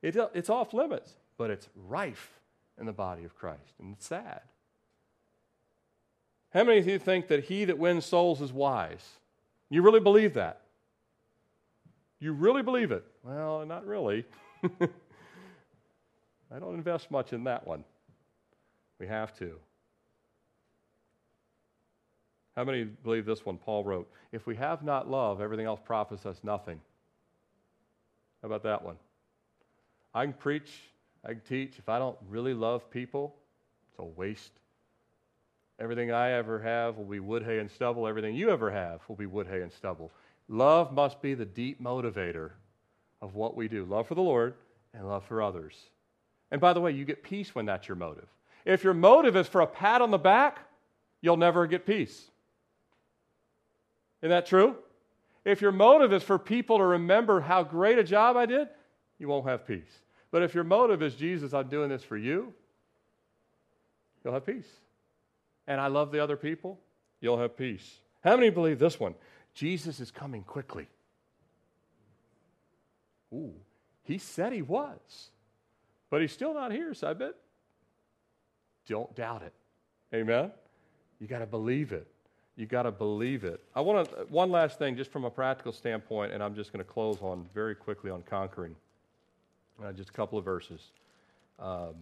It, 0.01 0.15
it's 0.33 0.49
off 0.49 0.73
limits, 0.73 1.15
but 1.37 1.49
it's 1.49 1.67
rife 1.75 2.39
in 2.79 2.85
the 2.85 2.93
body 2.93 3.25
of 3.25 3.35
Christ, 3.35 3.73
and 3.79 3.93
it's 3.93 4.05
sad. 4.05 4.41
How 6.51 6.63
many 6.63 6.79
of 6.79 6.87
you 6.87 6.97
think 6.97 7.27
that 7.27 7.45
he 7.45 7.65
that 7.65 7.77
wins 7.77 8.05
souls 8.05 8.41
is 8.41 8.51
wise? 8.51 9.05
You 9.69 9.81
really 9.81 9.99
believe 9.99 10.33
that? 10.33 10.61
You 12.19 12.33
really 12.33 12.63
believe 12.63 12.91
it? 12.91 13.05
Well, 13.23 13.65
not 13.65 13.85
really. 13.85 14.25
I 16.51 16.59
don't 16.59 16.73
invest 16.73 17.11
much 17.11 17.33
in 17.33 17.43
that 17.43 17.67
one. 17.67 17.83
We 18.99 19.07
have 19.07 19.37
to. 19.37 19.55
How 22.55 22.63
many 22.63 22.83
believe 22.83 23.25
this 23.25 23.45
one? 23.45 23.57
Paul 23.57 23.83
wrote, 23.83 24.11
If 24.31 24.45
we 24.45 24.55
have 24.55 24.83
not 24.83 25.09
love, 25.09 25.39
everything 25.39 25.65
else 25.65 25.79
profits 25.83 26.25
us 26.25 26.39
nothing. 26.43 26.81
How 28.41 28.47
about 28.47 28.63
that 28.63 28.83
one? 28.83 28.97
I 30.20 30.26
can 30.26 30.34
preach, 30.34 30.70
I 31.24 31.30
can 31.30 31.39
teach. 31.47 31.80
If 31.80 31.88
I 31.88 31.97
don't 31.97 32.17
really 32.28 32.53
love 32.53 32.91
people, 32.91 33.38
it's 33.89 33.99
a 33.99 34.03
waste. 34.03 34.51
Everything 35.80 36.11
I 36.11 36.32
ever 36.32 36.59
have 36.59 36.97
will 36.97 37.05
be 37.05 37.22
wood, 37.22 37.41
hay, 37.41 37.59
and 37.59 37.72
stubble. 37.72 38.05
Everything 38.05 38.36
you 38.36 38.49
ever 38.49 38.70
have 38.70 38.99
will 39.07 39.15
be 39.15 39.28
wood, 39.28 39.47
hay, 39.47 39.61
and 39.61 39.72
stubble. 39.72 40.11
Love 40.49 40.91
must 40.91 41.22
be 41.22 41.36
the 41.36 41.45
deep 41.45 41.82
motivator 41.82 42.51
of 43.22 43.36
what 43.36 43.55
we 43.55 43.70
do 43.70 43.86
love 43.86 44.09
for 44.09 44.15
the 44.15 44.22
Lord 44.22 44.55
and 44.93 45.07
love 45.07 45.24
for 45.24 45.41
others. 45.41 45.78
And 46.51 46.59
by 46.59 46.74
the 46.74 46.82
way, 46.82 46.91
you 46.91 47.05
get 47.05 47.24
peace 47.24 47.55
when 47.55 47.65
that's 47.65 47.88
your 47.88 47.95
motive. 47.95 48.28
If 48.65 48.84
your 48.84 48.93
motive 48.93 49.38
is 49.38 49.47
for 49.47 49.61
a 49.61 49.67
pat 49.67 50.01
on 50.01 50.11
the 50.11 50.17
back, 50.17 50.59
you'll 51.22 51.38
never 51.38 51.65
get 51.65 51.86
peace. 51.86 52.30
Isn't 54.22 54.32
that 54.32 54.47
true? 54.47 54.76
If 55.45 55.61
your 55.61 55.72
motive 55.72 56.11
is 56.11 56.24
for 56.24 56.38
people 56.38 56.80
to 56.80 56.84
remember 56.84 57.39
how 57.39 57.63
great 57.63 57.97
a 57.97 58.03
job 58.03 58.36
I 58.36 58.45
did, 58.45 58.67
you 59.17 59.30
won't 59.30 59.47
have 59.47 59.65
peace. 59.65 60.01
But 60.32 60.43
if 60.43 60.53
your 60.53 60.63
motive 60.63 61.01
is, 61.01 61.15
Jesus, 61.15 61.53
I'm 61.53 61.67
doing 61.67 61.89
this 61.89 62.03
for 62.03 62.17
you, 62.17 62.53
you'll 64.23 64.34
have 64.34 64.45
peace. 64.45 64.69
And 65.67 65.80
I 65.80 65.88
love 65.88 66.11
the 66.11 66.19
other 66.19 66.38
people, 66.38 66.80
you'll 67.21 67.39
have 67.39 67.57
peace. 67.57 67.99
How 68.23 68.36
many 68.36 68.49
believe 68.49 68.80
this 68.80 68.99
one? 68.99 69.15
Jesus 69.53 69.99
is 69.99 70.11
coming 70.11 70.43
quickly. 70.43 70.88
Ooh, 73.34 73.53
he 74.03 74.17
said 74.17 74.53
he 74.53 74.61
was, 74.61 75.30
but 76.09 76.21
he's 76.21 76.32
still 76.32 76.53
not 76.53 76.71
here, 76.71 76.93
so 76.93 77.09
I 77.09 77.13
bet. 77.13 77.36
Don't 78.88 79.15
doubt 79.15 79.43
it. 79.43 79.53
Amen? 80.13 80.51
You 81.19 81.27
got 81.27 81.39
to 81.39 81.45
believe 81.45 81.91
it. 81.91 82.07
You 82.55 82.65
got 82.65 82.84
to 82.84 82.91
believe 82.91 83.43
it. 83.43 83.61
I 83.75 83.82
want 83.82 84.09
to, 84.09 84.15
one 84.30 84.51
last 84.51 84.80
thing, 84.80 84.97
just 84.97 85.11
from 85.11 85.25
a 85.25 85.30
practical 85.30 85.71
standpoint, 85.71 86.34
and 86.34 86.43
I'm 86.43 86.55
just 86.55 86.73
going 86.73 86.84
to 86.84 86.91
close 86.91 87.21
on 87.21 87.47
very 87.53 87.75
quickly 87.75 88.09
on 88.09 88.23
conquering. 88.23 88.75
Uh, 89.84 89.93
just 89.93 90.09
a 90.09 90.13
couple 90.13 90.38
of 90.38 90.43
verses. 90.43 90.91
Um, 91.57 91.95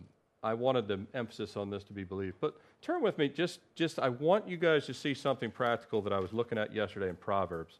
I 0.43 0.53
wanted 0.53 0.87
the 0.87 0.99
emphasis 1.13 1.57
on 1.57 1.69
this 1.69 1.83
to 1.85 1.93
be 1.93 2.03
believed. 2.03 2.35
But 2.39 2.55
turn 2.81 3.01
with 3.01 3.17
me, 3.17 3.27
just, 3.29 3.59
just 3.75 3.99
I 3.99 4.09
want 4.09 4.47
you 4.47 4.57
guys 4.57 4.85
to 4.85 4.93
see 4.93 5.13
something 5.13 5.51
practical 5.51 6.01
that 6.03 6.13
I 6.13 6.19
was 6.19 6.33
looking 6.33 6.57
at 6.57 6.73
yesterday 6.73 7.09
in 7.09 7.15
Proverbs. 7.15 7.79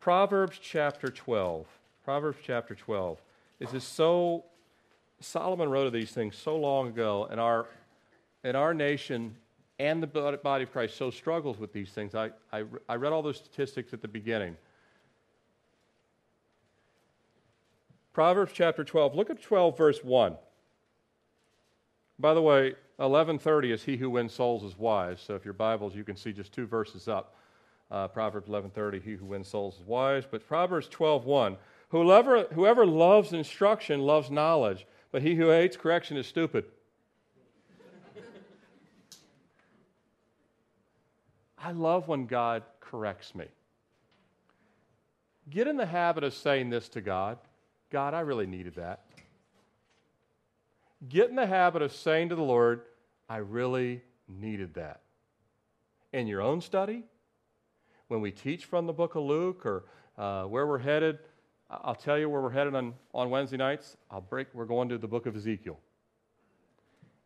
Proverbs 0.00 0.58
chapter 0.60 1.08
12. 1.08 1.66
Proverbs 2.04 2.38
chapter 2.42 2.74
12. 2.74 3.20
This 3.58 3.74
is 3.74 3.84
so, 3.84 4.44
Solomon 5.20 5.68
wrote 5.68 5.86
of 5.86 5.92
these 5.92 6.12
things 6.12 6.36
so 6.36 6.56
long 6.56 6.88
ago, 6.88 7.28
and 7.30 7.40
our, 7.40 7.66
and 8.44 8.56
our 8.56 8.72
nation 8.72 9.34
and 9.78 10.02
the 10.02 10.06
body 10.42 10.64
of 10.64 10.72
Christ 10.72 10.96
so 10.96 11.10
struggles 11.10 11.58
with 11.58 11.72
these 11.72 11.90
things. 11.90 12.14
I, 12.14 12.30
I, 12.52 12.64
I 12.88 12.94
read 12.96 13.12
all 13.12 13.22
those 13.22 13.36
statistics 13.36 13.92
at 13.92 14.02
the 14.02 14.08
beginning. 14.08 14.56
Proverbs 18.18 18.50
chapter 18.52 18.82
12. 18.82 19.14
Look 19.14 19.30
at 19.30 19.40
12, 19.40 19.78
verse 19.78 20.02
1. 20.02 20.36
By 22.18 22.34
the 22.34 22.42
way, 22.42 22.74
1130 22.96 23.70
is 23.70 23.84
he 23.84 23.96
who 23.96 24.10
wins 24.10 24.34
souls 24.34 24.64
is 24.64 24.76
wise. 24.76 25.20
So 25.24 25.36
if 25.36 25.44
your 25.44 25.54
Bibles, 25.54 25.94
you 25.94 26.02
can 26.02 26.16
see 26.16 26.32
just 26.32 26.50
two 26.52 26.66
verses 26.66 27.06
up. 27.06 27.36
Uh, 27.92 28.08
Proverbs 28.08 28.48
1130, 28.48 29.08
he 29.08 29.14
who 29.14 29.24
wins 29.24 29.46
souls 29.46 29.76
is 29.76 29.82
wise. 29.86 30.24
But 30.28 30.48
Proverbs 30.48 30.88
12.1, 30.88 31.58
whoever, 31.90 32.42
whoever 32.54 32.84
loves 32.84 33.32
instruction 33.32 34.00
loves 34.00 34.32
knowledge, 34.32 34.84
but 35.12 35.22
he 35.22 35.36
who 35.36 35.50
hates 35.50 35.76
correction 35.76 36.16
is 36.16 36.26
stupid. 36.26 36.64
I 41.56 41.70
love 41.70 42.08
when 42.08 42.26
God 42.26 42.64
corrects 42.80 43.36
me. 43.36 43.44
Get 45.48 45.68
in 45.68 45.76
the 45.76 45.86
habit 45.86 46.24
of 46.24 46.34
saying 46.34 46.70
this 46.70 46.88
to 46.88 47.00
God 47.00 47.38
God, 47.90 48.14
I 48.14 48.20
really 48.20 48.46
needed 48.46 48.74
that. 48.76 49.04
Get 51.08 51.30
in 51.30 51.36
the 51.36 51.46
habit 51.46 51.82
of 51.82 51.92
saying 51.92 52.30
to 52.30 52.34
the 52.34 52.42
Lord, 52.42 52.82
I 53.28 53.36
really 53.38 54.02
needed 54.28 54.74
that. 54.74 55.00
In 56.12 56.26
your 56.26 56.40
own 56.40 56.60
study, 56.60 57.04
when 58.08 58.20
we 58.20 58.30
teach 58.30 58.64
from 58.64 58.86
the 58.86 58.92
book 58.92 59.14
of 59.14 59.22
Luke 59.22 59.64
or 59.64 59.84
uh, 60.16 60.44
where 60.44 60.66
we're 60.66 60.78
headed, 60.78 61.18
I'll 61.70 61.94
tell 61.94 62.18
you 62.18 62.28
where 62.28 62.40
we're 62.40 62.50
headed 62.50 62.74
on, 62.74 62.94
on 63.14 63.30
Wednesday 63.30 63.58
nights. 63.58 63.96
I'll 64.10 64.22
break, 64.22 64.48
we're 64.54 64.64
going 64.64 64.88
to 64.88 64.98
the 64.98 65.06
book 65.06 65.26
of 65.26 65.36
Ezekiel. 65.36 65.78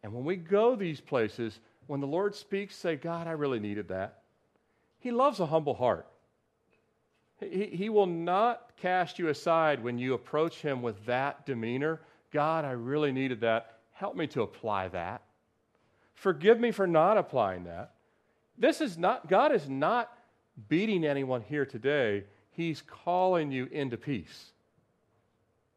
And 0.03 0.13
when 0.13 0.25
we 0.25 0.37
go 0.37 0.75
these 0.75 1.01
places, 1.01 1.61
when 1.87 2.01
the 2.01 2.07
Lord 2.07 2.35
speaks, 2.35 2.77
say, 2.77 2.97
God, 2.97 3.27
I 3.27 3.33
really 3.33 3.61
needed 3.61 3.89
that. 3.89 4.23
He 4.99 5.13
loves 5.13 5.41
a 5.41 5.47
humble 5.47 5.75
heart. 5.75 6.07
He, 7.51 7.67
he 7.67 7.89
will 7.89 8.07
not 8.07 8.73
cast 8.77 9.19
you 9.19 9.29
aside 9.29 9.83
when 9.83 9.99
you 9.99 10.15
approach 10.15 10.61
him 10.61 10.83
with 10.83 11.05
that 11.07 11.47
demeanor. 11.47 12.01
God, 12.33 12.65
I 12.65 12.73
really 12.73 13.13
needed 13.13 13.41
that. 13.41 13.79
Help 13.93 14.17
me 14.17 14.27
to 14.29 14.43
apply 14.43 14.89
that. 14.89 15.23
Forgive 16.15 16.59
me 16.59 16.71
for 16.71 16.87
not 16.87 17.19
applying 17.19 17.65
that. 17.65 17.95
This 18.59 18.81
is 18.81 18.99
not, 18.99 19.29
God 19.29 19.53
is 19.53 19.69
not 19.69 20.13
beating 20.69 21.05
anyone 21.05 21.43
here 21.43 21.67
today. 21.67 22.25
He's 22.51 22.83
calling 22.83 23.51
you 23.51 23.67
into 23.67 23.97
peace. 23.97 24.53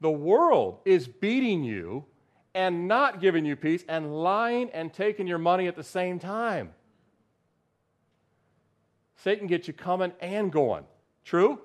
The 0.01 0.11
world 0.11 0.79
is 0.85 1.07
beating 1.07 1.63
you 1.63 2.05
and 2.53 2.87
not 2.87 3.21
giving 3.21 3.45
you 3.45 3.55
peace 3.55 3.83
and 3.87 4.21
lying 4.21 4.69
and 4.71 4.93
taking 4.93 5.27
your 5.27 5.37
money 5.37 5.67
at 5.67 5.75
the 5.75 5.83
same 5.83 6.19
time. 6.19 6.73
Satan 9.17 9.47
gets 9.47 9.67
you 9.67 9.73
coming 9.73 10.13
and 10.19 10.51
going. 10.51 10.85
True? 11.25 11.59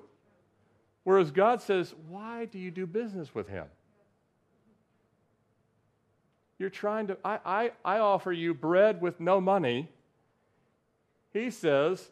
Whereas 1.04 1.30
God 1.30 1.62
says, 1.62 1.94
Why 2.08 2.46
do 2.46 2.58
you 2.58 2.70
do 2.70 2.86
business 2.86 3.34
with 3.34 3.48
him? 3.48 3.66
You're 6.58 6.70
trying 6.70 7.06
to, 7.08 7.18
I, 7.24 7.38
I, 7.44 7.70
I 7.84 7.98
offer 7.98 8.32
you 8.32 8.52
bread 8.52 9.00
with 9.00 9.20
no 9.20 9.40
money. 9.40 9.88
He 11.32 11.50
says, 11.50 12.10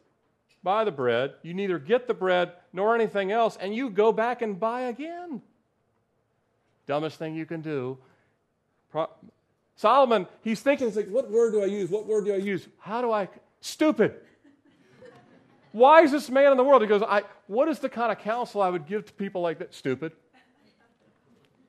Buy 0.62 0.84
the 0.84 0.92
bread. 0.92 1.34
You 1.42 1.54
neither 1.54 1.78
get 1.78 2.06
the 2.06 2.14
bread 2.14 2.52
nor 2.72 2.94
anything 2.94 3.32
else, 3.32 3.56
and 3.56 3.74
you 3.74 3.90
go 3.90 4.12
back 4.12 4.42
and 4.42 4.60
buy 4.60 4.82
again. 4.82 5.40
Dumbest 6.86 7.18
thing 7.18 7.34
you 7.34 7.46
can 7.46 7.60
do. 7.60 7.98
Pro- 8.90 9.10
Solomon, 9.76 10.26
he's 10.42 10.60
thinking, 10.60 10.88
he's 10.88 10.96
like, 10.96 11.08
what 11.08 11.30
word 11.30 11.52
do 11.52 11.62
I 11.62 11.66
use? 11.66 11.88
What 11.88 12.06
word 12.06 12.24
do 12.24 12.34
I 12.34 12.38
use? 12.38 12.66
How 12.78 13.00
do 13.00 13.12
I? 13.12 13.28
Stupid 13.60 14.16
wisest 15.72 16.30
man 16.30 16.50
in 16.50 16.56
the 16.56 16.64
world. 16.64 16.82
He 16.82 16.88
goes, 16.88 17.02
I, 17.02 17.22
What 17.48 17.68
is 17.68 17.80
the 17.80 17.88
kind 17.88 18.12
of 18.12 18.18
counsel 18.18 18.62
I 18.62 18.68
would 18.68 18.86
give 18.86 19.06
to 19.06 19.12
people 19.14 19.40
like 19.40 19.58
that? 19.58 19.74
Stupid. 19.74 20.12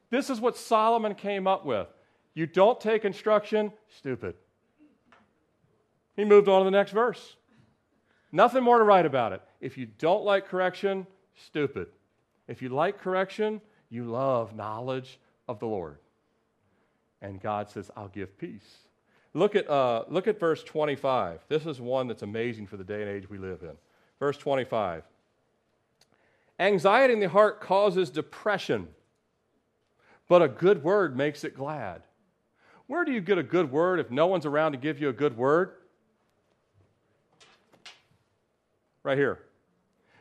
This 0.10 0.30
is 0.30 0.42
what 0.42 0.58
Solomon 0.58 1.16
came 1.16 1.48
up 1.48 1.66
with. 1.66 1.88
You 2.34 2.46
don't 2.46 2.80
take 2.80 3.06
instruction, 3.06 3.72
stupid. 3.98 4.36
He 6.16 6.26
moved 6.26 6.50
on 6.50 6.62
to 6.62 6.66
the 6.66 6.72
next 6.72 6.92
verse. 6.92 7.38
Nothing 8.32 8.64
more 8.64 8.78
to 8.78 8.84
write 8.84 9.06
about 9.06 9.32
it. 9.32 9.42
If 9.62 9.78
you 9.78 9.86
don't 9.86 10.24
like 10.24 10.48
correction, 10.48 11.08
stupid. 11.46 11.88
If 12.48 12.62
you 12.62 12.70
like 12.70 13.00
correction, 13.00 13.62
you 13.90 14.04
love 14.04 14.56
knowledge 14.56 15.20
of 15.48 15.60
the 15.60 15.66
Lord. 15.66 15.98
And 17.22 17.42
God 17.42 17.70
says, 17.70 17.90
I'll 17.96 18.10
give 18.10 18.38
peace. 18.38 18.80
Look 19.34 19.56
at, 19.56 19.70
uh, 19.70 20.04
look 20.10 20.28
at 20.28 20.40
verse 20.40 20.64
25. 20.64 21.42
This 21.48 21.66
is 21.66 21.80
one 21.80 22.08
that's 22.08 22.24
amazing 22.24 22.68
for 22.68 22.78
the 22.78 22.84
day 22.84 23.02
and 23.02 23.10
age 23.10 23.30
we 23.30 23.38
live 23.38 23.64
in. 23.64 23.74
Verse 24.20 24.38
25 24.38 25.04
Anxiety 26.60 27.14
in 27.14 27.20
the 27.20 27.30
heart 27.30 27.62
causes 27.62 28.10
depression, 28.10 28.89
but 30.28 30.41
a 30.41 30.47
good 30.47 30.84
word 30.84 31.16
makes 31.16 31.43
it 31.43 31.55
glad. 31.55 32.03
Where 32.88 33.05
do 33.05 33.12
you 33.12 33.22
get 33.22 33.38
a 33.38 33.43
good 33.43 33.72
word 33.72 33.99
if 33.99 34.12
no 34.12 34.28
one's 34.28 34.45
around 34.45 34.74
to 34.74 34.78
give 34.78 34.99
you 34.99 35.10
a 35.10 35.14
good 35.14 35.38
word? 35.38 35.72
Right 39.03 39.18
here. 39.18 39.39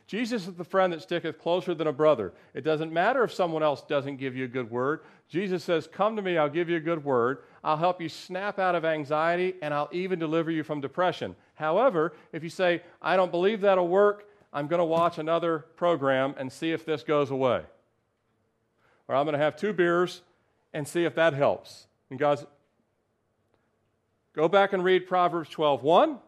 Jesus 0.07 0.47
is 0.47 0.55
the 0.55 0.65
friend 0.65 0.93
that 0.93 1.03
sticketh 1.03 1.39
closer 1.39 1.75
than 1.75 1.87
a 1.87 1.93
brother. 1.93 2.33
It 2.55 2.63
doesn't 2.63 2.93
matter 2.93 3.25
if 3.25 3.33
someone 3.33 3.63
else 3.63 3.83
doesn't 3.83 4.17
give 4.17 4.35
you 4.35 4.45
a 4.45 4.49
good 4.49 4.71
word. 4.71 5.01
Jesus 5.29 5.63
says, 5.63 5.87
Come 5.87 6.17
to 6.17 6.23
me, 6.23 6.39
I'll 6.39 6.49
give 6.49 6.71
you 6.71 6.77
a 6.77 6.81
good 6.81 7.05
word. 7.05 7.41
I'll 7.63 7.77
help 7.77 8.01
you 8.01 8.09
snap 8.09 8.59
out 8.59 8.75
of 8.75 8.87
anxiety, 8.87 9.55
and 9.61 9.75
I'll 9.75 9.91
even 9.93 10.19
deliver 10.19 10.51
you 10.51 10.63
from 10.63 10.81
depression. 10.81 11.37
However, 11.55 12.15
if 12.33 12.43
you 12.43 12.49
say, 12.49 12.83
I 13.03 13.17
don't 13.17 13.31
believe 13.31 13.61
that'll 13.61 13.89
work, 13.89 14.28
I'm 14.53 14.67
going 14.67 14.79
to 14.79 14.85
watch 14.85 15.19
another 15.19 15.61
program 15.77 16.35
and 16.39 16.51
see 16.51 16.73
if 16.73 16.85
this 16.85 17.03
goes 17.03 17.31
away. 17.31 17.63
Or 19.07 19.15
I'm 19.15 19.25
going 19.25 19.35
to 19.35 19.39
have 19.39 19.57
two 19.57 19.73
beers 19.73 20.23
and 20.73 20.87
see 20.87 21.05
if 21.05 21.15
that 21.15 21.35
helps. 21.35 21.87
And 22.11 22.19
God's, 22.19 22.47
go 24.35 24.49
back 24.49 24.73
and 24.73 24.83
read 24.83 25.07
Proverbs 25.07 25.51
12.1, 25.51 26.19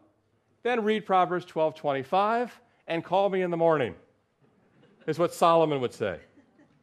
then 0.62 0.84
read 0.84 1.06
Proverbs 1.06 1.46
12.25, 1.46 2.50
and 2.86 3.04
call 3.04 3.28
me 3.30 3.42
in 3.42 3.50
the 3.50 3.56
morning, 3.56 3.94
is 5.06 5.18
what 5.18 5.32
Solomon 5.32 5.80
would 5.80 5.94
say, 5.94 6.18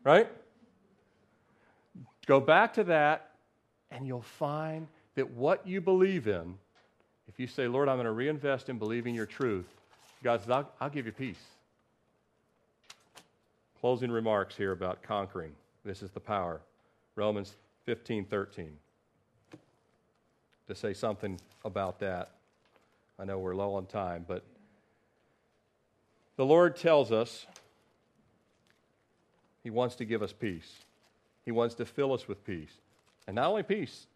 right? 0.04 0.28
Go 2.26 2.40
back 2.40 2.74
to 2.76 2.84
that, 2.86 3.32
and 3.92 4.08
you'll 4.08 4.22
find 4.22 4.88
that 5.16 5.30
what 5.32 5.68
you 5.68 5.82
believe 5.82 6.28
in, 6.28 6.56
if 7.28 7.40
you 7.40 7.48
say, 7.48 7.68
Lord, 7.68 7.90
I'm 7.90 7.98
going 7.98 8.06
to 8.06 8.12
reinvest 8.12 8.70
in 8.70 8.78
believing 8.78 9.14
your 9.14 9.26
truth, 9.26 9.68
God 10.24 10.42
says, 10.42 10.50
I'll, 10.50 10.72
I'll 10.82 10.90
give 10.90 11.06
you 11.06 11.12
peace. 11.12 11.42
Closing 13.80 14.12
remarks 14.12 14.56
here 14.56 14.72
about 14.72 15.04
conquering. 15.04 15.52
This 15.86 16.02
is 16.02 16.12
the 16.12 16.20
power. 16.20 16.62
Romans 17.16 17.56
15 17.86 18.26
13. 18.26 18.72
To 20.68 20.76
say 20.76 20.94
something 20.94 21.40
about 21.64 22.00
that. 22.00 22.32
I 23.20 23.26
know 23.26 23.40
we're 23.40 23.56
low 23.56 23.76
on 23.76 23.86
time, 23.86 24.26
but 24.28 24.44
the 26.36 26.46
Lord 26.46 26.76
tells 26.76 27.12
us 27.12 27.46
He 29.64 29.70
wants 29.70 29.96
to 29.96 30.06
give 30.06 30.22
us 30.22 30.34
peace. 30.34 30.72
He 31.46 31.52
wants 31.52 31.76
to 31.76 31.86
fill 31.86 32.14
us 32.14 32.28
with 32.28 32.46
peace. 32.46 32.74
And 33.28 33.36
not 33.36 33.48
only 33.48 33.64
peace, 33.64 34.08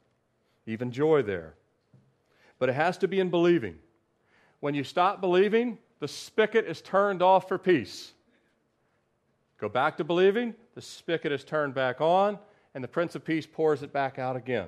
even 0.66 0.92
joy 0.92 1.22
there. 1.22 1.54
But 2.60 2.70
it 2.70 2.74
has 2.74 2.98
to 3.00 3.08
be 3.08 3.20
in 3.20 3.30
believing. 3.30 3.78
When 4.60 4.76
you 4.76 4.84
stop 4.84 5.22
believing, 5.22 5.78
the 6.02 6.08
spigot 6.08 6.66
is 6.66 6.82
turned 6.82 7.22
off 7.22 7.48
for 7.48 7.60
peace. 7.60 8.12
Go 9.60 9.70
back 9.70 9.98
to 9.98 10.04
believing, 10.04 10.56
the 10.74 10.82
spigot 10.82 11.32
is 11.32 11.44
turned 11.44 11.76
back 11.76 12.02
on, 12.02 12.40
and 12.74 12.84
the 12.84 12.88
Prince 12.88 13.14
of 13.14 13.24
Peace 13.24 13.46
pours 13.46 13.84
it 13.84 13.94
back 13.94 14.18
out 14.18 14.36
again. 14.36 14.68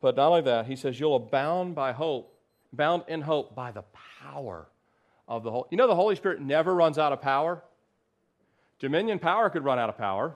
But 0.00 0.16
not 0.16 0.28
only 0.28 0.40
that, 0.42 0.66
he 0.66 0.76
says, 0.76 0.98
You'll 0.98 1.16
abound 1.16 1.74
by 1.74 1.92
hope, 1.92 2.34
bound 2.72 3.04
in 3.06 3.20
hope 3.20 3.54
by 3.54 3.70
the 3.70 3.84
power 4.22 4.66
of 5.28 5.42
the 5.42 5.50
Holy. 5.50 5.68
You 5.70 5.76
know, 5.76 5.86
the 5.86 5.94
Holy 5.94 6.16
Spirit 6.16 6.40
never 6.40 6.74
runs 6.74 6.98
out 6.98 7.12
of 7.12 7.20
power. 7.20 7.62
Dominion 8.78 9.18
power 9.18 9.50
could 9.50 9.64
run 9.64 9.78
out 9.78 9.90
of 9.90 9.98
power, 9.98 10.34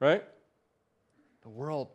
right? 0.00 0.24
The 1.42 1.48
world 1.50 1.88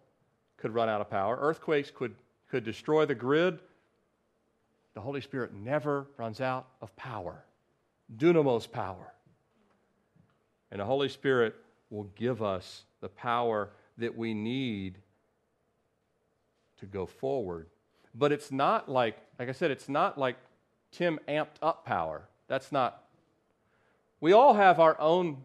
could 0.57 0.73
run 0.73 0.89
out 0.89 1.01
of 1.01 1.09
power. 1.09 1.37
Earthquakes 1.39 1.91
could, 1.91 2.13
could 2.49 2.63
destroy 2.63 3.05
the 3.07 3.15
grid. 3.15 3.59
The 4.95 5.01
Holy 5.01 5.21
Spirit 5.21 5.53
never 5.53 6.07
runs 6.17 6.41
out 6.41 6.67
of 6.81 6.95
power, 6.95 7.43
dunamis 8.17 8.71
power. 8.71 9.13
And 10.71 10.79
the 10.79 10.85
Holy 10.85 11.09
Spirit 11.09 11.55
will 11.89 12.09
give 12.15 12.41
us 12.41 12.83
the 13.01 13.09
power 13.09 13.69
that 13.97 14.17
we 14.17 14.33
need 14.33 14.97
to 16.79 16.85
go 16.85 17.05
forward. 17.05 17.67
But 18.13 18.31
it's 18.31 18.51
not 18.51 18.89
like, 18.89 19.17
like 19.37 19.49
I 19.49 19.51
said, 19.51 19.71
it's 19.71 19.89
not 19.89 20.17
like 20.17 20.37
Tim 20.91 21.19
amped 21.27 21.57
up 21.61 21.85
power. 21.85 22.27
That's 22.47 22.71
not. 22.71 23.03
We 24.21 24.33
all 24.33 24.53
have 24.53 24.79
our 24.79 24.99
own 24.99 25.43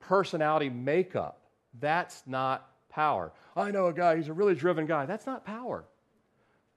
personality 0.00 0.68
makeup. 0.68 1.40
That's 1.80 2.22
not 2.26 2.68
power. 2.88 3.32
I 3.56 3.70
know 3.70 3.86
a 3.86 3.92
guy, 3.92 4.16
he's 4.16 4.28
a 4.28 4.32
really 4.32 4.54
driven 4.54 4.86
guy. 4.86 5.06
That's 5.06 5.26
not 5.26 5.44
power. 5.44 5.84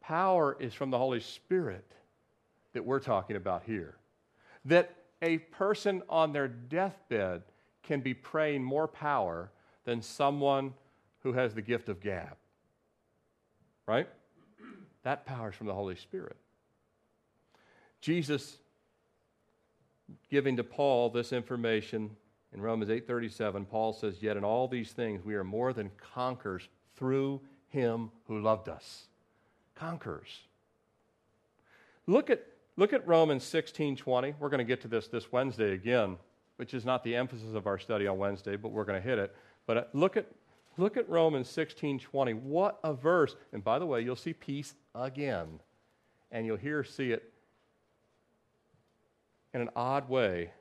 Power 0.07 0.55
is 0.57 0.73
from 0.73 0.89
the 0.89 0.97
Holy 0.97 1.19
Spirit 1.19 1.83
that 2.71 2.85
we're 2.85 3.01
talking 3.01 3.35
about 3.35 3.63
here. 3.65 3.97
That 4.63 4.95
a 5.21 5.39
person 5.39 6.01
on 6.07 6.31
their 6.31 6.47
deathbed 6.47 7.43
can 7.83 7.99
be 7.99 8.13
praying 8.13 8.63
more 8.63 8.87
power 8.87 9.51
than 9.83 10.01
someone 10.01 10.73
who 11.23 11.33
has 11.33 11.53
the 11.53 11.61
gift 11.61 11.89
of 11.89 11.99
gab. 11.99 12.37
Right? 13.85 14.07
That 15.03 15.25
power 15.25 15.49
is 15.49 15.55
from 15.55 15.67
the 15.67 15.73
Holy 15.73 15.97
Spirit. 15.97 16.37
Jesus 17.99 18.59
giving 20.29 20.55
to 20.55 20.63
Paul 20.63 21.09
this 21.09 21.33
information 21.33 22.15
in 22.53 22.61
Romans 22.61 22.89
8:37, 22.89 23.65
Paul 23.65 23.91
says, 23.91 24.23
"Yet 24.23 24.37
in 24.37 24.45
all 24.45 24.69
these 24.69 24.93
things 24.93 25.25
we 25.25 25.35
are 25.35 25.43
more 25.43 25.73
than 25.73 25.89
conquerors 25.97 26.69
through 26.95 27.41
him 27.67 28.09
who 28.27 28.39
loved 28.39 28.69
us." 28.69 29.09
Conquerors. 29.79 30.41
Look 32.07 32.29
at 32.29 32.43
look 32.77 32.93
at 32.93 33.07
Romans 33.07 33.43
16:20. 33.43 34.35
We're 34.39 34.49
going 34.49 34.59
to 34.59 34.63
get 34.63 34.81
to 34.81 34.87
this 34.87 35.07
this 35.07 35.31
Wednesday 35.31 35.73
again, 35.73 36.17
which 36.55 36.73
is 36.73 36.85
not 36.85 37.03
the 37.03 37.15
emphasis 37.15 37.53
of 37.53 37.67
our 37.67 37.77
study 37.77 38.07
on 38.07 38.17
Wednesday, 38.17 38.55
but 38.55 38.69
we're 38.69 38.85
going 38.85 39.01
to 39.01 39.07
hit 39.07 39.19
it. 39.19 39.35
But 39.65 39.77
uh, 39.77 39.83
look 39.93 40.17
at 40.17 40.27
look 40.77 40.97
at 40.97 41.07
Romans 41.09 41.47
16:20. 41.49 42.41
What 42.41 42.79
a 42.83 42.93
verse. 42.93 43.35
And 43.53 43.63
by 43.63 43.79
the 43.79 43.85
way, 43.85 44.01
you'll 44.01 44.15
see 44.15 44.33
peace 44.33 44.73
again. 44.95 45.59
And 46.31 46.45
you'll 46.45 46.57
hear 46.57 46.83
see 46.83 47.11
it 47.11 47.31
in 49.53 49.61
an 49.61 49.69
odd 49.75 50.09
way. 50.09 50.51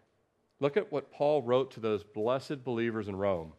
Look 0.61 0.77
at 0.77 0.91
what 0.91 1.12
Paul 1.12 1.43
wrote 1.43 1.71
to 1.73 1.81
those 1.81 2.03
blessed 2.03 2.64
believers 2.64 3.09
in 3.09 3.17
Rome. 3.17 3.53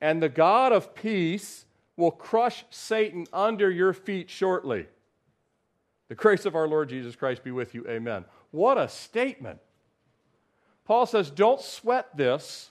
And 0.00 0.22
the 0.22 0.28
God 0.28 0.72
of 0.72 0.94
peace 0.94 1.66
will 1.96 2.10
crush 2.10 2.64
Satan 2.70 3.26
under 3.32 3.70
your 3.70 3.92
feet 3.92 4.30
shortly. 4.30 4.86
The 6.08 6.14
grace 6.14 6.46
of 6.46 6.54
our 6.54 6.68
Lord 6.68 6.88
Jesus 6.88 7.16
Christ 7.16 7.42
be 7.44 7.50
with 7.50 7.74
you. 7.74 7.86
Amen. 7.88 8.24
What 8.50 8.78
a 8.78 8.88
statement. 8.88 9.58
Paul 10.84 11.06
says, 11.06 11.30
Don't 11.30 11.60
sweat 11.60 12.16
this. 12.16 12.70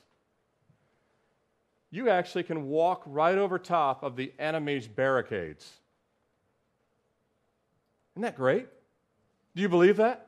You 1.90 2.10
actually 2.10 2.44
can 2.44 2.68
walk 2.68 3.04
right 3.06 3.38
over 3.38 3.60
top 3.60 4.04
of 4.04 4.16
the 4.16 4.32
enemy's 4.40 4.88
barricades. 4.88 5.70
Isn't 8.14 8.22
that 8.24 8.38
great? 8.38 8.68
Do 9.56 9.62
you 9.62 9.70
believe 9.70 9.98
that? 9.98 10.28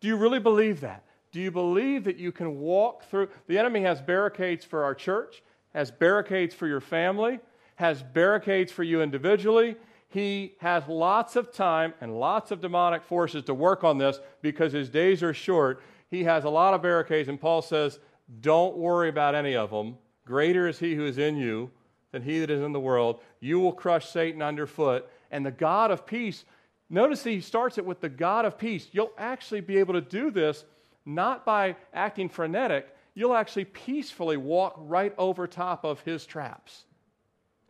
Do 0.00 0.08
you 0.08 0.16
really 0.16 0.40
believe 0.40 0.80
that? 0.80 1.04
Do 1.30 1.40
you 1.40 1.50
believe 1.50 2.04
that 2.04 2.18
you 2.18 2.32
can 2.32 2.58
walk 2.58 3.04
through? 3.04 3.28
The 3.46 3.58
enemy 3.58 3.82
has 3.82 4.02
barricades 4.02 4.64
for 4.64 4.82
our 4.82 4.94
church, 4.94 5.42
has 5.72 5.90
barricades 5.90 6.54
for 6.54 6.66
your 6.66 6.80
family, 6.80 7.40
has 7.82 8.02
barricades 8.02 8.72
for 8.72 8.82
you 8.82 9.02
individually. 9.02 9.76
He 10.08 10.54
has 10.60 10.86
lots 10.86 11.36
of 11.36 11.52
time 11.52 11.94
and 12.00 12.18
lots 12.18 12.50
of 12.50 12.60
demonic 12.60 13.02
forces 13.02 13.42
to 13.44 13.54
work 13.54 13.82
on 13.82 13.98
this 13.98 14.20
because 14.40 14.72
his 14.72 14.88
days 14.88 15.22
are 15.22 15.34
short. 15.34 15.82
He 16.10 16.24
has 16.24 16.44
a 16.44 16.50
lot 16.50 16.74
of 16.74 16.82
barricades, 16.82 17.28
and 17.28 17.40
Paul 17.40 17.62
says, 17.62 17.98
Don't 18.40 18.76
worry 18.76 19.08
about 19.08 19.34
any 19.34 19.56
of 19.56 19.70
them. 19.70 19.96
Greater 20.24 20.68
is 20.68 20.78
he 20.78 20.94
who 20.94 21.06
is 21.06 21.18
in 21.18 21.36
you 21.36 21.70
than 22.12 22.22
he 22.22 22.38
that 22.40 22.50
is 22.50 22.62
in 22.62 22.72
the 22.72 22.80
world. 22.80 23.20
You 23.40 23.58
will 23.58 23.72
crush 23.72 24.08
Satan 24.08 24.42
underfoot, 24.42 25.10
and 25.30 25.44
the 25.44 25.50
God 25.50 25.90
of 25.90 26.06
peace 26.06 26.44
Notice 26.92 27.24
he 27.24 27.40
starts 27.40 27.78
it 27.78 27.86
with 27.86 28.02
the 28.02 28.10
God 28.10 28.44
of 28.44 28.58
peace. 28.58 28.88
You'll 28.92 29.14
actually 29.16 29.62
be 29.62 29.78
able 29.78 29.94
to 29.94 30.02
do 30.02 30.30
this 30.30 30.66
not 31.06 31.46
by 31.46 31.74
acting 31.94 32.28
frenetic, 32.28 32.86
you'll 33.14 33.34
actually 33.34 33.64
peacefully 33.64 34.36
walk 34.36 34.74
right 34.76 35.14
over 35.16 35.46
top 35.46 35.84
of 35.84 36.00
his 36.00 36.26
traps. 36.26 36.84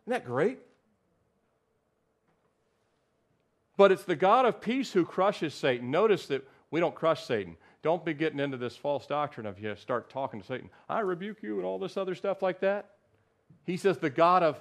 Isn't 0.03 0.11
that 0.11 0.25
great? 0.25 0.59
But 3.77 3.91
it's 3.91 4.03
the 4.03 4.15
God 4.15 4.45
of 4.45 4.61
peace 4.61 4.91
who 4.91 5.05
crushes 5.05 5.53
Satan. 5.53 5.89
Notice 5.89 6.27
that 6.27 6.47
we 6.71 6.79
don't 6.79 6.95
crush 6.95 7.25
Satan. 7.25 7.57
Don't 7.81 8.05
be 8.05 8.13
getting 8.13 8.39
into 8.39 8.57
this 8.57 8.75
false 8.75 9.07
doctrine 9.07 9.45
of 9.45 9.59
you 9.59 9.75
start 9.75 10.09
talking 10.09 10.41
to 10.41 10.45
Satan. 10.45 10.69
I 10.87 10.99
rebuke 10.99 11.41
you 11.41 11.57
and 11.57 11.65
all 11.65 11.79
this 11.79 11.97
other 11.97 12.15
stuff 12.15 12.41
like 12.41 12.59
that. 12.61 12.91
He 13.65 13.77
says 13.77 13.97
the 13.97 14.09
God 14.09 14.43
of 14.43 14.59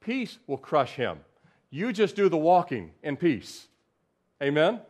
peace 0.00 0.38
will 0.46 0.58
crush 0.58 0.94
him. 0.94 1.18
You 1.70 1.92
just 1.92 2.16
do 2.16 2.28
the 2.28 2.36
walking 2.36 2.92
in 3.02 3.16
peace. 3.16 3.66
Amen? 4.42 4.80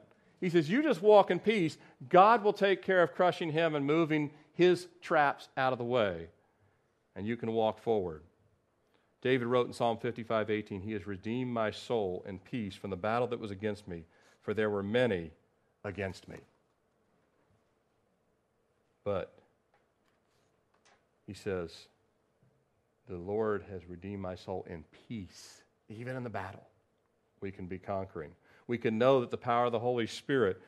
He 0.40 0.51
says, 0.51 0.68
You 0.68 0.82
just 0.82 1.01
walk 1.01 1.30
in 1.30 1.38
peace. 1.38 1.78
God 2.09 2.43
will 2.43 2.53
take 2.53 2.82
care 2.82 3.03
of 3.03 3.14
crushing 3.14 3.53
him 3.53 3.74
and 3.74 3.86
moving 3.86 4.32
his 4.55 4.88
traps 5.01 5.49
out 5.57 5.72
of 5.72 5.78
the 5.78 5.84
way. 5.84 6.28
And 7.14 7.26
you 7.26 7.36
can 7.36 7.53
walk 7.53 7.78
forward. 7.78 8.22
David 9.22 9.46
wrote 9.46 9.66
in 9.66 9.72
Psalm 9.72 9.96
55 9.98 10.50
18, 10.50 10.80
He 10.82 10.92
has 10.92 11.06
redeemed 11.06 11.52
my 11.52 11.70
soul 11.70 12.24
in 12.28 12.38
peace 12.38 12.74
from 12.74 12.90
the 12.90 12.96
battle 12.96 13.26
that 13.28 13.40
was 13.40 13.50
against 13.50 13.88
me, 13.88 14.04
for 14.42 14.52
there 14.52 14.68
were 14.68 14.82
many 14.82 15.30
against 15.84 16.28
me. 16.28 16.36
But 19.04 19.32
he 21.26 21.34
says, 21.34 21.86
The 23.08 23.16
Lord 23.16 23.64
has 23.70 23.88
redeemed 23.88 24.22
my 24.22 24.34
soul 24.34 24.66
in 24.68 24.84
peace, 25.08 25.62
even 25.88 26.16
in 26.16 26.24
the 26.24 26.30
battle. 26.30 26.66
We 27.40 27.50
can 27.50 27.66
be 27.66 27.78
conquering 27.78 28.32
we 28.66 28.78
can 28.78 28.98
know 28.98 29.20
that 29.20 29.30
the 29.30 29.36
power 29.36 29.66
of 29.66 29.72
the 29.72 29.78
Holy 29.78 30.06
Spirit 30.06 30.60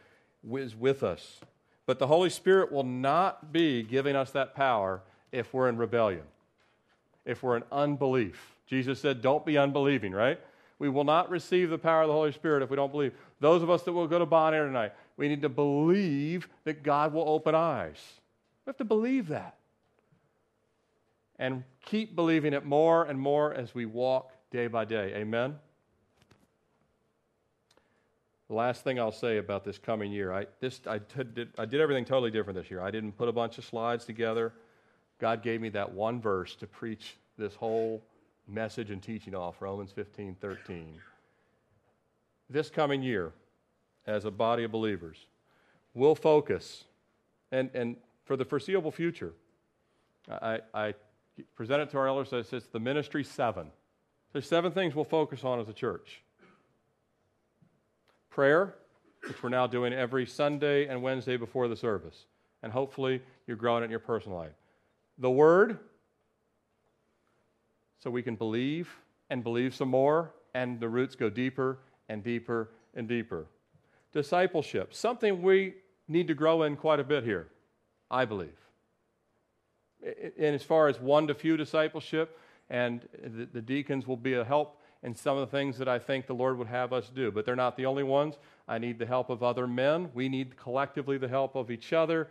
is 0.53 0.77
with 0.77 1.03
us. 1.03 1.41
But 1.87 1.99
the 1.99 2.07
Holy 2.07 2.31
Spirit 2.31 2.73
will 2.73 2.85
not 2.85 3.53
be 3.53 3.83
giving 3.83 4.17
us 4.17 4.31
that 4.33 4.55
power 4.55 5.03
if 5.33 5.53
we're 5.53 5.69
in 5.69 5.77
rebellion, 5.77 6.23
if 7.25 7.43
we're 7.43 7.57
in 7.57 7.63
unbelief. 7.73 8.55
Jesus 8.67 9.01
said, 9.01 9.23
Don't 9.23 9.45
be 9.45 9.59
unbelieving, 9.59 10.13
right? 10.13 10.41
We 10.79 10.89
will 10.89 11.05
not 11.05 11.31
receive 11.31 11.71
the 11.71 11.79
power 11.79 12.03
of 12.03 12.09
the 12.09 12.15
Holy 12.15 12.33
Spirit 12.33 12.63
if 12.63 12.71
we 12.71 12.77
don't 12.77 12.91
believe. 12.91 13.13
Those 13.41 13.63
of 13.63 13.71
us 13.71 13.83
that 13.83 13.93
will 13.93 14.09
go 14.09 14.19
to 14.19 14.27
Bon 14.27 14.53
Air 14.53 14.67
tonight, 14.67 14.93
we 15.17 15.29
need 15.29 15.43
to 15.43 15.49
believe 15.49 16.49
that 16.65 16.83
God 16.83 17.13
will 17.13 17.29
open 17.29 17.55
eyes. 17.55 17.99
We 18.65 18.71
have 18.71 18.77
to 18.79 18.85
believe 18.85 19.29
that. 19.29 19.57
And 21.39 21.65
keep 21.85 22.15
believing 22.15 22.53
it 22.53 22.65
more 22.65 23.05
and 23.05 23.19
more 23.19 23.55
as 23.55 23.75
we 23.75 23.87
walk 23.87 24.33
day 24.51 24.67
by 24.67 24.85
day. 24.85 25.15
Amen? 25.15 25.57
The 28.49 28.55
last 28.55 28.85
thing 28.85 29.01
I'll 29.01 29.11
say 29.11 29.39
about 29.39 29.65
this 29.65 29.79
coming 29.79 30.13
year, 30.13 30.33
I, 30.33 30.47
this, 30.61 30.81
I, 30.87 30.99
did, 30.99 31.49
I 31.59 31.65
did 31.65 31.81
everything 31.81 32.05
totally 32.05 32.31
different 32.31 32.59
this 32.59 32.71
year. 32.71 32.81
I 32.81 32.91
didn't 32.91 33.13
put 33.13 33.29
a 33.29 33.33
bunch 33.33 33.59
of 33.59 33.65
slides 33.65 34.05
together. 34.05 34.53
God 35.25 35.43
gave 35.43 35.63
me 35.63 35.71
that 35.71 35.91
one 35.91 36.21
verse 36.21 36.55
to 36.57 36.67
preach 36.67 37.17
this 37.39 37.55
whole 37.55 38.05
message 38.47 38.91
and 38.91 39.03
teaching 39.03 39.35
off, 39.35 39.63
Romans 39.63 39.91
15 39.91 40.37
13. 40.39 41.01
This 42.51 42.69
coming 42.69 43.03
year, 43.03 43.33
as 44.07 44.27
a 44.27 44.31
body 44.31 44.65
of 44.65 44.71
believers, 44.71 45.17
we'll 45.95 46.15
focus, 46.15 46.85
and, 47.51 47.71
and 47.73 47.97
for 48.27 48.37
the 48.37 48.45
foreseeable 48.45 48.91
future, 48.91 49.33
I, 50.31 50.59
I 50.75 50.95
present 51.57 51.81
it 51.81 51.89
to 51.93 51.97
our 51.97 52.07
elders 52.07 52.35
as 52.35 52.53
it's 52.53 52.67
the 52.67 52.79
ministry 52.79 53.25
seven. 53.25 53.69
There's 54.35 54.47
seven 54.47 54.73
things 54.73 54.95
we'll 54.95 55.07
focus 55.07 55.43
on 55.43 55.59
as 55.59 55.71
a 55.71 55.73
church 55.73 56.21
prayer, 58.29 58.75
which 59.27 59.43
we're 59.43 59.49
now 59.49 59.67
doing 59.67 59.95
every 59.95 60.27
Sunday 60.27 60.87
and 60.87 61.03
Wednesday 61.03 61.39
before 61.39 61.67
the 61.67 61.77
service. 61.77 62.27
And 62.63 62.71
hopefully 62.71 63.23
you're 63.47 63.57
growing 63.57 63.85
it 63.85 63.87
in 63.87 63.91
your 63.91 64.01
personal 64.01 64.37
life. 64.37 64.53
The 65.19 65.31
Word, 65.31 65.79
so 68.03 68.11
we 68.11 68.23
can 68.23 68.37
believe 68.37 68.91
and 69.31 69.43
believe 69.43 69.75
some 69.75 69.89
more, 69.89 70.33
and 70.55 70.79
the 70.81 70.89
roots 70.89 71.15
go 71.15 71.31
deeper 71.31 71.79
and 72.09 72.23
deeper 72.23 72.71
and 72.95 73.09
deeper. 73.09 73.47
Discipleship, 74.13 74.95
something 74.95 75.43
we 75.43 75.75
need 76.09 76.29
to 76.29 76.35
grow 76.35 76.63
in 76.65 76.77
quite 76.77 77.01
a 77.01 77.05
bit 77.05 77.25
here, 77.25 77.49
I 78.11 78.25
believe. 78.25 78.59
And 80.03 80.55
as 80.55 80.63
far 80.63 80.89
as 80.89 81.01
one 81.01 81.27
to 81.29 81.35
few 81.35 81.57
discipleship, 81.57 82.39
and 82.69 83.07
the, 83.23 83.61
deacons 83.61 84.07
will 84.07 84.17
be 84.17 84.35
a 84.35 84.45
help 84.45 84.81
in 85.03 85.15
some 85.15 85.37
of 85.37 85.51
the 85.51 85.57
things 85.57 85.79
that 85.79 85.89
I 85.89 85.99
think 85.99 86.27
the 86.27 86.35
Lord 86.35 86.59
would 86.59 86.67
have 86.67 86.93
us 86.93 87.11
do. 87.15 87.31
But 87.31 87.45
they're 87.45 87.57
not 87.57 87.77
the 87.77 87.87
only 87.87 88.03
ones. 88.03 88.39
I 88.67 88.79
need 88.79 88.99
the 88.99 89.07
help 89.07 89.31
of 89.31 89.43
other 89.43 89.67
men. 89.67 90.11
We 90.15 90.29
need 90.29 90.57
collectively 90.57 91.19
the 91.19 91.29
help 91.29 91.55
of 91.57 91.71
each 91.71 91.93
other. 91.93 92.29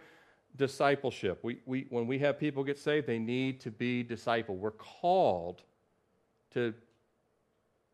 Discipleship. 0.56 1.40
We, 1.42 1.60
we, 1.66 1.88
when 1.90 2.06
we 2.06 2.20
have 2.20 2.40
people 2.40 2.64
get 2.64 2.78
saved, 2.78 3.08
they 3.08 3.20
need 3.20 3.60
to 3.62 3.72
be 3.72 4.04
discipled. 4.04 4.58
We're 4.58 4.72
called 4.72 5.64
to 6.54 6.74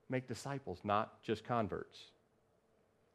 make 0.09 0.27
disciples, 0.27 0.79
not 0.83 1.21
just 1.23 1.43
converts. 1.43 1.99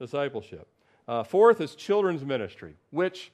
Discipleship. 0.00 0.66
Uh, 1.06 1.22
fourth 1.22 1.60
is 1.60 1.74
children's 1.74 2.24
ministry, 2.24 2.74
which 2.90 3.32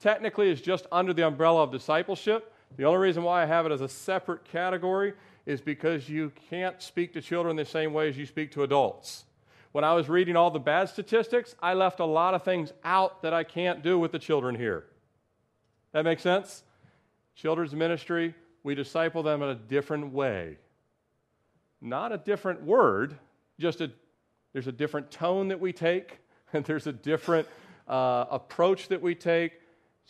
technically 0.00 0.50
is 0.50 0.60
just 0.60 0.86
under 0.90 1.12
the 1.12 1.24
umbrella 1.24 1.62
of 1.62 1.70
discipleship. 1.70 2.52
The 2.76 2.84
only 2.84 2.98
reason 2.98 3.22
why 3.22 3.42
I 3.42 3.46
have 3.46 3.66
it 3.66 3.72
as 3.72 3.80
a 3.80 3.88
separate 3.88 4.44
category 4.44 5.12
is 5.46 5.60
because 5.60 6.08
you 6.08 6.32
can't 6.50 6.80
speak 6.82 7.12
to 7.12 7.20
children 7.20 7.54
the 7.56 7.64
same 7.64 7.92
way 7.92 8.08
as 8.08 8.16
you 8.16 8.26
speak 8.26 8.50
to 8.52 8.62
adults. 8.62 9.24
When 9.72 9.84
I 9.84 9.94
was 9.94 10.08
reading 10.08 10.36
all 10.36 10.50
the 10.50 10.58
bad 10.58 10.88
statistics, 10.88 11.54
I 11.62 11.74
left 11.74 12.00
a 12.00 12.04
lot 12.04 12.34
of 12.34 12.42
things 12.42 12.72
out 12.84 13.22
that 13.22 13.32
I 13.32 13.44
can't 13.44 13.82
do 13.82 13.98
with 13.98 14.12
the 14.12 14.18
children 14.18 14.54
here. 14.54 14.84
That 15.92 16.04
makes 16.04 16.22
sense? 16.22 16.64
Children's 17.34 17.74
ministry, 17.74 18.34
we 18.62 18.74
disciple 18.74 19.22
them 19.22 19.42
in 19.42 19.48
a 19.48 19.54
different 19.54 20.12
way. 20.12 20.58
Not 21.80 22.12
a 22.12 22.18
different 22.18 22.62
word, 22.62 23.18
just 23.58 23.80
a 23.80 23.90
there's 24.52 24.66
a 24.66 24.72
different 24.72 25.10
tone 25.10 25.48
that 25.48 25.60
we 25.60 25.72
take, 25.72 26.18
and 26.52 26.64
there's 26.64 26.86
a 26.86 26.92
different 26.92 27.48
uh, 27.88 28.26
approach 28.30 28.88
that 28.88 29.00
we 29.00 29.14
take 29.14 29.52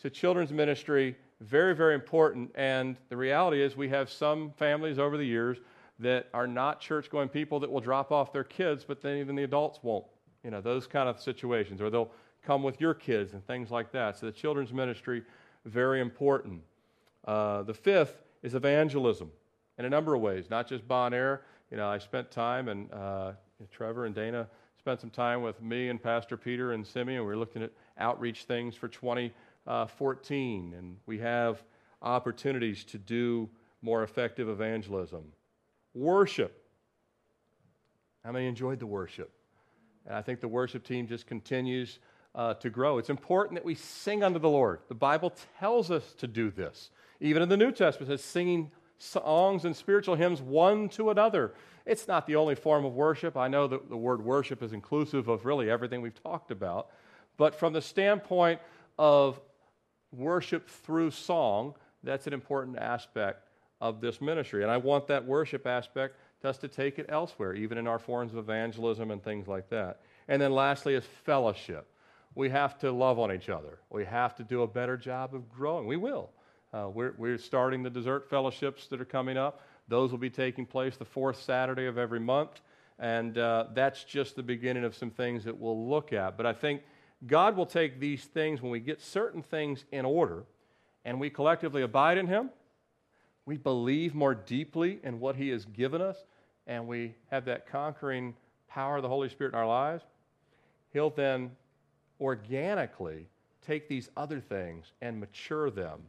to 0.01 0.09
children's 0.09 0.51
ministry 0.51 1.15
very, 1.39 1.75
very 1.75 1.93
important. 1.93 2.51
And 2.55 2.97
the 3.09 3.17
reality 3.17 3.61
is, 3.61 3.75
we 3.75 3.89
have 3.89 4.09
some 4.09 4.51
families 4.57 4.97
over 4.97 5.17
the 5.17 5.25
years 5.25 5.57
that 5.99 6.27
are 6.33 6.47
not 6.47 6.79
church 6.79 7.09
going 7.09 7.29
people 7.29 7.59
that 7.59 7.71
will 7.71 7.81
drop 7.81 8.11
off 8.11 8.33
their 8.33 8.43
kids, 8.43 8.83
but 8.83 9.01
then 9.01 9.17
even 9.17 9.35
the 9.35 9.43
adults 9.43 9.79
won't. 9.83 10.05
You 10.43 10.51
know, 10.51 10.61
those 10.61 10.87
kind 10.87 11.07
of 11.07 11.19
situations. 11.19 11.81
Or 11.81 11.89
they'll 11.89 12.11
come 12.45 12.63
with 12.63 12.81
your 12.81 12.93
kids 12.93 13.33
and 13.33 13.45
things 13.45 13.71
like 13.71 13.91
that. 13.91 14.17
So 14.17 14.25
the 14.25 14.31
children's 14.31 14.73
ministry, 14.73 15.23
very 15.65 16.01
important. 16.01 16.61
Uh, 17.25 17.63
the 17.63 17.73
fifth 17.73 18.23
is 18.41 18.55
evangelism 18.55 19.31
in 19.77 19.85
a 19.85 19.89
number 19.89 20.13
of 20.13 20.21
ways, 20.21 20.49
not 20.49 20.67
just 20.67 20.87
Bon 20.87 21.13
Air. 21.13 21.41
You 21.71 21.77
know, 21.77 21.87
I 21.87 21.97
spent 21.97 22.29
time, 22.31 22.67
and 22.67 22.91
uh, 22.91 23.31
Trevor 23.71 24.05
and 24.05 24.13
Dana 24.13 24.47
spent 24.77 24.99
some 24.99 25.09
time 25.09 25.41
with 25.41 25.61
me 25.61 25.89
and 25.89 26.01
Pastor 26.01 26.37
Peter 26.37 26.73
and 26.73 26.85
Simeon. 26.85 27.21
We 27.21 27.27
were 27.27 27.37
looking 27.37 27.63
at 27.63 27.71
outreach 27.97 28.43
things 28.43 28.75
for 28.75 28.89
20- 28.89 29.31
uh, 29.67 29.85
14, 29.85 30.73
and 30.77 30.97
we 31.05 31.17
have 31.19 31.63
opportunities 32.01 32.83
to 32.85 32.97
do 32.97 33.49
more 33.81 34.03
effective 34.03 34.49
evangelism. 34.49 35.23
Worship. 35.93 36.63
How 38.23 38.31
many 38.31 38.47
enjoyed 38.47 38.79
the 38.79 38.85
worship? 38.85 39.31
And 40.05 40.15
I 40.15 40.21
think 40.21 40.41
the 40.41 40.47
worship 40.47 40.83
team 40.83 41.07
just 41.07 41.27
continues 41.27 41.99
uh, 42.35 42.53
to 42.55 42.69
grow. 42.69 42.97
It's 42.97 43.09
important 43.09 43.55
that 43.55 43.65
we 43.65 43.75
sing 43.75 44.23
unto 44.23 44.39
the 44.39 44.49
Lord. 44.49 44.79
The 44.87 44.95
Bible 44.95 45.33
tells 45.59 45.91
us 45.91 46.13
to 46.15 46.27
do 46.27 46.49
this. 46.49 46.89
Even 47.19 47.41
in 47.41 47.49
the 47.49 47.57
New 47.57 47.71
Testament, 47.71 48.11
it 48.11 48.17
says 48.17 48.25
singing 48.25 48.71
songs 48.97 49.65
and 49.65 49.75
spiritual 49.75 50.15
hymns 50.15 50.41
one 50.41 50.89
to 50.89 51.09
another. 51.09 51.53
It's 51.85 52.07
not 52.07 52.25
the 52.25 52.35
only 52.35 52.55
form 52.55 52.85
of 52.85 52.93
worship. 52.93 53.35
I 53.37 53.47
know 53.47 53.67
that 53.67 53.89
the 53.89 53.97
word 53.97 54.23
worship 54.23 54.63
is 54.63 54.73
inclusive 54.73 55.27
of 55.27 55.45
really 55.45 55.69
everything 55.69 56.01
we've 56.01 56.23
talked 56.23 56.51
about. 56.51 56.89
But 57.37 57.55
from 57.55 57.73
the 57.73 57.81
standpoint 57.81 58.59
of 58.97 59.39
worship 60.11 60.69
through 60.69 61.11
song, 61.11 61.75
that's 62.03 62.27
an 62.27 62.33
important 62.33 62.77
aspect 62.77 63.49
of 63.81 64.01
this 64.01 64.21
ministry. 64.21 64.63
And 64.63 64.71
I 64.71 64.77
want 64.77 65.07
that 65.07 65.25
worship 65.25 65.67
aspect 65.67 66.15
us 66.45 66.57
to 66.57 66.67
take 66.67 66.99
it 66.99 67.05
elsewhere, 67.09 67.53
even 67.53 67.77
in 67.77 67.87
our 67.87 67.99
forms 67.99 68.33
of 68.33 68.37
evangelism 68.37 69.11
and 69.11 69.23
things 69.23 69.47
like 69.47 69.69
that. 69.69 70.01
And 70.27 70.41
then 70.41 70.51
lastly 70.51 70.93
is 70.93 71.05
fellowship. 71.23 71.89
We 72.35 72.49
have 72.49 72.79
to 72.79 72.91
love 72.91 73.19
on 73.19 73.31
each 73.31 73.49
other. 73.49 73.79
We 73.89 74.05
have 74.05 74.35
to 74.35 74.43
do 74.43 74.63
a 74.63 74.67
better 74.67 74.97
job 74.97 75.35
of 75.35 75.49
growing. 75.49 75.85
We 75.85 75.97
will. 75.97 76.29
Uh, 76.73 76.89
we're, 76.91 77.13
we're 77.17 77.37
starting 77.37 77.83
the 77.83 77.89
dessert 77.89 78.29
fellowships 78.29 78.87
that 78.87 78.99
are 78.99 79.05
coming 79.05 79.37
up. 79.37 79.61
Those 79.87 80.11
will 80.11 80.17
be 80.17 80.29
taking 80.29 80.65
place 80.65 80.97
the 80.97 81.05
fourth 81.05 81.41
Saturday 81.41 81.85
of 81.85 81.97
every 81.97 82.19
month. 82.19 82.61
And 82.97 83.37
uh, 83.37 83.67
that's 83.73 84.03
just 84.03 84.35
the 84.35 84.43
beginning 84.43 84.83
of 84.83 84.95
some 84.95 85.11
things 85.11 85.43
that 85.43 85.57
we'll 85.57 85.87
look 85.87 86.13
at. 86.13 86.37
But 86.37 86.45
I 86.45 86.53
think 86.53 86.81
God 87.27 87.55
will 87.55 87.65
take 87.65 87.99
these 87.99 88.23
things 88.23 88.61
when 88.61 88.71
we 88.71 88.79
get 88.79 89.01
certain 89.01 89.41
things 89.41 89.85
in 89.91 90.05
order 90.05 90.45
and 91.05 91.19
we 91.19 91.29
collectively 91.29 91.81
abide 91.81 92.17
in 92.17 92.27
Him, 92.27 92.49
we 93.45 93.57
believe 93.57 94.15
more 94.15 94.33
deeply 94.33 94.99
in 95.03 95.19
what 95.19 95.35
He 95.35 95.49
has 95.49 95.65
given 95.65 96.01
us, 96.01 96.17
and 96.65 96.87
we 96.87 97.15
have 97.29 97.45
that 97.45 97.67
conquering 97.67 98.35
power 98.69 98.97
of 98.97 99.03
the 99.03 99.09
Holy 99.09 99.29
Spirit 99.29 99.53
in 99.53 99.59
our 99.59 99.67
lives. 99.67 100.03
He'll 100.91 101.09
then 101.09 101.51
organically 102.19 103.27
take 103.65 103.87
these 103.87 104.09
other 104.17 104.39
things 104.39 104.91
and 105.01 105.19
mature 105.19 105.69
them. 105.69 106.01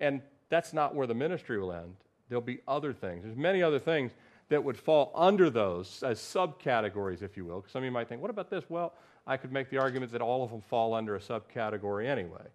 And 0.00 0.22
that's 0.48 0.72
not 0.72 0.94
where 0.94 1.06
the 1.06 1.14
ministry 1.14 1.58
will 1.58 1.72
end. 1.72 1.94
There'll 2.28 2.42
be 2.42 2.60
other 2.66 2.92
things. 2.92 3.24
There's 3.24 3.36
many 3.36 3.62
other 3.62 3.78
things 3.78 4.12
that 4.48 4.62
would 4.62 4.76
fall 4.76 5.12
under 5.14 5.50
those 5.50 6.02
as 6.02 6.18
subcategories, 6.18 7.22
if 7.22 7.36
you 7.36 7.44
will. 7.44 7.60
Because 7.60 7.72
some 7.72 7.80
of 7.80 7.84
you 7.84 7.90
might 7.90 8.08
think, 8.08 8.20
what 8.20 8.30
about 8.30 8.50
this? 8.50 8.64
Well, 8.68 8.92
I 9.26 9.36
could 9.36 9.52
make 9.52 9.70
the 9.70 9.78
argument 9.78 10.12
that 10.12 10.20
all 10.20 10.44
of 10.44 10.50
them 10.50 10.60
fall 10.60 10.94
under 10.94 11.16
a 11.16 11.20
subcategory 11.20 12.06
anyway. 12.06 12.46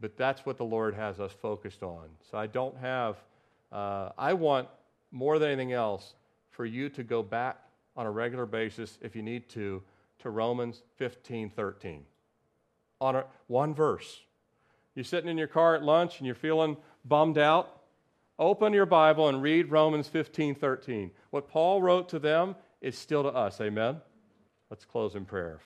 But 0.00 0.16
that's 0.16 0.46
what 0.46 0.56
the 0.56 0.64
Lord 0.64 0.94
has 0.94 1.20
us 1.20 1.32
focused 1.32 1.82
on. 1.82 2.04
So 2.30 2.38
I 2.38 2.46
don't 2.46 2.76
have, 2.78 3.16
uh, 3.70 4.10
I 4.16 4.32
want 4.32 4.68
more 5.10 5.38
than 5.38 5.50
anything 5.50 5.72
else 5.72 6.14
for 6.50 6.64
you 6.64 6.88
to 6.90 7.02
go 7.02 7.22
back 7.22 7.58
on 7.96 8.06
a 8.06 8.10
regular 8.10 8.46
basis, 8.46 8.98
if 9.02 9.14
you 9.14 9.22
need 9.22 9.48
to, 9.50 9.82
to 10.20 10.30
Romans 10.30 10.82
15 10.96 11.50
13. 11.50 12.04
On 13.00 13.16
a, 13.16 13.24
one 13.48 13.74
verse. 13.74 14.20
You're 14.94 15.04
sitting 15.04 15.30
in 15.30 15.38
your 15.38 15.48
car 15.48 15.74
at 15.74 15.82
lunch 15.82 16.18
and 16.18 16.26
you're 16.26 16.34
feeling 16.34 16.76
bummed 17.04 17.38
out. 17.38 17.80
Open 18.38 18.72
your 18.72 18.86
Bible 18.86 19.28
and 19.28 19.42
read 19.42 19.70
Romans 19.70 20.08
15 20.08 20.54
13. 20.54 21.10
What 21.30 21.48
Paul 21.48 21.82
wrote 21.82 22.08
to 22.10 22.18
them 22.18 22.54
is 22.80 22.96
still 22.96 23.24
to 23.24 23.30
us. 23.30 23.60
Amen? 23.60 24.00
Let's 24.70 24.84
close 24.84 25.16
in 25.16 25.24
prayer. 25.24 25.58